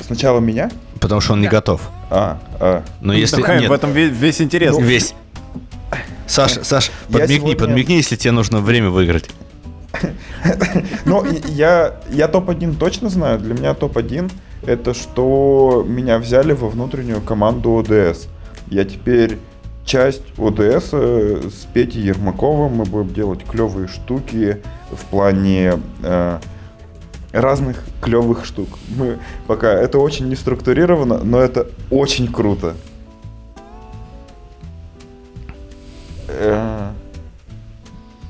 Сначала 0.05 0.39
меня? 0.39 0.69
Потому 0.99 1.21
что 1.21 1.33
он 1.33 1.41
не 1.41 1.47
Да. 1.47 1.51
готов. 1.51 1.81
А, 2.09 2.39
а. 2.59 2.83
Но 3.01 3.13
если 3.13 3.37
Такая, 3.37 3.59
нет, 3.61 3.69
в 3.69 3.73
этом 3.73 3.91
ве- 3.91 4.09
весь 4.09 4.41
интерес. 4.41 4.77
весь. 4.77 5.15
Саш, 6.27 6.53
Саш, 6.63 6.91
Я 7.09 7.19
подмигни, 7.19 7.37
сегодня- 7.51 7.57
подмигни, 7.59 7.95
если 7.97 8.15
тебе 8.15 8.31
нужно 8.31 8.59
время 8.61 8.89
выиграть. 8.89 9.29
Ну, 11.05 11.23
я, 11.47 11.95
я 12.09 12.27
топ-1 12.27 12.77
точно 12.77 13.09
знаю. 13.09 13.39
Для 13.39 13.53
меня 13.53 13.73
топ-1 13.73 14.31
это 14.65 14.93
что 14.93 15.85
меня 15.87 16.17
взяли 16.19 16.53
во 16.53 16.69
внутреннюю 16.69 17.21
команду 17.21 17.77
ОДС. 17.77 18.27
Я 18.67 18.85
теперь 18.85 19.37
часть 19.85 20.23
ОДС 20.37 20.89
э, 20.93 21.41
с 21.49 21.65
Петей 21.73 22.01
Ермаковым. 22.03 22.73
Мы 22.73 22.85
будем 22.85 23.13
делать 23.13 23.43
клевые 23.45 23.87
штуки 23.87 24.57
в 24.91 25.05
плане 25.05 25.79
э, 26.01 26.39
разных 27.33 27.83
клевых 27.99 28.45
штук. 28.45 28.69
Мы 28.95 29.19
пока 29.47 29.73
это 29.73 29.99
очень 29.99 30.29
не 30.29 30.35
структурировано, 30.35 31.23
но 31.23 31.39
это 31.39 31.67
очень 31.89 32.31
круто. 32.31 32.75
Э, 36.27 36.91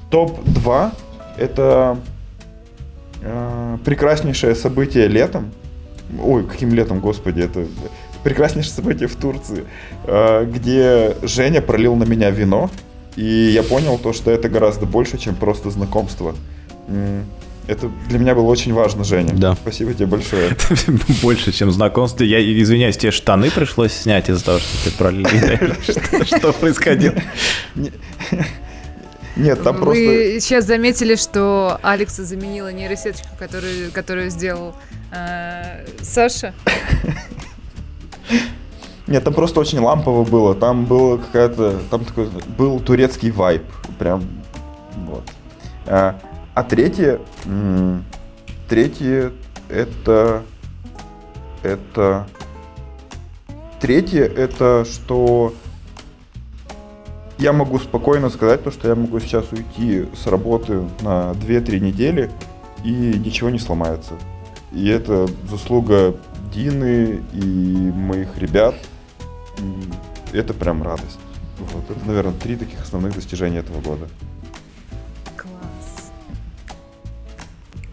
Топ-2 0.10 0.91
это 1.38 1.97
э, 3.22 3.78
прекраснейшее 3.84 4.56
событие 4.56 5.08
летом. 5.08 5.51
Ой, 6.22 6.45
каким 6.45 6.74
летом, 6.74 6.99
господи, 6.99 7.41
это 7.41 7.66
прекраснейшее 8.24 8.74
событие 8.74 9.10
в 9.10 9.16
Турции, 9.16 9.66
э, 10.06 10.45
где 10.45 11.18
Женя 11.24 11.62
пролил 11.62 11.95
на 11.95 12.04
меня 12.04 12.30
вино, 12.30 12.70
и 13.16 13.24
я 13.24 13.64
понял 13.64 13.97
то, 13.97 14.14
что 14.14 14.32
это 14.32 14.47
гораздо 14.47 14.86
больше, 14.86 15.18
чем 15.18 15.36
просто 15.36 15.70
знакомство. 15.70 16.36
Это 17.68 17.89
для 18.09 18.20
меня 18.20 18.36
было 18.36 18.45
очень 18.45 18.74
важно, 18.74 19.03
Женя. 19.03 19.34
Да. 19.34 19.55
Спасибо 19.55 19.93
тебе 19.93 20.07
большое. 20.07 20.55
Больше, 21.22 21.51
чем 21.53 21.72
знакомство. 21.72 22.24
Я 22.24 22.41
извиняюсь, 22.41 22.97
тебе 22.97 23.11
штаны 23.11 23.49
пришлось 23.51 23.93
снять 23.93 24.30
из-за 24.30 24.43
того, 24.43 24.59
что 24.59 24.84
ты 24.84 24.97
пролил. 24.97 25.28
Что- 26.26 26.53
происходило? 26.53 27.16
Нет, 29.36 29.64
там 29.64 29.78
Вы 29.78 29.82
просто... 29.82 30.41
сейчас 30.41 30.66
заметили, 30.66 31.16
что 31.16 31.80
Алекса 31.82 32.24
заменила 32.24 32.72
нейросеточку, 32.72 33.30
которую, 33.39 33.91
которую 33.91 34.30
сделал 34.30 34.76
э, 35.11 35.86
Саша. 36.01 36.53
Нет, 39.07 39.24
там 39.24 39.34
просто 39.34 39.59
очень 39.59 39.80
лампово 39.80 40.24
было. 40.24 40.53
Там 40.53 40.86
было 40.86 41.18
какая-то... 41.18 41.80
Там 41.89 42.05
такой 42.05 42.30
был 42.57 42.80
турецкий 42.80 43.32
вайб. 43.32 43.64
Прям 43.97 44.24
вот. 44.97 45.24
А, 46.54 46.64
третье... 46.64 47.20
Третье 48.70 49.32
это... 49.70 50.43
Это... 51.64 52.28
Третье 53.80 54.24
это 54.24 54.86
что... 54.86 55.54
Я 57.38 57.51
могу 57.51 57.80
спокойно 57.80 58.30
сказать 58.30 58.64
то, 58.64 58.72
что 58.72 58.88
я 58.88 58.95
могу 58.95 59.20
сейчас 59.20 59.51
уйти 59.51 60.06
с 60.16 60.28
работы 60.28 60.88
на 61.01 61.32
2-3 61.32 61.80
недели 61.80 62.30
и 62.84 62.89
ничего 62.89 63.49
не 63.49 63.60
сломается. 63.60 64.14
И 64.72 64.88
это 64.88 65.28
заслуга 65.49 66.16
Дины 66.54 67.22
и 67.34 67.91
моих 67.91 68.38
ребят. 68.38 68.76
И 69.58 70.38
это 70.38 70.54
прям 70.54 70.84
радость. 70.84 71.20
Вот. 71.60 71.89
Это, 71.89 72.06
наверное, 72.06 72.34
три 72.34 72.56
таких 72.56 72.82
основных 72.82 73.16
достижения 73.16 73.60
этого 73.60 73.82
года. 73.82 74.08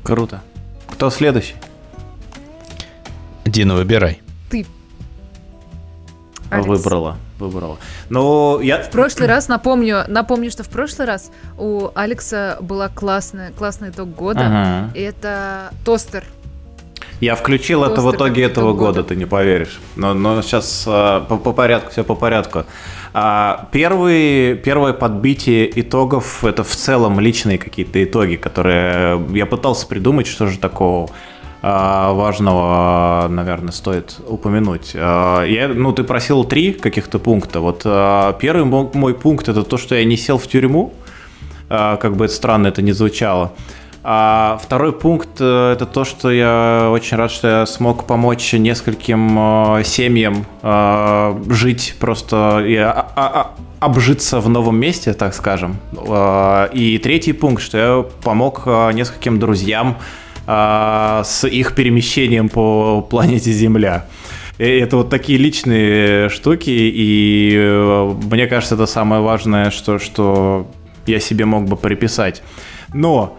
Круто. 0.02 0.40
Кто 0.88 1.10
следующий? 1.10 1.54
Дина, 3.44 3.74
выбирай. 3.74 4.20
Ты. 4.50 4.66
Алекс. 6.50 6.66
Выбрала, 6.66 7.16
выбрала. 7.38 7.78
Ну, 8.08 8.60
я... 8.60 8.82
В 8.82 8.90
прошлый 8.90 9.28
раз, 9.28 9.48
напомню, 9.48 10.04
напомню, 10.08 10.50
что 10.50 10.62
в 10.64 10.68
прошлый 10.68 11.06
раз 11.06 11.30
у 11.58 11.88
Алекса 11.94 12.58
была 12.60 12.88
классная, 12.88 13.52
классный 13.52 13.90
итог 13.90 14.14
года. 14.14 14.46
Ага. 14.46 14.90
Это 14.94 15.72
тостер. 15.84 16.24
Я 17.20 17.34
включил 17.34 17.84
это 17.84 18.00
в 18.00 18.04
Тостер 18.04 18.16
итоге 18.16 18.42
этого 18.44 18.72
года, 18.72 19.02
года. 19.02 19.08
ты 19.08 19.16
не 19.16 19.26
поверишь. 19.26 19.78
Но, 19.94 20.14
но 20.14 20.40
сейчас 20.40 20.84
по, 20.84 21.20
по 21.20 21.52
порядку, 21.52 21.90
все 21.90 22.02
по 22.02 22.14
порядку. 22.14 22.64
А, 23.12 23.68
первый, 23.72 24.54
первое 24.54 24.92
подбитие 24.92 25.68
итогов 25.80 26.44
это 26.44 26.62
в 26.62 26.74
целом 26.74 27.18
личные 27.18 27.58
какие-то 27.58 28.02
итоги, 28.04 28.36
которые 28.36 29.20
я 29.34 29.46
пытался 29.46 29.86
придумать, 29.86 30.26
что 30.28 30.46
же 30.46 30.58
такого 30.58 31.10
а, 31.62 32.12
важного, 32.12 33.26
наверное, 33.28 33.72
стоит 33.72 34.16
упомянуть. 34.28 34.92
А, 34.94 35.42
Я, 35.44 35.68
ну, 35.68 35.92
ты 35.92 36.04
просил 36.04 36.44
три 36.44 36.72
каких-то 36.72 37.18
пункта. 37.18 37.60
Вот 37.60 37.82
первый 38.38 38.64
мо- 38.64 38.90
мой 38.94 39.14
пункт 39.14 39.48
это 39.48 39.64
то, 39.64 39.76
что 39.76 39.96
я 39.96 40.04
не 40.04 40.16
сел 40.16 40.38
в 40.38 40.46
тюрьму. 40.46 40.92
Как 41.68 42.16
бы 42.16 42.24
это 42.24 42.34
странно 42.34 42.66
это 42.66 42.82
не 42.82 42.90
звучало. 42.92 43.52
А 44.02 44.58
второй 44.62 44.92
пункт 44.92 45.28
э, 45.40 45.72
это 45.74 45.84
то, 45.84 46.04
что 46.04 46.30
я 46.30 46.88
очень 46.90 47.18
рад, 47.18 47.30
что 47.30 47.48
я 47.48 47.66
смог 47.66 48.06
помочь 48.06 48.54
нескольким 48.54 49.38
э, 49.78 49.84
семьям 49.84 50.46
э, 50.62 51.42
жить 51.50 51.96
просто 52.00 52.64
и 52.66 52.76
а, 52.76 52.92
а, 52.92 53.06
а, 53.14 53.54
обжиться 53.84 54.40
в 54.40 54.48
новом 54.48 54.78
месте, 54.78 55.12
так 55.12 55.34
скажем. 55.34 55.76
И 56.72 57.00
третий 57.02 57.32
пункт, 57.32 57.62
что 57.62 57.78
я 57.78 58.04
помог 58.22 58.66
нескольким 58.66 59.38
друзьям 59.38 59.96
с 60.46 61.46
их 61.46 61.74
перемещением 61.74 62.50
по 62.50 63.00
планете 63.00 63.52
Земля. 63.52 64.06
Это 64.58 64.98
вот 64.98 65.08
такие 65.08 65.38
личные 65.38 66.28
штуки, 66.28 66.68
и 66.70 68.12
мне 68.30 68.46
кажется, 68.48 68.74
это 68.74 68.84
самое 68.84 69.22
важное, 69.22 69.70
что, 69.70 69.98
что 69.98 70.66
я 71.06 71.20
себе 71.20 71.46
мог 71.46 71.64
бы 71.64 71.76
приписать. 71.76 72.42
Но 72.92 73.38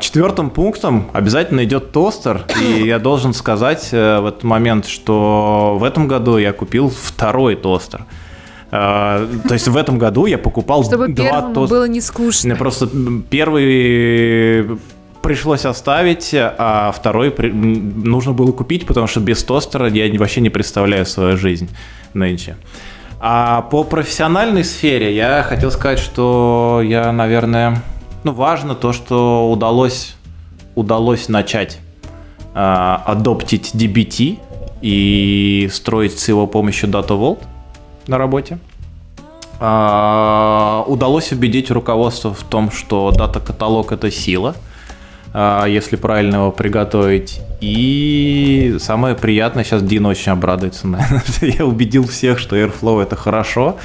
четвертым 0.00 0.50
пунктом 0.50 1.10
обязательно 1.12 1.64
идет 1.64 1.92
тостер, 1.92 2.42
и 2.62 2.82
я 2.86 2.98
должен 2.98 3.32
сказать 3.32 3.88
э, 3.92 4.20
в 4.20 4.26
этот 4.26 4.44
момент, 4.44 4.86
что 4.86 5.76
в 5.78 5.84
этом 5.84 6.08
году 6.08 6.36
я 6.36 6.52
купил 6.52 6.90
второй 6.90 7.56
тостер. 7.56 8.04
А, 8.70 9.26
то 9.46 9.54
есть 9.54 9.68
в 9.68 9.76
этом 9.76 9.98
году 9.98 10.26
я 10.26 10.38
покупал 10.38 10.84
Чтобы 10.84 11.08
два 11.08 11.42
тостера. 11.42 11.66
было 11.66 11.88
не 11.88 12.00
скучно. 12.00 12.50
Мне 12.50 12.56
просто 12.58 12.88
первый 13.30 14.78
пришлось 15.22 15.64
оставить, 15.64 16.30
а 16.34 16.92
второй 16.94 17.30
при- 17.30 17.50
нужно 17.50 18.32
было 18.32 18.52
купить, 18.52 18.86
потому 18.86 19.06
что 19.06 19.20
без 19.20 19.42
тостера 19.42 19.88
я 19.88 20.12
вообще 20.18 20.40
не 20.40 20.50
представляю 20.50 21.06
свою 21.06 21.36
жизнь 21.36 21.68
нынче. 22.14 22.56
А 23.18 23.62
по 23.62 23.82
профессиональной 23.84 24.64
сфере 24.64 25.14
я 25.14 25.42
хотел 25.42 25.70
сказать, 25.70 25.98
что 25.98 26.82
я, 26.84 27.10
наверное, 27.12 27.82
ну, 28.26 28.32
важно 28.32 28.74
то, 28.74 28.92
что 28.92 29.48
удалось, 29.52 30.16
удалось 30.74 31.28
начать 31.28 31.78
а, 32.54 33.00
адоптить 33.06 33.70
DBT 33.72 34.40
и 34.82 35.70
строить 35.72 36.18
с 36.18 36.28
его 36.28 36.48
помощью 36.48 36.88
Data 36.88 37.10
Vault 37.10 37.38
на 38.08 38.18
работе. 38.18 38.58
А, 39.60 40.84
удалось 40.88 41.30
убедить 41.30 41.70
руководство 41.70 42.34
в 42.34 42.42
том, 42.42 42.72
что 42.72 43.12
дата-каталог 43.12 43.92
это 43.92 44.10
сила, 44.10 44.56
а, 45.32 45.66
если 45.66 45.94
правильно 45.94 46.36
его 46.36 46.50
приготовить. 46.50 47.40
И 47.60 48.76
самое 48.80 49.14
приятное, 49.14 49.62
сейчас 49.62 49.84
Дина 49.84 50.08
очень 50.08 50.32
обрадуется, 50.32 50.88
наверное, 50.88 51.22
что 51.28 51.46
я 51.46 51.64
убедил 51.64 52.08
всех, 52.08 52.40
что 52.40 52.56
Airflow 52.56 53.00
это 53.00 53.14
хорошо, 53.14 53.76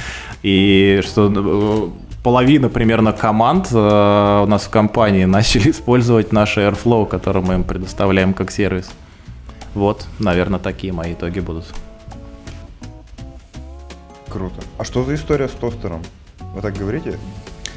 и 0.42 1.02
что 1.06 1.32
э, 1.32 2.11
половина 2.24 2.70
примерно 2.70 3.14
команд 3.14 3.70
э, 3.72 3.76
у 4.44 4.48
нас 4.48 4.64
в 4.64 4.70
компании 4.70 5.26
начали 5.38 5.72
использовать 5.72 6.32
наш 6.32 6.58
Airflow, 6.58 7.08
который 7.08 7.42
мы 7.42 7.56
им 7.56 7.64
предоставляем 7.64 8.34
как 8.34 8.52
сервис. 8.52 8.92
Вот, 9.74 10.06
наверное, 10.20 10.60
такие 10.60 10.94
мои 10.94 11.14
итоги 11.14 11.40
будут. 11.40 11.66
Круто. 14.30 14.62
А 14.78 14.84
что 14.84 15.04
за 15.04 15.16
история 15.16 15.48
с 15.48 15.52
тостером? 15.52 16.02
Вы 16.54 16.62
так 16.62 16.78
говорите? 16.78 17.18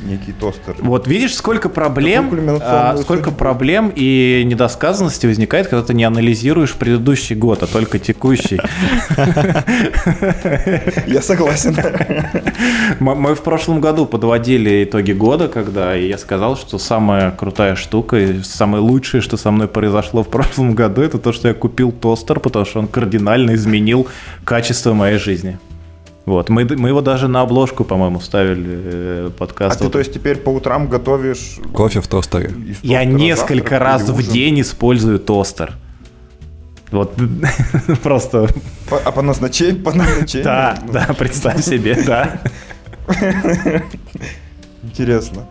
Некий 0.03 0.33
тостер. 0.33 0.77
Вот 0.81 1.07
видишь, 1.07 1.35
сколько 1.35 1.69
проблем, 1.69 2.31
а, 2.61 2.97
сколько 2.97 3.31
судьбу. 3.31 3.39
проблем 3.39 3.93
и 3.95 4.43
недосказанности 4.45 5.27
возникает, 5.27 5.69
когда 5.69 5.85
ты 5.85 5.95
не 5.95 6.05
анализируешь 6.05 6.75
предыдущий 6.75 7.37
год, 7.37 7.63
а 7.63 7.67
только 7.67 7.99
текущий. 7.99 8.61
Я 11.07 11.23
согласен. 11.23 11.77
Мы 13.01 13.35
в 13.35 13.43
прошлом 13.43 13.81
году 13.81 14.07
подводили 14.07 14.85
итоги 14.85 15.13
года, 15.13 15.49
когда 15.49 15.95
я 15.95 16.19
сказал, 16.19 16.57
что 16.57 16.79
самая 16.79 17.31
крутая 17.31 17.77
штука 17.77 18.19
и 18.19 18.43
самое 18.43 18.83
лучшее, 18.83 19.21
что 19.21 19.37
со 19.37 19.51
мной 19.51 19.69
произошло 19.69 20.23
в 20.23 20.29
прошлом 20.29 20.75
году, 20.75 21.03
это 21.03 21.19
то, 21.19 21.33
что 21.33 21.49
я 21.49 21.55
купил 21.55 21.93
тостер, 21.93 22.41
потому 22.41 22.65
что 22.65 22.81
он 22.81 22.89
кардинально 22.89 23.55
изменил 23.55 24.09
качество 24.45 24.93
моей 24.93 25.19
жизни. 25.19 25.59
Вот, 26.27 26.49
мы, 26.49 26.64
мы 26.64 26.89
его 26.89 27.03
даже 27.03 27.29
на 27.29 27.43
обложку, 27.43 27.85
по-моему, 27.85 28.18
ставили 28.18 28.64
э, 28.66 29.27
А 29.29 29.31
подкаста. 29.31 29.85
ты, 29.85 29.91
то 29.91 29.99
есть, 29.99 30.14
теперь 30.14 30.37
по 30.39 30.49
утрам 30.49 30.89
готовишь 30.89 31.59
Кофе 31.75 32.01
в 32.01 32.09
тостере. 32.09 32.47
из 32.66 32.83
Я 32.83 33.01
тостера 33.01 33.18
несколько 33.18 33.70
завтрак 33.70 33.81
раз 33.83 34.09
в 34.09 34.16
ужин? 34.16 34.33
день 34.33 34.61
использую 34.62 35.18
тостер. 35.18 35.75
Вот 36.91 37.12
просто, 38.03 38.49
По- 38.89 38.99
а 39.05 39.12
по 39.12 39.20
назначению? 39.20 39.83
По 39.83 39.93
назначению? 39.93 40.45
да, 40.45 40.79
Ну, 40.87 40.93
да, 40.93 41.07
представь 41.18 41.62
себе, 41.62 41.95
да. 42.07 42.41
Интересно. 44.83 45.47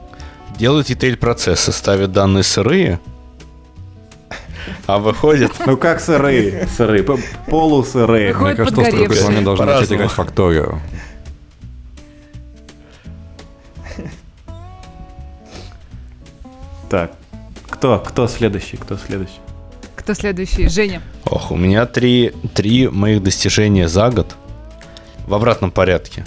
Делают 0.58 0.90
ETL-процессы, 0.90 1.72
ставят 1.72 2.12
данные 2.12 2.44
сырые, 2.44 3.00
а 4.86 5.00
выходит... 5.00 5.52
Ну 5.66 5.78
как 5.78 6.02
сырые, 6.02 6.68
сырые, 6.68 7.04
п- 7.04 7.18
полусырые. 7.48 8.34
Выходит 8.34 8.58
Мне 8.60 8.66
кажется, 8.66 8.82
тостер 8.82 9.00
в 9.00 9.04
какой-то 9.04 9.26
момент 9.26 9.46
должен 9.46 9.66
начать 9.66 9.92
играть 9.92 10.12
факторию. 10.12 10.82
Так, 16.90 17.14
кто, 17.70 18.00
кто 18.00 18.28
следующий, 18.28 18.78
кто 18.78 18.98
следующий? 18.98 19.40
Кто 19.96 20.14
следующий? 20.14 20.68
Женя. 20.68 21.02
Ох, 21.26 21.52
у 21.52 21.56
меня 21.56 21.86
три, 21.86 22.34
три 22.54 22.88
моих 22.88 23.24
достижения 23.24 23.88
за 23.88 24.10
год 24.10 24.36
в 25.26 25.34
обратном 25.34 25.72
порядке. 25.72 26.26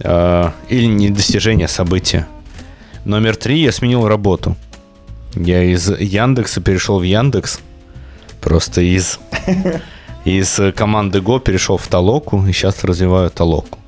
Э, 0.00 0.52
или 0.68 0.86
не 0.86 1.10
достижения, 1.10 1.64
а 1.66 1.68
события. 1.68 2.26
Номер 3.04 3.36
три, 3.36 3.60
я 3.60 3.72
сменил 3.72 4.06
работу. 4.06 4.56
Я 5.34 5.62
из 5.62 5.88
Яндекса 5.88 6.60
перешел 6.60 6.98
в 6.98 7.02
Яндекс. 7.02 7.60
Просто 8.40 8.80
из, 8.80 9.18
из 10.24 10.60
команды 10.74 11.18
Go 11.18 11.40
перешел 11.40 11.76
в 11.76 11.86
Толоку 11.86 12.44
и 12.46 12.52
сейчас 12.52 12.84
развиваю 12.84 13.30
Толоку. 13.30 13.78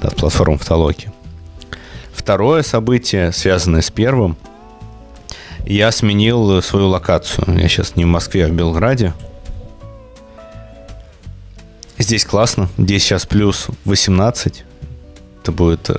Да, 0.00 0.10
платформу 0.10 0.58
в 0.58 0.64
Толоке. 0.64 1.12
Второе 2.12 2.62
событие, 2.62 3.32
связанное 3.32 3.82
с 3.82 3.90
первым, 3.90 4.36
я 5.64 5.92
сменил 5.92 6.60
свою 6.62 6.88
локацию. 6.88 7.58
Я 7.58 7.68
сейчас 7.68 7.96
не 7.96 8.04
в 8.04 8.08
Москве, 8.08 8.46
а 8.46 8.48
в 8.48 8.52
Белграде. 8.52 9.12
Здесь 11.98 12.24
классно. 12.24 12.68
Здесь 12.78 13.04
сейчас 13.04 13.26
плюс 13.26 13.68
18. 13.84 14.64
Это 15.40 15.52
будет 15.52 15.88
э, 15.90 15.96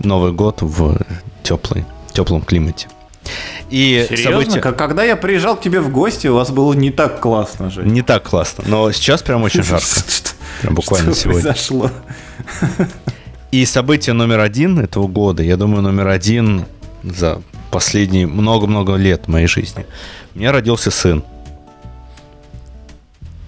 Новый 0.00 0.32
год 0.32 0.60
в 0.60 0.98
теплый, 1.42 1.84
теплом 2.12 2.42
климате. 2.42 2.88
И 3.70 4.06
Серьезно? 4.08 4.30
событие 4.32 4.60
Как- 4.60 4.76
Когда 4.78 5.02
я 5.04 5.16
приезжал 5.16 5.56
к 5.56 5.60
тебе 5.62 5.80
в 5.80 5.90
гости, 5.90 6.26
у 6.28 6.34
вас 6.34 6.50
было 6.50 6.72
не 6.72 6.90
так 6.90 7.20
классно 7.20 7.70
же. 7.70 7.82
не 7.82 8.02
так 8.02 8.22
классно, 8.22 8.64
но 8.66 8.90
сейчас 8.92 9.22
прям 9.22 9.42
очень 9.42 9.62
жарко. 9.64 9.86
Прям 10.62 10.74
буквально 10.74 11.12
Что 11.12 11.20
сегодня. 11.22 11.42
произошло? 11.42 11.90
И 13.50 13.64
событие 13.64 14.12
номер 14.12 14.40
один 14.40 14.78
этого 14.78 15.06
года, 15.08 15.42
я 15.42 15.56
думаю, 15.56 15.82
номер 15.82 16.08
один 16.08 16.66
за 17.02 17.40
последние 17.70 18.26
много-много 18.26 18.94
лет 18.94 19.28
моей 19.28 19.46
жизни. 19.46 19.84
У 20.34 20.38
меня 20.38 20.52
родился 20.52 20.90
сын. 20.90 21.24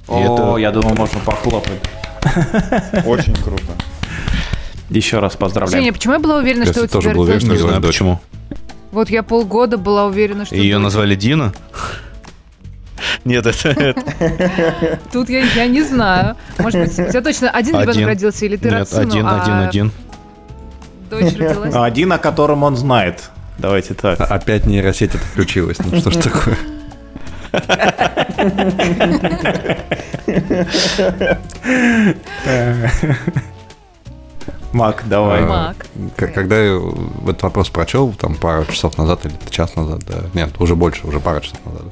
И 0.08 0.12
О, 0.12 0.34
это- 0.52 0.56
я 0.58 0.70
думаю, 0.70 0.96
можно 0.96 1.20
похлопать. 1.20 1.80
Очень 3.06 3.34
круто. 3.36 3.62
Еще 4.90 5.18
раз 5.18 5.36
поздравляем. 5.36 5.82
Женя, 5.84 5.92
почему 5.92 6.14
я 6.14 6.18
была 6.18 6.38
уверена, 6.38 6.64
Я 6.64 6.72
что 6.72 6.84
у 6.84 6.88
тоже 6.88 7.02
тебя 7.08 7.14
был 7.14 7.22
уверен, 7.22 7.46
Не 7.50 7.58
знаю 7.58 7.80
дочь. 7.80 7.90
почему. 7.92 8.20
Вот 8.90 9.10
я 9.10 9.22
полгода 9.22 9.76
была 9.78 10.06
уверена, 10.06 10.46
что... 10.46 10.54
Ее 10.54 10.78
назвали 10.78 11.14
Дина? 11.14 11.52
Нет, 13.24 13.46
это, 13.46 13.68
это- 13.68 14.98
Тут 15.12 15.28
я, 15.28 15.44
я 15.44 15.66
не 15.66 15.82
знаю. 15.82 16.36
Может 16.58 16.80
быть, 16.80 16.98
у 16.98 17.10
тебя 17.10 17.20
точно 17.20 17.50
один, 17.50 17.76
Один. 17.76 17.90
ребенок 17.90 18.08
родился, 18.08 18.46
или 18.46 18.56
ты 18.56 18.70
нет, 18.70 18.92
один, 18.92 19.26
а 19.26 19.42
один, 19.42 19.54
один. 19.54 19.92
дочь 21.10 21.34
родилась? 21.36 21.74
Один, 21.74 22.12
о 22.12 22.18
котором 22.18 22.62
он 22.62 22.76
знает. 22.76 23.30
Давайте 23.58 23.94
так. 23.94 24.20
А- 24.20 24.24
Опять 24.24 24.66
нейросеть 24.66 25.14
это 25.14 25.24
включилась. 25.24 25.78
Ну 25.78 26.00
что 26.00 26.10
ж 26.10 26.16
такое? 26.16 26.56
Мак, 34.72 35.04
давай. 35.06 35.44
Мак. 35.44 35.86
Когда 36.16 36.58
я 36.60 36.78
этот 37.24 37.42
вопрос 37.42 37.70
прочел, 37.70 38.12
там 38.12 38.34
пару 38.34 38.64
часов 38.66 38.98
назад 38.98 39.24
или 39.24 39.34
час 39.50 39.76
назад, 39.76 40.00
да, 40.06 40.24
нет, 40.34 40.50
уже 40.60 40.74
больше, 40.76 41.06
уже 41.06 41.20
пару 41.20 41.40
часов 41.40 41.58
назад, 41.64 41.84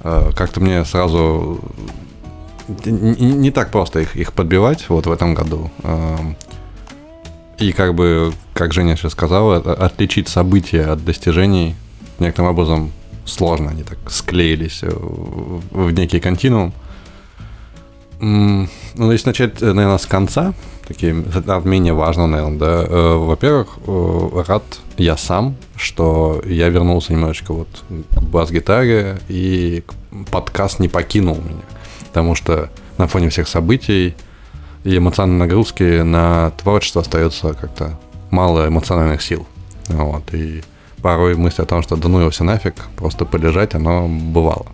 э, 0.00 0.32
как-то 0.34 0.60
мне 0.60 0.84
сразу 0.84 1.60
не 2.86 3.50
так 3.50 3.70
просто 3.70 4.00
их, 4.00 4.16
их 4.16 4.32
подбивать 4.32 4.88
вот 4.88 5.06
в 5.06 5.12
этом 5.12 5.34
году. 5.34 5.70
Эм, 5.84 6.36
И 7.58 7.72
как 7.72 7.94
бы, 7.94 8.32
как 8.52 8.72
Женя 8.74 8.96
сейчас 8.96 9.12
сказала, 9.12 9.58
это 9.58 9.72
отличить 9.72 10.28
события 10.28 10.92
от 10.92 11.04
достижений 11.04 11.74
некоторым 12.18 12.50
образом 12.50 12.92
сложно. 13.24 13.70
Они 13.70 13.82
так 13.82 13.98
склеились 14.10 14.80
э, 14.82 14.90
в 14.90 15.90
некий 15.90 16.20
континуум. 16.20 16.72
Ну, 18.18 19.12
если 19.12 19.28
начать, 19.28 19.62
э, 19.62 19.72
наверное, 19.72 19.98
с 19.98 20.06
конца, 20.06 20.54
такие 20.86 21.22
от 21.46 21.64
менее 21.64 21.92
важного, 21.92 22.26
наверное, 22.26 22.58
да. 22.58 22.84
э, 22.88 23.16
Во-первых, 23.16 23.78
э, 23.86 24.44
рад 24.46 24.64
я 24.96 25.16
сам, 25.16 25.56
что 25.76 26.40
я 26.46 26.68
вернулся 26.68 27.12
немножечко 27.12 27.52
вот 27.52 27.68
к 27.88 28.22
бас-гитаре, 28.22 29.18
и 29.28 29.84
подкаст 30.30 30.78
не 30.78 30.88
покинул 30.88 31.36
меня. 31.36 31.62
Потому 32.08 32.34
что 32.34 32.70
на 32.96 33.06
фоне 33.06 33.28
всех 33.28 33.48
событий 33.48 34.14
и 34.84 34.96
эмоциональной 34.96 35.46
нагрузки 35.46 36.00
на 36.00 36.52
творчество 36.52 37.02
остается 37.02 37.52
как-то 37.52 37.98
мало 38.30 38.66
эмоциональных 38.68 39.20
сил. 39.20 39.46
Вот, 39.88 40.22
и 40.32 40.62
порой 41.02 41.34
мысль 41.36 41.62
о 41.62 41.66
том, 41.66 41.82
что 41.82 41.96
да 41.96 42.08
ну 42.08 42.20
его 42.20 42.30
все 42.30 42.44
нафиг, 42.44 42.74
просто 42.96 43.26
полежать, 43.26 43.74
оно 43.74 44.08
бывало. 44.08 44.66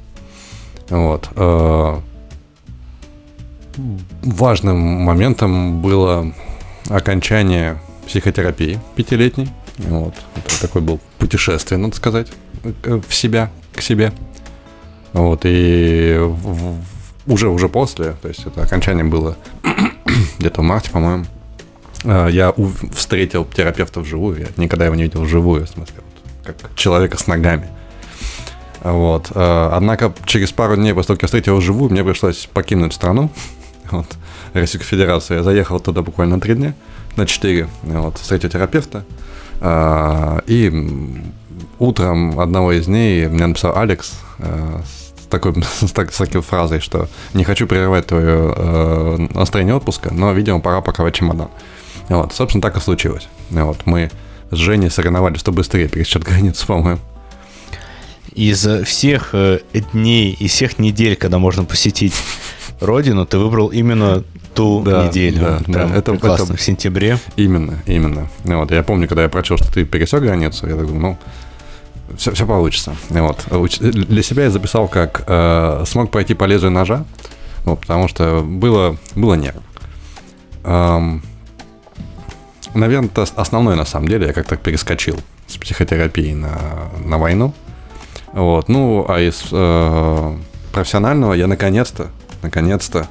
Вот. 0.89 1.29
Важным 4.23 4.79
моментом 4.79 5.81
было 5.83 6.33
окончание 6.89 7.79
психотерапии 8.07 8.79
пятилетней. 8.97 9.49
Вот. 9.79 10.15
Это 10.37 10.61
такой 10.61 10.83
был 10.83 11.01
путешествие, 11.19 11.79
надо 11.79 11.97
сказать, 11.97 12.29
в 12.63 13.15
себя, 13.15 13.51
к 13.75 13.81
себе. 13.81 14.13
Вот, 15.13 15.41
и 15.45 16.17
в- 16.21 16.81
уже, 17.27 17.49
уже 17.49 17.69
после, 17.69 18.13
то 18.23 18.29
есть 18.29 18.47
это 18.47 18.63
окончание 18.63 19.05
было 19.05 19.37
где-то 20.39 20.63
в 20.63 20.65
марте, 20.65 20.91
по-моему, 20.91 21.25
э, 22.05 22.29
я 22.33 22.55
встретил 22.95 23.45
терапевта 23.45 24.01
вживую, 24.01 24.41
я 24.41 24.47
никогда 24.57 24.87
его 24.87 24.95
не 24.95 25.03
видел 25.05 25.23
вживую, 25.23 25.67
в 25.67 25.69
смысле, 25.69 25.97
вот, 26.45 26.55
как 26.57 26.75
человека 26.77 27.19
с 27.19 27.27
ногами. 27.27 27.69
Вот. 28.83 29.31
э, 29.35 29.69
Однако 29.73 30.13
через 30.25 30.51
пару 30.51 30.77
дней 30.77 30.93
после 30.95 31.09
того, 31.09 31.17
как 31.17 31.23
я 31.23 31.27
встретил 31.27 31.53
его 31.53 31.61
вживую, 31.61 31.91
мне 31.91 32.03
пришлось 32.03 32.49
покинуть 32.53 32.95
страну, 32.95 33.31
вот, 33.93 34.07
Российскую 34.53 34.89
Федерацию. 34.89 35.39
Я 35.39 35.43
заехал 35.45 35.81
туда 35.81 36.03
буквально 36.03 36.41
три 36.41 36.55
дня, 36.55 36.75
на 37.17 37.27
четыре, 37.27 37.69
вот, 37.83 38.19
встретил 38.19 38.49
терапевта. 38.49 39.05
А, 39.61 40.43
И 40.47 40.71
утром 41.79 42.39
одного 42.41 42.73
из 42.73 42.87
дней 42.87 43.29
мне 43.29 43.47
написал 43.47 43.77
Алекс 43.77 44.13
э, 44.39 44.81
с 45.23 45.27
такой, 45.27 45.55
с, 45.81 45.93
так- 45.93 46.13
с 46.13 46.17
такой 46.17 46.41
фразой, 46.43 46.81
что 46.81 47.09
не 47.35 47.45
хочу 47.45 47.67
прерывать 47.67 48.07
твое 48.07 48.53
э, 48.57 49.27
настроение 49.35 49.75
отпуска, 49.75 50.13
но, 50.13 50.33
видимо, 50.33 50.61
пора 50.61 50.81
паковать 50.81 51.15
чемодан. 51.15 51.49
Вот, 52.09 52.33
собственно, 52.35 52.63
так 52.63 52.77
и 52.77 52.81
случилось. 52.81 53.29
Вот, 53.51 53.79
мы 53.85 54.11
с 54.51 54.57
Женей 54.57 54.91
соревновались, 54.91 55.41
что 55.41 55.53
быстрее 55.53 55.89
пересечет 55.89 56.25
границу, 56.25 56.67
по-моему. 56.69 57.01
Из 58.35 58.67
э, 58.67 58.85
всех 58.85 59.35
дней, 59.93 60.33
из 60.33 60.51
всех 60.53 60.79
недель, 60.79 61.17
когда 61.17 61.39
можно 61.39 61.65
посетить 61.65 62.15
родину, 62.85 63.27
ты 63.27 63.39
выбрал 63.39 63.69
именно 63.69 64.23
ту 64.55 64.83
Да, 64.83 65.07
неделю. 65.07 65.41
да, 65.41 65.61
да. 65.67 65.97
Это- 65.97 66.13
прекрасно. 66.13 66.45
это- 66.45 66.57
В 66.57 66.61
сентябре. 66.61 67.19
Именно, 67.37 67.79
именно. 67.87 68.29
Ну 68.45 68.59
Вот, 68.59 68.71
я 68.71 68.83
помню, 68.83 69.09
когда 69.09 69.23
я 69.23 69.29
прочел, 69.29 69.57
что 69.57 69.73
ты 69.73 69.85
пересек 69.85 70.23
границу, 70.23 70.67
я 70.69 70.75
думаю, 70.75 70.99
ну, 71.01 71.19
все, 72.17 72.33
все 72.33 72.47
получится. 72.47 72.95
И 73.11 73.19
Вот. 73.19 73.47
Для 73.81 74.23
себя 74.23 74.45
я 74.45 74.51
записал, 74.51 74.89
как 74.89 75.25
э, 75.27 75.85
смог 75.87 76.11
пройти 76.11 76.35
по 76.35 76.45
лезвию 76.45 76.71
ножа, 76.73 77.05
вот, 77.65 77.81
потому 77.81 78.09
что 78.09 78.43
было, 78.45 78.97
было 79.15 79.35
нервно. 79.35 79.63
Эм, 80.65 81.23
наверное, 82.75 83.09
это 83.09 83.23
основное 83.37 83.77
на 83.77 83.85
самом 83.85 84.09
деле. 84.09 84.27
Я 84.27 84.33
как-то 84.33 84.57
перескочил 84.57 85.19
с 85.47 85.57
психотерапии 85.57 86.33
на, 86.35 86.59
на 87.05 87.19
войну. 87.19 87.55
Вот. 88.33 88.69
Ну, 88.69 89.05
а 89.09 89.21
из 89.21 89.45
э, 89.51 90.37
профессионального 90.73 91.35
я 91.35 91.47
наконец-то, 91.47 92.09
наконец-то 92.43 93.07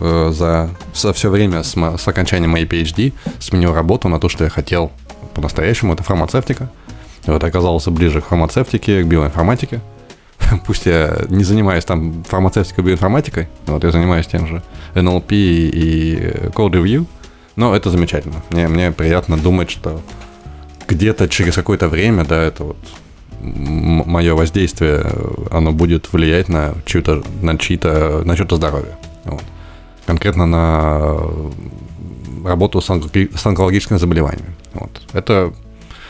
э, 0.00 0.30
за, 0.32 0.70
за 0.94 1.12
все 1.12 1.30
время 1.30 1.62
с, 1.62 1.74
с 1.76 2.08
окончанием 2.08 2.50
моей 2.50 2.66
PhD 2.66 3.12
сменил 3.38 3.74
работу 3.74 4.08
на 4.08 4.18
то, 4.18 4.28
что 4.28 4.44
я 4.44 4.50
хотел 4.50 4.92
по-настоящему. 5.34 5.94
Это 5.94 6.02
фармацевтика. 6.02 6.70
Вот, 7.26 7.44
оказался 7.44 7.90
ближе 7.90 8.20
к 8.20 8.26
фармацевтике, 8.26 9.02
к 9.02 9.06
биоинформатике. 9.06 9.80
Пусть 10.66 10.86
я 10.86 11.18
не 11.28 11.44
занимаюсь 11.44 11.84
там 11.84 12.24
фармацевтикой, 12.24 12.84
биоинформатикой, 12.84 13.48
вот 13.66 13.84
я 13.84 13.90
занимаюсь 13.90 14.26
тем 14.26 14.46
же 14.46 14.62
NLP 14.94 15.26
и 15.30 16.16
Code 16.54 16.72
Review, 16.72 17.06
но 17.56 17.74
это 17.74 17.90
замечательно. 17.90 18.42
Мне, 18.50 18.68
мне 18.68 18.92
приятно 18.92 19.36
думать, 19.36 19.70
что 19.70 20.00
где-то 20.86 21.28
через 21.28 21.54
какое-то 21.54 21.88
время, 21.88 22.24
да, 22.24 22.42
это 22.42 22.64
вот 22.64 22.76
мое 23.40 24.34
воздействие, 24.34 25.06
оно 25.50 25.72
будет 25.72 26.12
влиять 26.12 26.48
на 26.48 26.74
чью-то, 26.84 27.22
на 27.42 27.56
чьи-то, 27.56 28.22
на 28.24 28.36
чье-то 28.36 28.56
здоровье. 28.56 28.96
Вот. 29.24 29.42
Конкретно 30.06 30.46
на 30.46 31.20
работу 32.44 32.80
с, 32.80 32.88
онко- 32.90 33.36
с 33.36 33.46
онкологическими 33.46 33.98
заболеваниями. 33.98 34.54
Вот. 34.74 34.90
Это 35.12 35.52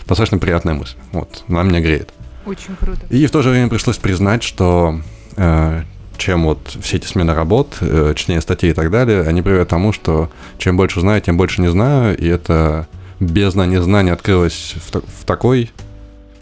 достаточно 0.07 0.39
приятная 0.39 0.74
мысль. 0.74 0.97
Вот. 1.12 1.45
Она 1.49 1.62
меня 1.62 1.81
греет. 1.81 2.12
Очень 2.47 2.76
круто. 2.76 3.01
И 3.11 3.26
в 3.26 3.31
то 3.31 3.43
же 3.43 3.51
время 3.51 3.68
пришлось 3.68 3.99
признать, 3.99 4.43
что 4.43 5.01
э, 5.37 5.83
чем 6.16 6.45
вот 6.45 6.76
все 6.81 6.97
эти 6.97 7.07
смены 7.07 7.35
работ, 7.35 7.76
э, 7.81 8.14
чтение 8.16 8.41
статей 8.41 8.70
и 8.70 8.74
так 8.74 8.91
далее, 8.91 9.22
они 9.22 9.43
приводят 9.43 9.68
к 9.68 9.70
тому, 9.70 9.93
что 9.93 10.31
чем 10.57 10.76
больше 10.76 11.01
знаю, 11.01 11.20
тем 11.20 11.37
больше 11.37 11.61
не 11.61 11.70
знаю, 11.70 12.16
и 12.16 12.26
это 12.26 12.87
бездна 13.20 13.64
незнания 13.66 14.12
открылась 14.12 14.74
в, 14.76 15.01
в 15.01 15.24
такой, 15.24 15.70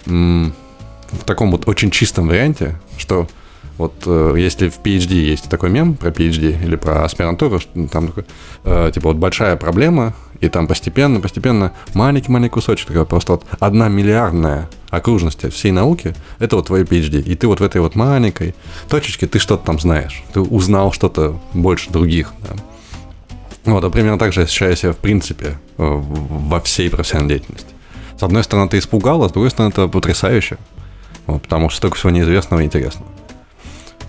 м, 0.06 0.54
в 1.10 1.24
таком 1.24 1.50
вот 1.50 1.68
очень 1.68 1.90
чистом 1.90 2.28
варианте, 2.28 2.80
что 2.96 3.26
вот 3.78 3.94
э, 4.06 4.34
если 4.38 4.68
в 4.68 4.80
PhD 4.80 5.14
есть 5.14 5.48
такой 5.48 5.70
мем 5.70 5.94
про 5.94 6.10
PhD 6.10 6.62
или 6.64 6.76
про 6.76 7.04
аспирантуру, 7.04 7.60
что 7.60 7.86
там 7.88 8.12
э, 8.64 8.90
типа 8.94 9.08
вот 9.08 9.16
большая 9.16 9.56
проблема, 9.56 10.14
и 10.40 10.48
там 10.48 10.66
постепенно, 10.66 11.20
постепенно 11.20 11.72
маленький-маленький 11.94 12.52
кусочек, 12.52 12.88
такой 12.88 13.06
просто 13.06 13.32
вот 13.32 13.44
одна 13.58 13.88
миллиардная 13.88 14.68
окружность 14.90 15.50
всей 15.52 15.72
науки, 15.72 16.14
это 16.38 16.56
вот 16.56 16.66
твой 16.66 16.82
PhD. 16.82 17.22
И 17.22 17.34
ты 17.34 17.46
вот 17.46 17.60
в 17.60 17.62
этой 17.62 17.80
вот 17.80 17.94
маленькой 17.94 18.54
точечке, 18.88 19.26
ты 19.26 19.38
что-то 19.38 19.66
там 19.66 19.78
знаешь. 19.78 20.22
Ты 20.32 20.40
узнал 20.40 20.92
что-то 20.92 21.38
больше 21.52 21.90
других. 21.90 22.32
да. 22.42 22.56
Вот, 23.64 23.82
а 23.82 23.90
примерно 23.90 24.18
так 24.18 24.32
же 24.32 24.42
ощущаю 24.42 24.76
себя 24.76 24.92
в 24.92 24.98
принципе 24.98 25.46
э, 25.46 25.52
во 25.78 26.60
всей 26.60 26.88
профессиональной 26.88 27.34
деятельности. 27.34 27.68
С 28.18 28.22
одной 28.22 28.44
стороны, 28.44 28.68
ты 28.70 28.78
испугал, 28.78 29.22
а 29.24 29.28
с 29.28 29.32
другой 29.32 29.50
стороны, 29.50 29.72
это 29.72 29.88
потрясающе. 29.88 30.56
Вот, 31.26 31.42
потому 31.42 31.68
что 31.70 31.78
столько 31.78 31.96
всего 31.96 32.10
неизвестного 32.10 32.60
и 32.60 32.64
интересного. 32.64 33.10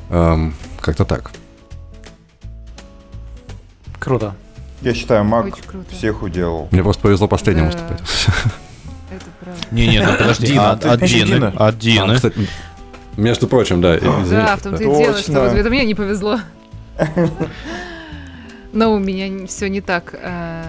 Эм, 0.09 0.53
как-то 0.81 1.05
так. 1.05 1.31
Круто. 3.99 4.35
Я 4.81 4.93
считаю, 4.93 5.23
Мак 5.23 5.47
круто. 5.65 5.85
всех 5.95 6.21
уделал. 6.21 6.67
Мне 6.71 6.83
просто 6.83 7.01
повезло 7.01 7.27
последним 7.27 7.65
Да. 7.65 7.71
выступать. 7.71 8.01
Это 9.11 9.25
правда. 9.39 9.61
Не-не, 9.71 10.01
ну 10.05 10.11
подожди, 10.17 10.47
Дина, 10.47 10.71
от, 10.71 10.81
ты 10.81 10.87
от 10.89 11.03
Дины. 11.03 11.53
А, 11.57 11.71
Дины. 11.71 12.15
кстати, 12.15 12.47
между 13.17 13.47
прочим, 13.47 13.81
да, 13.81 13.97
извините. 13.97 14.29
Да, 14.29 14.55
в 14.55 14.61
том-то 14.61 14.83
и 14.83 14.85
дело, 14.85 15.17
что 15.17 15.45
это 15.45 15.69
мне 15.69 15.85
не 15.85 15.95
повезло. 15.95 16.39
Но 18.73 18.93
у 18.93 18.99
меня 18.99 19.47
все 19.47 19.69
не 19.69 19.81
так 19.81 20.13
э, 20.13 20.63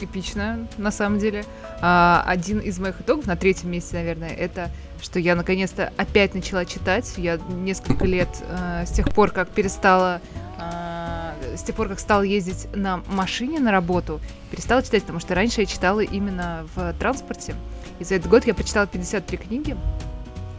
эпично, 0.00 0.58
на 0.78 0.92
самом 0.92 1.18
деле. 1.18 1.44
А, 1.80 2.22
Один 2.26 2.58
из 2.60 2.78
моих 2.78 3.00
итогов 3.00 3.26
на 3.26 3.36
третьем 3.36 3.70
месте, 3.72 3.96
наверное, 3.96 4.30
это 4.30 4.70
что 5.02 5.18
я 5.18 5.34
наконец-то 5.34 5.92
опять 5.96 6.34
начала 6.34 6.64
читать. 6.64 7.12
Я 7.16 7.38
несколько 7.48 8.04
лет 8.06 8.28
э, 8.40 8.84
с 8.86 8.90
тех 8.90 9.12
пор, 9.12 9.32
как 9.32 9.48
перестала 9.50 10.20
э, 10.58 11.56
с 11.56 11.62
тех 11.62 11.74
пор, 11.74 11.88
как 11.88 11.98
стала 11.98 12.22
ездить 12.22 12.68
на 12.74 13.02
машине 13.08 13.60
на 13.60 13.72
работу, 13.72 14.20
перестала 14.50 14.82
читать, 14.82 15.02
потому 15.02 15.20
что 15.20 15.34
раньше 15.34 15.60
я 15.60 15.66
читала 15.66 16.00
именно 16.00 16.66
в 16.74 16.94
транспорте. 16.94 17.54
И 17.98 18.04
за 18.04 18.14
этот 18.14 18.30
год 18.30 18.46
я 18.46 18.54
прочитала 18.54 18.86
53 18.86 19.38
книги. 19.38 19.76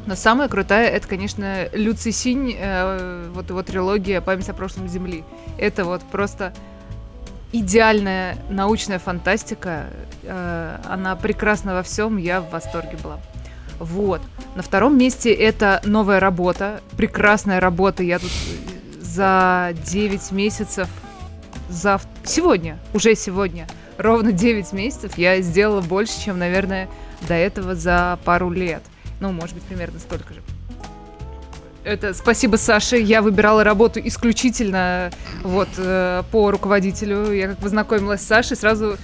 Но 0.06 0.16
самая 0.16 0.50
крутая 0.50 0.90
это, 0.90 1.08
конечно, 1.08 1.70
Люци 1.72 2.12
Синь, 2.12 2.56
э, 2.58 3.30
вот 3.34 3.50
его 3.50 3.64
трилогия 3.64 4.20
«Память 4.20 4.50
о 4.50 4.54
прошлом 4.54 4.90
Земли». 4.90 5.24
Это 5.58 5.86
вот 5.86 6.02
просто 6.02 6.54
идеальная 7.54 8.38
научная 8.50 9.00
фантастика. 9.00 9.86
Э, 10.24 10.80
она 10.90 11.16
прекрасна 11.16 11.74
во 11.74 11.84
всем, 11.84 12.18
я 12.18 12.42
в 12.42 12.50
восторге 12.50 12.98
была. 13.02 13.20
Вот. 13.80 14.22
На 14.56 14.62
втором 14.62 14.98
месте 14.98 15.34
это 15.34 15.82
новая 15.86 16.20
работа. 16.20 16.82
Прекрасная 16.98 17.60
работа. 17.60 18.04
Я 18.04 18.20
тут 18.20 18.32
за 19.02 19.74
9 19.86 20.32
месяцев, 20.32 20.88
за 21.70 22.02
сегодня, 22.24 22.80
уже 22.94 23.16
сегодня, 23.16 23.68
ровно 23.98 24.32
9 24.32 24.74
месяцев 24.74 25.18
я 25.18 25.40
сделала 25.42 25.82
больше, 25.82 26.20
чем, 26.20 26.40
наверное, 26.40 26.90
до 27.28 27.36
этого 27.36 27.76
за 27.76 28.20
пару 28.26 28.50
лет. 28.50 28.82
Ну, 29.20 29.32
может 29.32 29.56
быть, 29.56 29.64
примерно 29.64 30.00
столько 30.00 30.34
же. 30.34 30.42
Это 31.84 32.14
спасибо 32.14 32.56
Саше. 32.56 32.98
Я 32.98 33.22
выбирала 33.22 33.64
работу 33.64 34.00
исключительно 34.04 35.12
вот 35.44 35.68
э, 35.78 36.24
по 36.32 36.50
руководителю. 36.50 37.32
Я 37.34 37.50
как 37.50 37.58
познакомилась 37.58 38.22
с 38.22 38.28
Сашей, 38.28 38.56
сразу 38.56 38.98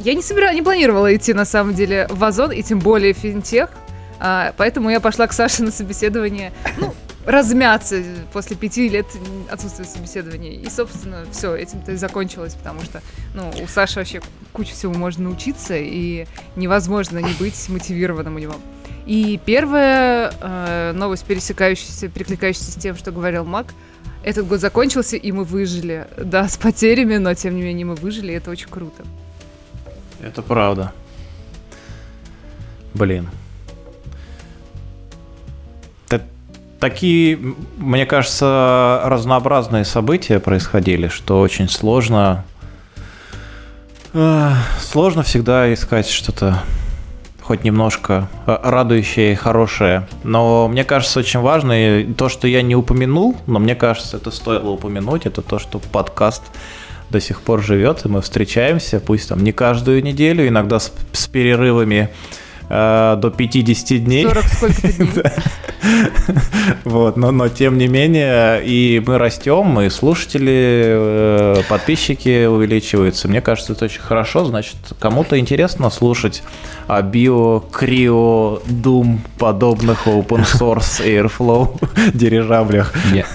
я 0.00 0.14
не 0.14 0.22
собирала, 0.22 0.52
не 0.52 0.62
планировала 0.62 1.14
идти 1.14 1.32
на 1.34 1.44
самом 1.44 1.74
деле 1.74 2.06
в 2.10 2.22
Озон 2.22 2.52
и 2.52 2.62
тем 2.62 2.78
более 2.78 3.14
в 3.14 3.18
финтех. 3.18 3.70
А, 4.18 4.54
поэтому 4.56 4.90
я 4.90 5.00
пошла 5.00 5.26
к 5.26 5.32
Саше 5.32 5.62
на 5.62 5.70
собеседование. 5.70 6.52
Ну, 6.78 6.94
размяться 7.26 8.02
после 8.32 8.56
пяти 8.56 8.88
лет 8.88 9.06
отсутствия 9.50 9.84
собеседования. 9.84 10.52
И, 10.52 10.70
собственно, 10.70 11.24
все, 11.32 11.54
этим-то 11.54 11.92
и 11.92 11.96
закончилось, 11.96 12.54
потому 12.54 12.82
что, 12.82 13.02
ну, 13.34 13.50
у 13.62 13.66
Саши 13.66 13.98
вообще 13.98 14.22
кучу 14.52 14.72
всего 14.72 14.94
можно 14.94 15.24
научиться, 15.24 15.74
и 15.76 16.26
невозможно 16.54 17.18
не 17.18 17.32
быть 17.34 17.68
мотивированным 17.68 18.36
у 18.36 18.38
него. 18.38 18.54
И 19.06 19.38
первая 19.44 20.32
э, 20.40 20.92
новость, 20.92 21.24
пересекающаяся, 21.24 22.08
перекликающаяся 22.08 22.72
с 22.72 22.76
тем, 22.76 22.96
что 22.96 23.12
говорил 23.12 23.44
Мак, 23.44 23.66
этот 24.24 24.48
год 24.48 24.60
закончился, 24.60 25.16
и 25.16 25.30
мы 25.30 25.44
выжили. 25.44 26.08
Да, 26.16 26.48
с 26.48 26.56
потерями, 26.56 27.16
но 27.16 27.34
тем 27.34 27.54
не 27.54 27.62
менее 27.62 27.86
мы 27.86 27.94
выжили, 27.94 28.32
и 28.32 28.36
это 28.36 28.50
очень 28.50 28.68
круто. 28.68 29.04
Это 30.22 30.42
правда. 30.42 30.92
Блин. 32.94 33.28
Такие, 36.78 37.38
мне 37.78 38.04
кажется, 38.04 39.00
разнообразные 39.04 39.84
события 39.86 40.38
происходили, 40.38 41.08
что 41.08 41.40
очень 41.40 41.70
сложно... 41.70 42.44
э, 44.12 44.52
Сложно 44.80 45.22
всегда 45.22 45.72
искать 45.72 46.06
что-то 46.06 46.62
хоть 47.40 47.64
немножко 47.64 48.28
э, 48.46 48.58
радующее 48.62 49.32
и 49.32 49.36
хорошее. 49.36 50.06
Но 50.22 50.68
мне 50.68 50.84
кажется, 50.84 51.20
очень 51.20 51.40
важно 51.40 52.00
и 52.00 52.12
то, 52.12 52.28
что 52.28 52.46
я 52.46 52.60
не 52.60 52.76
упомянул, 52.76 53.36
но 53.46 53.58
мне 53.58 53.74
кажется, 53.74 54.18
это 54.18 54.30
стоило 54.30 54.70
упомянуть, 54.70 55.26
это 55.26 55.42
то, 55.42 55.58
что 55.58 55.78
подкаст 55.78 56.42
до 57.10 57.20
сих 57.20 57.40
пор 57.40 57.62
живет, 57.62 58.04
и 58.04 58.08
мы 58.08 58.20
встречаемся, 58.20 59.00
пусть 59.00 59.28
там 59.28 59.42
не 59.42 59.52
каждую 59.52 60.02
неделю, 60.02 60.46
иногда 60.46 60.78
с, 60.78 60.92
с 61.12 61.26
перерывами 61.28 62.10
э, 62.68 63.16
до 63.18 63.30
50 63.30 64.04
дней. 64.04 64.24
40 64.24 64.44
сколько-то 64.44 64.88
дней. 64.92 65.22
Вот, 66.84 67.16
но, 67.16 67.30
но 67.30 67.48
тем 67.48 67.78
не 67.78 67.88
менее, 67.88 68.62
и 68.64 69.02
мы 69.06 69.18
растем, 69.18 69.80
и 69.80 69.88
слушатели, 69.88 70.84
э, 70.86 71.62
подписчики 71.68 72.46
увеличиваются. 72.46 73.28
Мне 73.28 73.40
кажется, 73.40 73.72
это 73.72 73.86
очень 73.86 74.00
хорошо. 74.00 74.44
Значит, 74.44 74.76
кому-то 74.98 75.38
интересно 75.38 75.90
слушать 75.90 76.42
о 76.86 77.02
био, 77.02 77.60
крио, 77.60 78.60
Doom 78.66 79.18
подобных 79.38 80.06
open 80.06 80.44
source 80.44 81.04
Airflow 81.04 81.78
дирижаблях. 82.14 82.92
Я, 83.12 83.26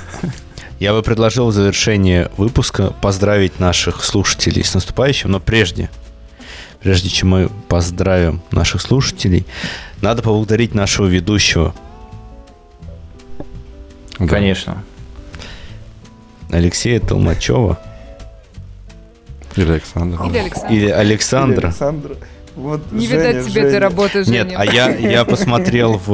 я 0.82 0.94
бы 0.94 1.04
предложил 1.04 1.48
в 1.50 1.54
завершение 1.54 2.32
выпуска 2.38 2.92
поздравить 3.02 3.60
наших 3.60 4.04
слушателей 4.04 4.64
с 4.64 4.74
наступающим, 4.74 5.30
но 5.30 5.40
прежде, 5.40 5.92
прежде 6.80 7.08
чем 7.08 7.30
мы 7.30 7.50
поздравим 7.68 8.42
наших 8.50 8.82
слушателей, 8.82 9.46
надо 10.02 10.24
поблагодарить 10.24 10.74
нашего 10.74 11.06
ведущего 11.06 11.76
Да. 14.18 14.26
Конечно. 14.26 14.84
Алексея 16.50 17.00
Толмачева 17.00 17.80
Или 19.56 19.72
Александр. 19.74 20.24
Или 20.26 20.38
Александр. 20.40 20.74
или 20.74 20.90
Александра. 20.90 21.68
Александра. 21.68 22.16
Вот 22.56 22.92
Не 22.92 23.06
Женя, 23.08 23.20
видать 23.30 23.46
тебе 23.46 23.62
этой 23.62 23.72
Женя. 23.74 23.80
работы, 23.82 24.24
Женя. 24.24 24.44
Нет, 24.46 24.54
а 24.58 24.66
я, 24.66 24.90
я 24.90 25.26
посмотрел 25.26 26.02
в, 26.04 26.08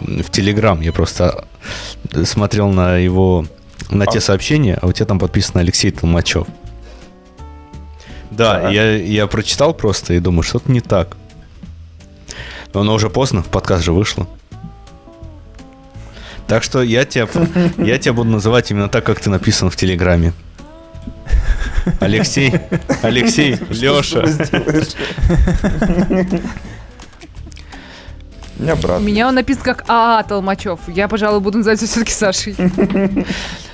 в 0.00 0.30
Телеграм, 0.30 0.80
я 0.80 0.92
просто 0.92 1.44
смотрел 2.24 2.70
на 2.70 2.96
его, 2.96 3.44
на 3.90 4.06
те 4.06 4.20
сообщения, 4.20 4.78
а 4.80 4.86
у 4.86 4.92
тебя 4.92 5.06
там 5.06 5.18
подписано 5.18 5.60
Алексей 5.60 5.90
Толмачев. 5.90 6.46
Да, 8.30 8.70
я, 8.70 8.96
я 8.96 9.26
прочитал 9.26 9.74
просто 9.74 10.14
и 10.14 10.18
думаю, 10.18 10.42
что-то 10.42 10.70
не 10.72 10.80
так. 10.80 11.16
Но 12.72 12.80
оно 12.80 12.94
уже 12.94 13.10
поздно, 13.10 13.42
в 13.42 13.48
подкаст 13.48 13.84
же 13.84 13.92
вышло. 13.92 14.26
Так 16.46 16.62
что 16.62 16.82
я 16.82 17.04
тебя, 17.04 17.28
я 17.78 17.98
тебя 17.98 18.14
буду 18.14 18.30
называть 18.30 18.70
именно 18.70 18.88
так, 18.88 19.04
как 19.04 19.20
ты 19.20 19.30
написан 19.30 19.70
в 19.70 19.76
Телеграме. 19.76 20.32
Алексей, 22.00 22.54
Алексей, 23.02 23.58
Леша. 23.70 24.24
У 28.58 28.62
меня 28.62 28.76
брат. 28.76 29.00
У 29.00 29.02
меня 29.02 29.28
он 29.28 29.34
написан 29.34 29.62
как 29.62 29.84
АА 29.88 30.22
Толмачев. 30.22 30.78
Я, 30.86 31.08
пожалуй, 31.08 31.40
буду 31.40 31.58
называть 31.58 31.80
все-таки 31.80 32.12
Сашей. 32.12 32.54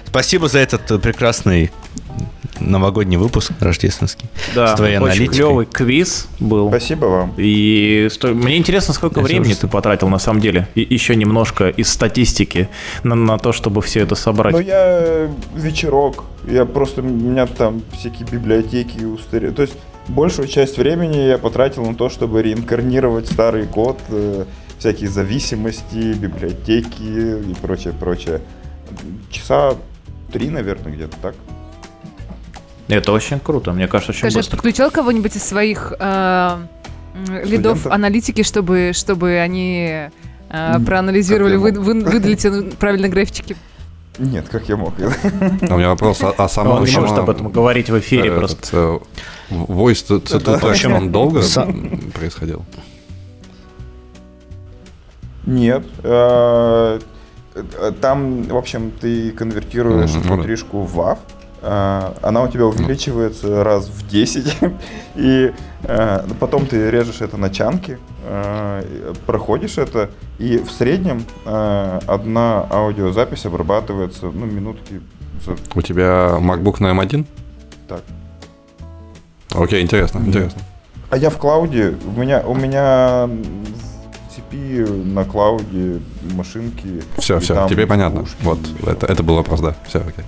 Спасибо 0.09 0.49
за 0.49 0.59
этот 0.61 0.91
э, 0.91 0.99
прекрасный 0.99 1.71
новогодний 2.61 3.17
выпуск 3.17 3.53
рождественский. 3.61 4.27
Да, 4.55 4.75
С 4.75 4.77
твоей 4.77 4.97
очень 4.97 5.05
аналитикой. 5.07 5.35
клевый 5.37 5.67
квиз 5.67 6.27
был. 6.41 6.69
Спасибо 6.69 7.05
вам. 7.07 7.35
И 7.37 8.09
сто- 8.11 8.35
мне 8.35 8.57
интересно, 8.57 8.95
сколько 8.95 9.21
Я 9.21 9.27
времени 9.27 9.55
ты 9.55 9.69
потратил 9.69 10.09
на 10.09 10.19
самом 10.19 10.41
деле, 10.41 10.67
и 10.75 10.81
еще 10.89 11.15
немножко 11.15 11.69
из 11.69 11.89
статистики 11.93 12.69
на, 13.05 13.15
на 13.15 13.39
то, 13.39 13.53
чтобы 13.53 13.81
все 13.83 14.01
это 14.01 14.15
собрать. 14.17 14.55
Ну, 14.55 14.61
я 14.61 15.29
вечерок. 15.55 16.25
Я 16.49 16.65
просто, 16.65 17.01
у 17.03 17.05
меня 17.05 17.47
там 17.47 17.83
всякие 17.97 18.27
библиотеки 18.27 19.05
устарели. 19.05 19.53
То 19.53 19.63
есть, 19.63 19.75
большую 20.09 20.49
часть 20.49 20.79
времени 20.79 21.17
я 21.29 21.39
потратил 21.39 21.85
на 21.85 21.95
то, 21.95 22.09
чтобы 22.09 22.43
реинкарнировать 22.43 23.27
старый 23.31 23.67
код, 23.67 23.99
э, 24.09 24.45
всякие 24.79 25.09
зависимости, 25.11 26.13
библиотеки 26.15 27.03
и 27.51 27.55
прочее, 27.63 27.93
прочее. 27.93 28.41
Часа 29.31 29.75
три, 30.33 30.51
наверное, 30.51 30.93
где-то 30.93 31.17
так. 31.23 31.35
Это 32.89 33.13
очень 33.13 33.39
круто, 33.41 33.73
мне 33.73 33.87
кажется, 33.87 34.13
очень 34.13 34.21
Скажи, 34.21 34.39
быстро. 34.39 34.57
подключал 34.57 34.91
кого-нибудь 34.91 35.37
из 35.37 35.43
своих 35.45 35.93
э, 35.99 36.57
лидов 37.45 37.87
аналитики, 37.87 38.43
чтобы, 38.43 38.93
чтобы 38.95 39.37
они 39.39 40.09
э, 40.51 40.81
проанализировали, 40.87 41.57
вы- 41.57 41.73
вы- 41.73 42.01
выдали 42.03 42.35
тебе 42.35 42.63
правильные 42.77 43.11
графички? 43.11 43.57
Нет, 44.19 44.49
как 44.49 44.69
я 44.69 44.77
мог. 44.77 44.95
А 44.99 45.75
у 45.75 45.79
меня 45.79 45.91
вопрос, 45.91 46.23
а, 46.23 46.35
а 46.37 46.49
сама... 46.49 46.77
Он 46.77 46.85
не 46.85 46.97
может 46.97 47.19
об 47.19 47.31
этом 47.31 47.51
говорить 47.51 47.89
в 47.91 47.99
эфире 48.01 48.33
просто. 48.33 48.67
э, 48.73 48.99
Voice 49.55 50.05
to, 50.09 50.21
to 50.23 50.43
Да. 50.43 50.55
text, 50.55 50.61
В 50.61 50.67
общем, 50.71 50.93
он 50.95 51.13
долго 51.13 51.43
происходил? 52.15 52.65
Нет. 55.47 55.85
Э, 57.79 57.93
Там, 58.01 58.43
в 58.43 58.57
общем, 58.57 58.91
ты 59.01 59.31
конвертируешь 59.33 60.15
ну 60.15 60.23
да. 60.23 60.35
внутришку 60.35 60.83
в 60.83 60.99
WAV, 60.99 61.19
э, 61.63 62.13
она 62.23 62.43
у 62.43 62.49
тебя 62.49 62.67
увеличивается 62.67 63.65
раз 63.65 63.87
в 63.89 64.09
10, 64.09 64.57
и 65.17 65.53
э, 65.83 66.27
потом 66.41 66.67
ты 66.67 66.91
режешь 66.91 67.21
это 67.21 67.37
на 67.37 67.51
чанки, 67.51 67.99
э, 68.25 69.15
проходишь 69.27 69.79
это, 69.79 70.11
и 70.39 70.59
в 70.59 70.71
среднем 70.71 71.25
э, 71.45 72.01
одна 72.07 72.67
аудиозапись 72.71 73.47
обрабатывается, 73.47 74.27
ну, 74.27 74.47
минутки 74.47 75.01
за 75.45 75.57
У 75.75 75.83
тебя 75.83 76.37
MacBook 76.41 76.77
на 76.81 76.93
M1? 76.93 77.27
так. 77.89 78.03
Окей, 79.55 79.83
интересно, 79.83 80.19
интересно. 80.19 80.61
А 81.11 81.17
я 81.17 81.31
в 81.31 81.39
клауде, 81.39 81.95
у 82.07 82.21
меня, 82.21 82.43
у 82.47 82.55
меня 82.55 83.31
цепи 84.51 84.87
на 85.05 85.25
клауде 85.25 86.01
машинки. 86.35 87.03
Все, 87.19 87.39
все, 87.41 87.55
там 87.55 87.69
тебе 87.69 87.87
понятно. 87.87 88.23
ушки, 88.23 88.37
Вот, 88.43 88.59
это, 88.87 89.07
это 89.07 89.23
был 89.23 89.37
вопрос, 89.37 89.61
да. 89.61 89.75
Все, 89.87 90.01
окей. 90.01 90.25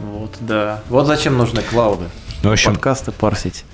Вот, 0.00 0.36
да. 0.40 0.82
Вот 0.88 1.06
зачем 1.06 1.36
нужны 1.38 1.62
клауды. 1.62 2.06
В 2.42 2.50
общем, 2.50 2.72
Подкасты 2.72 3.12
парсить. 3.12 3.64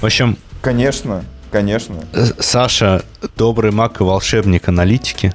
в 0.00 0.04
общем, 0.04 0.36
Конечно, 0.60 1.24
конечно. 1.50 1.96
э, 2.12 2.26
Саша 2.38 3.02
добрый 3.36 3.70
маг 3.72 4.00
и 4.00 4.04
волшебник 4.04 4.68
аналитики, 4.68 5.32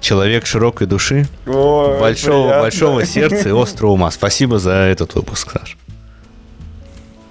человек 0.00 0.46
широкой 0.46 0.86
души, 0.86 1.28
Ой, 1.46 2.00
большого, 2.00 2.44
приятно. 2.44 2.62
большого 2.62 3.04
сердца 3.04 3.48
и 3.50 3.52
острого 3.52 3.90
ума. 3.92 4.10
Спасибо 4.10 4.58
за 4.58 4.70
этот 4.72 5.14
выпуск, 5.14 5.50
Саш. 5.52 5.76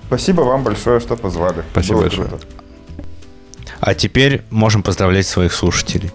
Спасибо 0.07 0.41
вам 0.41 0.63
большое, 0.63 0.99
что 0.99 1.15
позвали. 1.15 1.63
Спасибо 1.71 1.93
Было 1.95 2.01
большое. 2.03 2.27
круто. 2.27 2.45
А 3.85 3.93
теперь 3.93 4.41
можем 4.49 4.81
поздравлять 4.81 5.27
своих 5.27 5.53
слушателей. 5.53 6.09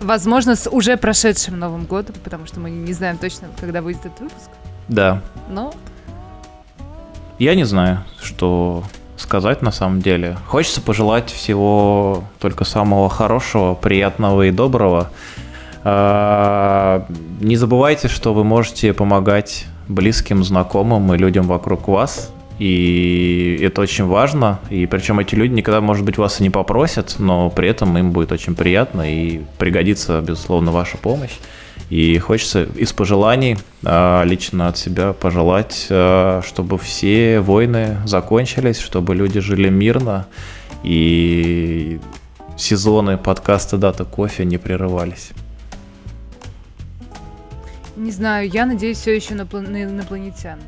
Возможно, 0.00 0.54
с 0.54 0.68
уже 0.68 0.98
прошедшим 0.98 1.58
Новым 1.58 1.86
годом, 1.86 2.14
потому 2.22 2.44
что 2.46 2.60
мы 2.60 2.68
не 2.68 2.92
знаем 2.92 3.16
точно, 3.16 3.48
когда 3.58 3.80
выйдет 3.80 4.04
этот 4.04 4.20
выпуск. 4.20 4.50
Да. 4.88 5.22
Но 5.48 5.72
Я 7.38 7.54
не 7.54 7.64
знаю, 7.64 8.04
что 8.20 8.84
сказать 9.16 9.62
на 9.62 9.72
самом 9.72 10.02
деле. 10.02 10.36
Хочется 10.46 10.82
пожелать 10.82 11.30
всего 11.30 12.24
только 12.38 12.64
самого 12.64 13.08
хорошего, 13.08 13.74
приятного 13.74 14.42
и 14.42 14.50
доброго. 14.50 15.10
А, 15.84 17.06
Не 17.40 17.56
забывайте, 17.56 18.08
что 18.08 18.34
вы 18.34 18.44
можете 18.44 18.92
помогать 18.92 19.64
близким, 19.88 20.44
знакомым 20.44 21.14
и 21.14 21.16
людям 21.16 21.46
вокруг 21.46 21.88
вас. 21.88 22.30
И 22.62 23.58
это 23.60 23.80
очень 23.80 24.04
важно. 24.04 24.60
И 24.70 24.86
причем 24.86 25.18
эти 25.18 25.34
люди 25.34 25.52
никогда, 25.52 25.80
может 25.80 26.04
быть, 26.04 26.16
вас 26.16 26.38
и 26.38 26.44
не 26.44 26.50
попросят, 26.50 27.16
но 27.18 27.50
при 27.50 27.68
этом 27.68 27.98
им 27.98 28.12
будет 28.12 28.30
очень 28.30 28.54
приятно 28.54 29.02
и 29.02 29.40
пригодится, 29.58 30.20
безусловно, 30.20 30.70
ваша 30.70 30.96
помощь. 30.96 31.38
И 31.90 32.16
хочется 32.18 32.62
из 32.76 32.92
пожеланий 32.92 33.58
а, 33.84 34.22
лично 34.22 34.68
от 34.68 34.78
себя 34.78 35.12
пожелать, 35.12 35.88
а, 35.90 36.40
чтобы 36.46 36.78
все 36.78 37.40
войны 37.40 37.96
закончились, 38.04 38.78
чтобы 38.78 39.16
люди 39.16 39.40
жили 39.40 39.68
мирно 39.68 40.28
и 40.84 41.98
сезоны 42.56 43.18
подкаста 43.18 43.76
Дата 43.76 44.04
Кофе 44.04 44.44
не 44.44 44.58
прерывались. 44.58 45.30
Не 47.96 48.12
знаю, 48.12 48.48
я 48.48 48.66
надеюсь 48.66 48.98
все 48.98 49.16
еще 49.16 49.34
на, 49.34 49.46
план- 49.46 49.72
на 49.72 49.82
инопланетян. 49.82 50.60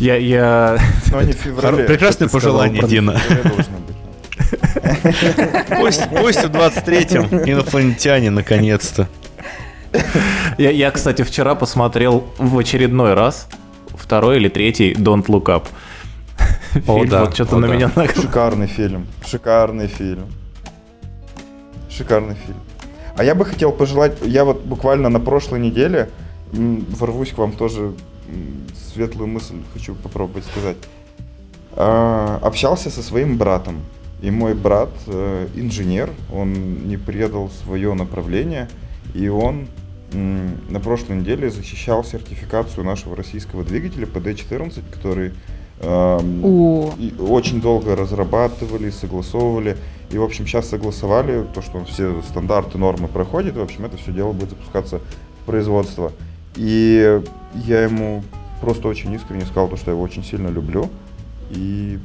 Я, 0.00 0.16
я... 0.16 0.78
Но 1.12 1.20
не 1.20 1.32
в 1.32 1.36
феврале. 1.36 1.84
Прекрасное 1.84 2.28
сказал, 2.28 2.52
пожелание, 2.52 2.82
в 2.82 2.88
Дина. 2.88 3.20
Пусть, 5.78 6.08
пусть 6.08 6.42
в 6.42 6.50
23-м 6.50 7.48
инопланетяне 7.48 8.30
наконец-то. 8.30 9.08
я, 10.58 10.70
я, 10.70 10.90
кстати, 10.90 11.22
вчера 11.22 11.54
посмотрел 11.54 12.24
в 12.38 12.58
очередной 12.58 13.12
раз 13.12 13.46
второй 13.94 14.36
или 14.36 14.48
третий 14.48 14.94
Don't 14.94 15.26
Look 15.26 15.44
Up. 15.44 15.64
О, 16.86 16.98
Фильм 16.98 17.08
да, 17.10 17.24
вот 17.24 17.34
что-то 17.34 17.56
о, 17.56 17.58
на 17.58 17.68
да. 17.68 17.74
меня 17.74 17.90
нагнал. 17.94 18.22
Шикарный 18.22 18.66
фильм. 18.68 19.06
Шикарный 19.26 19.86
фильм. 19.88 20.26
Шикарный 21.90 22.36
фильм. 22.46 22.58
А 23.16 23.24
я 23.24 23.34
бы 23.34 23.44
хотел 23.44 23.70
пожелать, 23.70 24.16
я 24.22 24.44
вот 24.44 24.62
буквально 24.62 25.10
на 25.10 25.20
прошлой 25.20 25.60
неделе 25.60 26.08
м, 26.54 26.86
ворвусь 26.88 27.32
к 27.32 27.38
вам 27.38 27.52
тоже 27.52 27.92
светлую 28.92 29.28
мысль 29.28 29.56
хочу 29.72 29.94
попробовать 29.94 30.44
сказать. 30.44 30.76
А, 31.72 32.38
общался 32.42 32.90
со 32.90 33.02
своим 33.02 33.38
братом. 33.38 33.80
И 34.22 34.30
мой 34.30 34.54
брат 34.54 34.90
э, 35.06 35.48
инженер, 35.54 36.10
он 36.30 36.86
не 36.88 36.98
предал 36.98 37.48
свое 37.48 37.94
направление, 37.94 38.68
и 39.14 39.28
он 39.28 39.66
на 40.12 40.80
прошлой 40.80 41.18
неделе 41.18 41.50
защищал 41.50 42.04
сертификацию 42.04 42.84
нашего 42.84 43.14
российского 43.14 43.64
двигателя 43.64 44.06
PD14, 44.06 44.82
который 44.92 45.32
эм, 45.80 46.44
О, 46.44 46.92
очень 47.20 47.60
долго 47.60 47.94
разрабатывали, 47.94 48.90
согласовывали. 48.90 49.76
И, 50.10 50.18
в 50.18 50.22
общем, 50.24 50.46
сейчас 50.46 50.68
согласовали 50.68 51.46
то, 51.54 51.62
что 51.62 51.84
все 51.84 52.22
стандарты, 52.22 52.76
нормы 52.76 53.06
проходит. 53.06 53.56
И, 53.56 53.60
в 53.60 53.62
общем, 53.62 53.84
это 53.84 53.96
все 53.96 54.10
дело 54.10 54.32
будет 54.32 54.50
запускаться 54.50 55.00
в 55.42 55.46
производство. 55.46 56.12
И 56.56 57.20
я 57.54 57.82
ему 57.82 58.22
просто 58.60 58.88
очень 58.88 59.12
искренне 59.12 59.44
сказал, 59.44 59.68
то, 59.68 59.76
что 59.76 59.90
я 59.90 59.92
его 59.92 60.02
очень 60.02 60.24
сильно 60.24 60.48
люблю. 60.48 60.90
И 61.50 61.98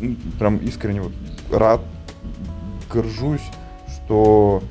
м, 0.00 0.16
прям 0.38 0.56
искренне 0.58 1.02
вот 1.02 1.12
рад, 1.50 1.80
горжусь, 2.92 3.42
что 3.88 4.62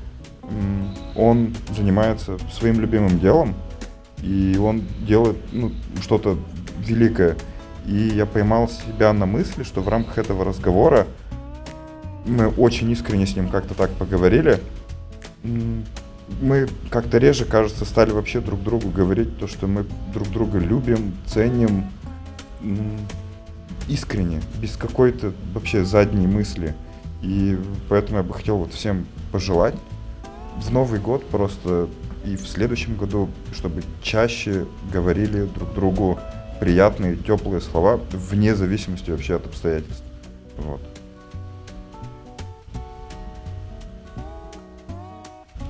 он 1.16 1.54
занимается 1.76 2.38
своим 2.52 2.80
любимым 2.80 3.20
делом. 3.20 3.54
И 4.24 4.58
он 4.58 4.84
делает 5.06 5.38
ну, 5.52 5.72
что-то 6.02 6.38
великое. 6.80 7.36
И 7.86 7.96
я 7.96 8.26
поймал 8.26 8.70
себя 8.70 9.14
на 9.14 9.26
мысли, 9.26 9.64
что 9.64 9.82
в 9.82 9.90
рамках 9.90 10.18
этого 10.18 10.44
разговора 10.44 11.08
мы 12.26 12.50
очень 12.50 12.90
искренне 12.92 13.26
с 13.26 13.36
ним 13.36 13.50
как-то 13.50 13.74
так 13.74 13.92
поговорили. 13.92 14.60
Мы 16.42 16.68
как-то 16.90 17.18
реже, 17.18 17.46
кажется, 17.46 17.86
стали 17.86 18.12
вообще 18.12 18.42
друг 18.42 18.62
другу 18.62 18.90
говорить 18.90 19.38
то, 19.40 19.48
что 19.48 19.68
мы 19.68 19.86
друг 20.14 20.30
друга 20.30 20.60
любим, 20.60 21.14
ценим 21.26 21.86
искренне, 23.88 24.42
без 24.62 24.76
какой-то 24.76 25.34
вообще 25.54 25.86
задней 25.86 26.28
мысли. 26.28 26.76
И 27.22 27.58
поэтому 27.90 28.18
я 28.18 28.24
бы 28.24 28.34
хотел 28.34 28.58
вот 28.58 28.74
всем 28.74 29.06
пожелать 29.32 29.76
в 30.58 30.72
Новый 30.72 31.00
год 31.00 31.26
просто 31.28 31.88
и 32.26 32.36
в 32.36 32.48
следующем 32.48 32.96
году, 32.98 33.30
чтобы 33.54 33.84
чаще 34.02 34.66
говорили 34.92 35.46
друг 35.46 35.74
другу 35.74 36.20
приятные, 36.60 37.16
теплые 37.16 37.62
слова, 37.62 38.00
вне 38.12 38.56
зависимости 38.56 39.12
вообще 39.12 39.36
от 39.36 39.46
обстоятельств. 39.46 40.04
Вот. 40.58 40.82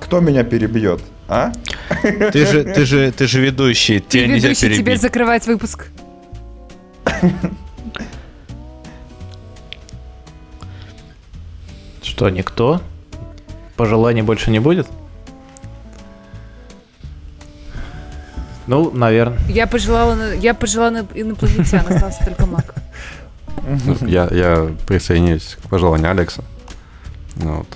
Кто 0.08 0.20
меня 0.20 0.42
перебьет, 0.42 1.02
а? 1.28 1.52
Ты 2.32 2.46
же, 2.46 2.64
ты 2.64 2.86
же, 2.86 3.12
ты 3.12 3.26
же 3.26 3.42
ведущий, 3.42 3.98
ты 4.00 4.20
тебя 4.20 4.26
нельзя 4.26 4.48
ведущий, 4.48 4.78
тебе 4.78 4.96
закрывать 4.96 5.46
выпуск. 5.46 5.88
Что, 12.02 12.30
никто? 12.30 12.80
Пожеланий 13.76 14.22
больше 14.22 14.50
не 14.50 14.58
будет? 14.60 14.88
Ну, 18.66 18.90
наверное. 18.90 19.38
Я 19.48 19.66
пожелала, 19.66 20.14
на- 20.14 20.32
я 20.34 20.52
пожелала 20.54 21.06
инопланетян, 21.14 21.84
остался 21.88 22.24
только 22.24 22.46
маг. 22.46 22.74
Я, 24.02 24.28
я 24.30 24.70
присоединяюсь 24.86 25.56
к 25.62 25.68
пожеланию 25.68 26.10
Алекса. 26.10 26.42
Ну 27.36 27.58
Вот. 27.58 27.68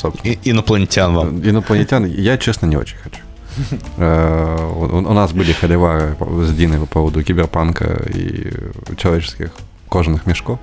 Собственно, 0.00 0.32
И- 0.32 0.50
инопланетян 0.50 1.14
вам. 1.14 1.40
Инопланетян 1.46 2.04
я, 2.06 2.38
честно, 2.38 2.66
не 2.66 2.76
очень 2.76 2.96
хочу. 2.96 3.20
Э, 3.98 4.68
У 4.92 5.12
нас 5.12 5.32
были 5.32 5.52
холивары 5.52 6.16
с 6.46 6.52
Диной 6.54 6.78
по 6.78 6.86
поводу 6.86 7.22
киберпанка 7.22 8.02
и 8.14 8.52
человеческих 8.96 9.50
кожаных 9.90 10.24
мешков. 10.26 10.58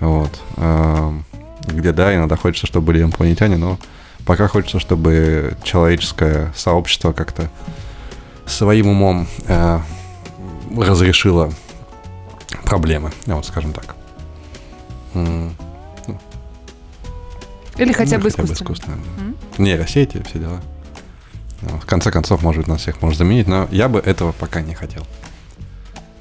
Вот. 0.00 0.30
Э, 0.56 1.12
Где, 1.66 1.92
да, 1.92 2.14
иногда 2.14 2.36
хочется, 2.36 2.66
чтобы 2.66 2.86
были 2.88 3.02
инопланетяне, 3.02 3.56
но 3.56 3.78
пока 4.26 4.48
хочется, 4.48 4.78
чтобы 4.78 5.56
человеческое 5.64 6.52
сообщество 6.54 7.12
как-то 7.12 7.48
своим 8.46 8.88
умом 8.88 9.26
э, 9.48 9.80
разрешило 10.76 11.50
проблемы, 12.64 13.10
вот 13.26 13.46
скажем 13.46 13.72
так. 13.72 13.96
Или 17.76 17.92
хотя 17.92 18.16
ну, 18.18 18.22
бы 18.24 18.28
искусственно. 18.28 18.64
искусственно, 18.64 18.96
да. 19.18 19.22
М? 19.24 19.36
Нейросети, 19.58 20.22
все 20.28 20.38
дела. 20.38 20.60
Ну, 21.62 21.78
В 21.78 21.86
конце 21.86 22.10
концов, 22.10 22.42
может 22.42 22.60
быть, 22.60 22.68
нас 22.68 22.80
всех 22.82 23.00
может 23.02 23.18
заменить, 23.18 23.46
но 23.48 23.68
я 23.70 23.88
бы 23.88 23.98
этого 23.98 24.32
пока 24.32 24.60
не 24.60 24.74
хотел. 24.74 25.06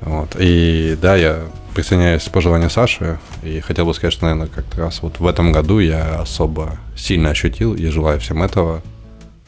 Вот. 0.02 0.36
И 0.40 0.98
да, 1.02 1.16
я 1.16 1.42
присоединяюсь 1.74 2.24
к 2.24 2.32
пожеланию 2.32 2.70
Саши, 2.70 3.20
и 3.42 3.60
хотел 3.60 3.86
бы 3.86 3.94
сказать, 3.94 4.14
что, 4.14 4.26
наверное, 4.26 4.48
как 4.48 4.66
раз 4.76 5.02
вот 5.02 5.20
в 5.20 5.26
этом 5.28 5.52
году 5.52 5.80
я 5.80 6.20
особо 6.22 6.78
сильно 6.96 7.30
ощутил, 7.30 7.74
и 7.74 7.88
желаю 7.88 8.20
всем 8.20 8.44
этого. 8.44 8.82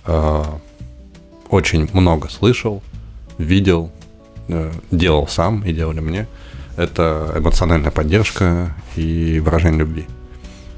Э, 0.06 0.44
Очень 1.50 1.90
много 1.94 2.30
слышал, 2.30 2.82
видел, 3.38 3.92
э, 4.48 4.72
делал 4.92 5.28
сам 5.28 5.62
и 5.64 5.74
делали 5.74 6.00
мне. 6.00 6.28
Это 6.78 7.34
эмоциональная 7.38 7.92
поддержка 7.92 8.74
и 8.96 9.40
выражение 9.40 9.80
любви. 9.82 10.08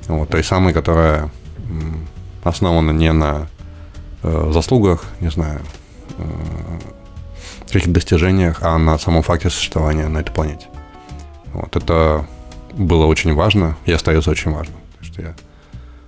Вот, 0.08 0.30
той 0.30 0.44
самой, 0.44 0.74
которая 0.74 1.30
основана 2.44 2.92
не 2.92 3.12
на 3.12 3.48
э, 4.24 4.52
заслугах, 4.54 5.04
не 5.20 5.30
знаю, 5.30 5.62
э, 6.18 6.24
каких-то 7.68 7.92
достижениях, 7.92 8.60
а 8.62 8.78
на 8.78 8.98
самом 8.98 9.22
факте 9.22 9.50
существования 9.50 10.08
на 10.08 10.20
этой 10.20 10.32
планете. 10.32 10.68
Вот 11.54 11.76
это 11.76 12.26
было 12.74 13.06
очень 13.06 13.34
важно 13.34 13.78
и 13.86 13.92
остается 13.92 14.32
очень. 14.32 14.54
Так 14.54 14.66
что 15.02 15.22
я 15.22 15.36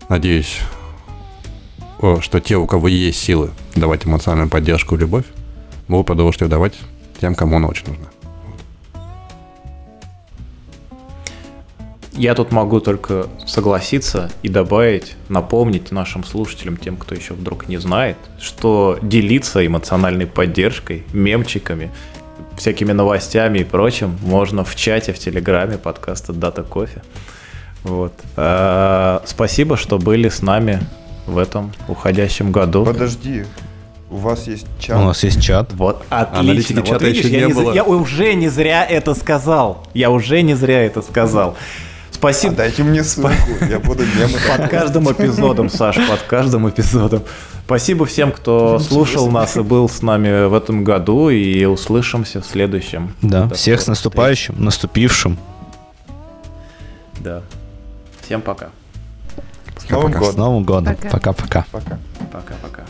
надеюсь, 0.08 0.60
что 2.22 2.40
те, 2.40 2.56
у 2.56 2.66
кого 2.66 2.88
есть 2.88 3.20
силы 3.20 3.52
давать 3.76 4.06
эмоциональную 4.06 4.50
поддержку 4.50 4.96
и 4.96 5.00
любовь, 5.00 5.26
будут 5.88 6.08
продолжать 6.08 6.42
ее 6.42 6.48
давать 6.48 6.74
тем, 7.20 7.36
кому 7.36 7.58
она 7.58 7.68
очень 7.68 7.88
нужна. 7.88 8.06
Я 12.20 12.36
тут 12.36 12.52
могу 12.52 12.82
только 12.82 13.28
согласиться 13.48 14.30
и 14.44 14.50
добавить, 14.50 15.16
напомнить 15.30 15.90
нашим 15.94 16.26
слушателям, 16.26 16.76
тем, 16.76 16.98
кто 16.98 17.16
еще 17.16 17.34
вдруг 17.34 17.70
не 17.70 17.78
знает, 17.78 18.18
что 18.42 19.00
делиться 19.02 19.66
эмоциональной 19.66 20.28
поддержкой, 20.28 21.06
мемчиками, 21.14 21.90
всякими 22.58 22.92
новостями 22.92 23.60
и 23.60 23.64
прочим 23.64 24.18
можно 24.22 24.66
в 24.66 24.76
чате, 24.76 25.14
в 25.14 25.18
Телеграме 25.18 25.78
подкаста 25.78 26.34
Дата 26.34 26.62
Кофе. 26.64 27.04
Вот. 27.86 28.12
А, 28.36 29.24
Спасибо, 29.26 29.78
что 29.78 29.98
были 29.98 30.28
с 30.28 30.42
нами 30.42 30.82
в 31.26 31.38
этом 31.38 31.72
уходящем 31.88 32.52
году. 32.52 32.84
Подожди, 32.84 33.46
у 34.10 34.18
вас 34.18 34.46
есть 34.46 34.68
чат. 34.78 34.98
У 34.98 35.06
нас 35.06 35.24
есть 35.24 35.42
чат. 35.42 35.72
Вот, 35.72 36.04
Аналитики 36.10 36.74
отлично. 36.74 36.82
Вот 36.82 36.88
чата 36.90 37.06
видишь, 37.06 37.24
еще 37.24 37.40
я, 37.40 37.48
не 37.48 37.54
было. 37.54 37.74
я 37.74 37.86
уже 37.86 38.34
не 38.34 38.50
зря 38.50 38.86
это 38.86 39.16
сказал. 39.16 39.88
Я 39.94 40.12
уже 40.12 40.42
не 40.42 40.56
зря 40.56 40.84
это 40.84 41.02
сказал. 41.02 41.56
А 42.20 42.22
Спасибо. 42.22 42.56
дайте 42.56 42.84
мне 42.84 43.02
ссылку, 43.02 43.30
я 43.70 43.80
буду 43.80 44.04
мемы. 44.04 44.38
Под 44.46 44.70
каждым 44.70 45.10
эпизодом, 45.10 45.70
Саш, 45.70 45.96
под 45.96 46.22
каждым 46.24 46.70
эпизодом. 46.70 47.24
Спасибо 47.64 48.06
всем, 48.06 48.34
кто 48.34 48.78
слушал 48.80 49.32
нас 49.32 49.56
и 49.56 49.62
был 49.62 49.88
с 49.88 50.02
нами 50.02 50.48
в 50.48 50.54
этом 50.54 50.84
году, 50.84 51.30
и 51.30 51.64
услышимся 51.64 52.42
в 52.42 52.46
следующем. 52.46 53.14
Да. 53.22 53.44
До 53.46 53.56
Всех 53.56 53.80
с 53.82 53.88
наступающим, 53.88 54.56
наступившим. 54.58 55.38
Да. 57.22 57.42
Всем 58.26 58.42
пока. 58.42 58.70
С 59.78 59.90
Новым 59.90 60.12
Пока-пока. 60.12 60.26
С 60.26 60.36
годом. 60.36 60.40
Новым 60.40 60.64
годом. 60.64 60.96
Пока. 60.96 61.10
Пока-пока. 61.10 61.66
Пока. 61.72 62.00
Пока-пока. 62.32 62.84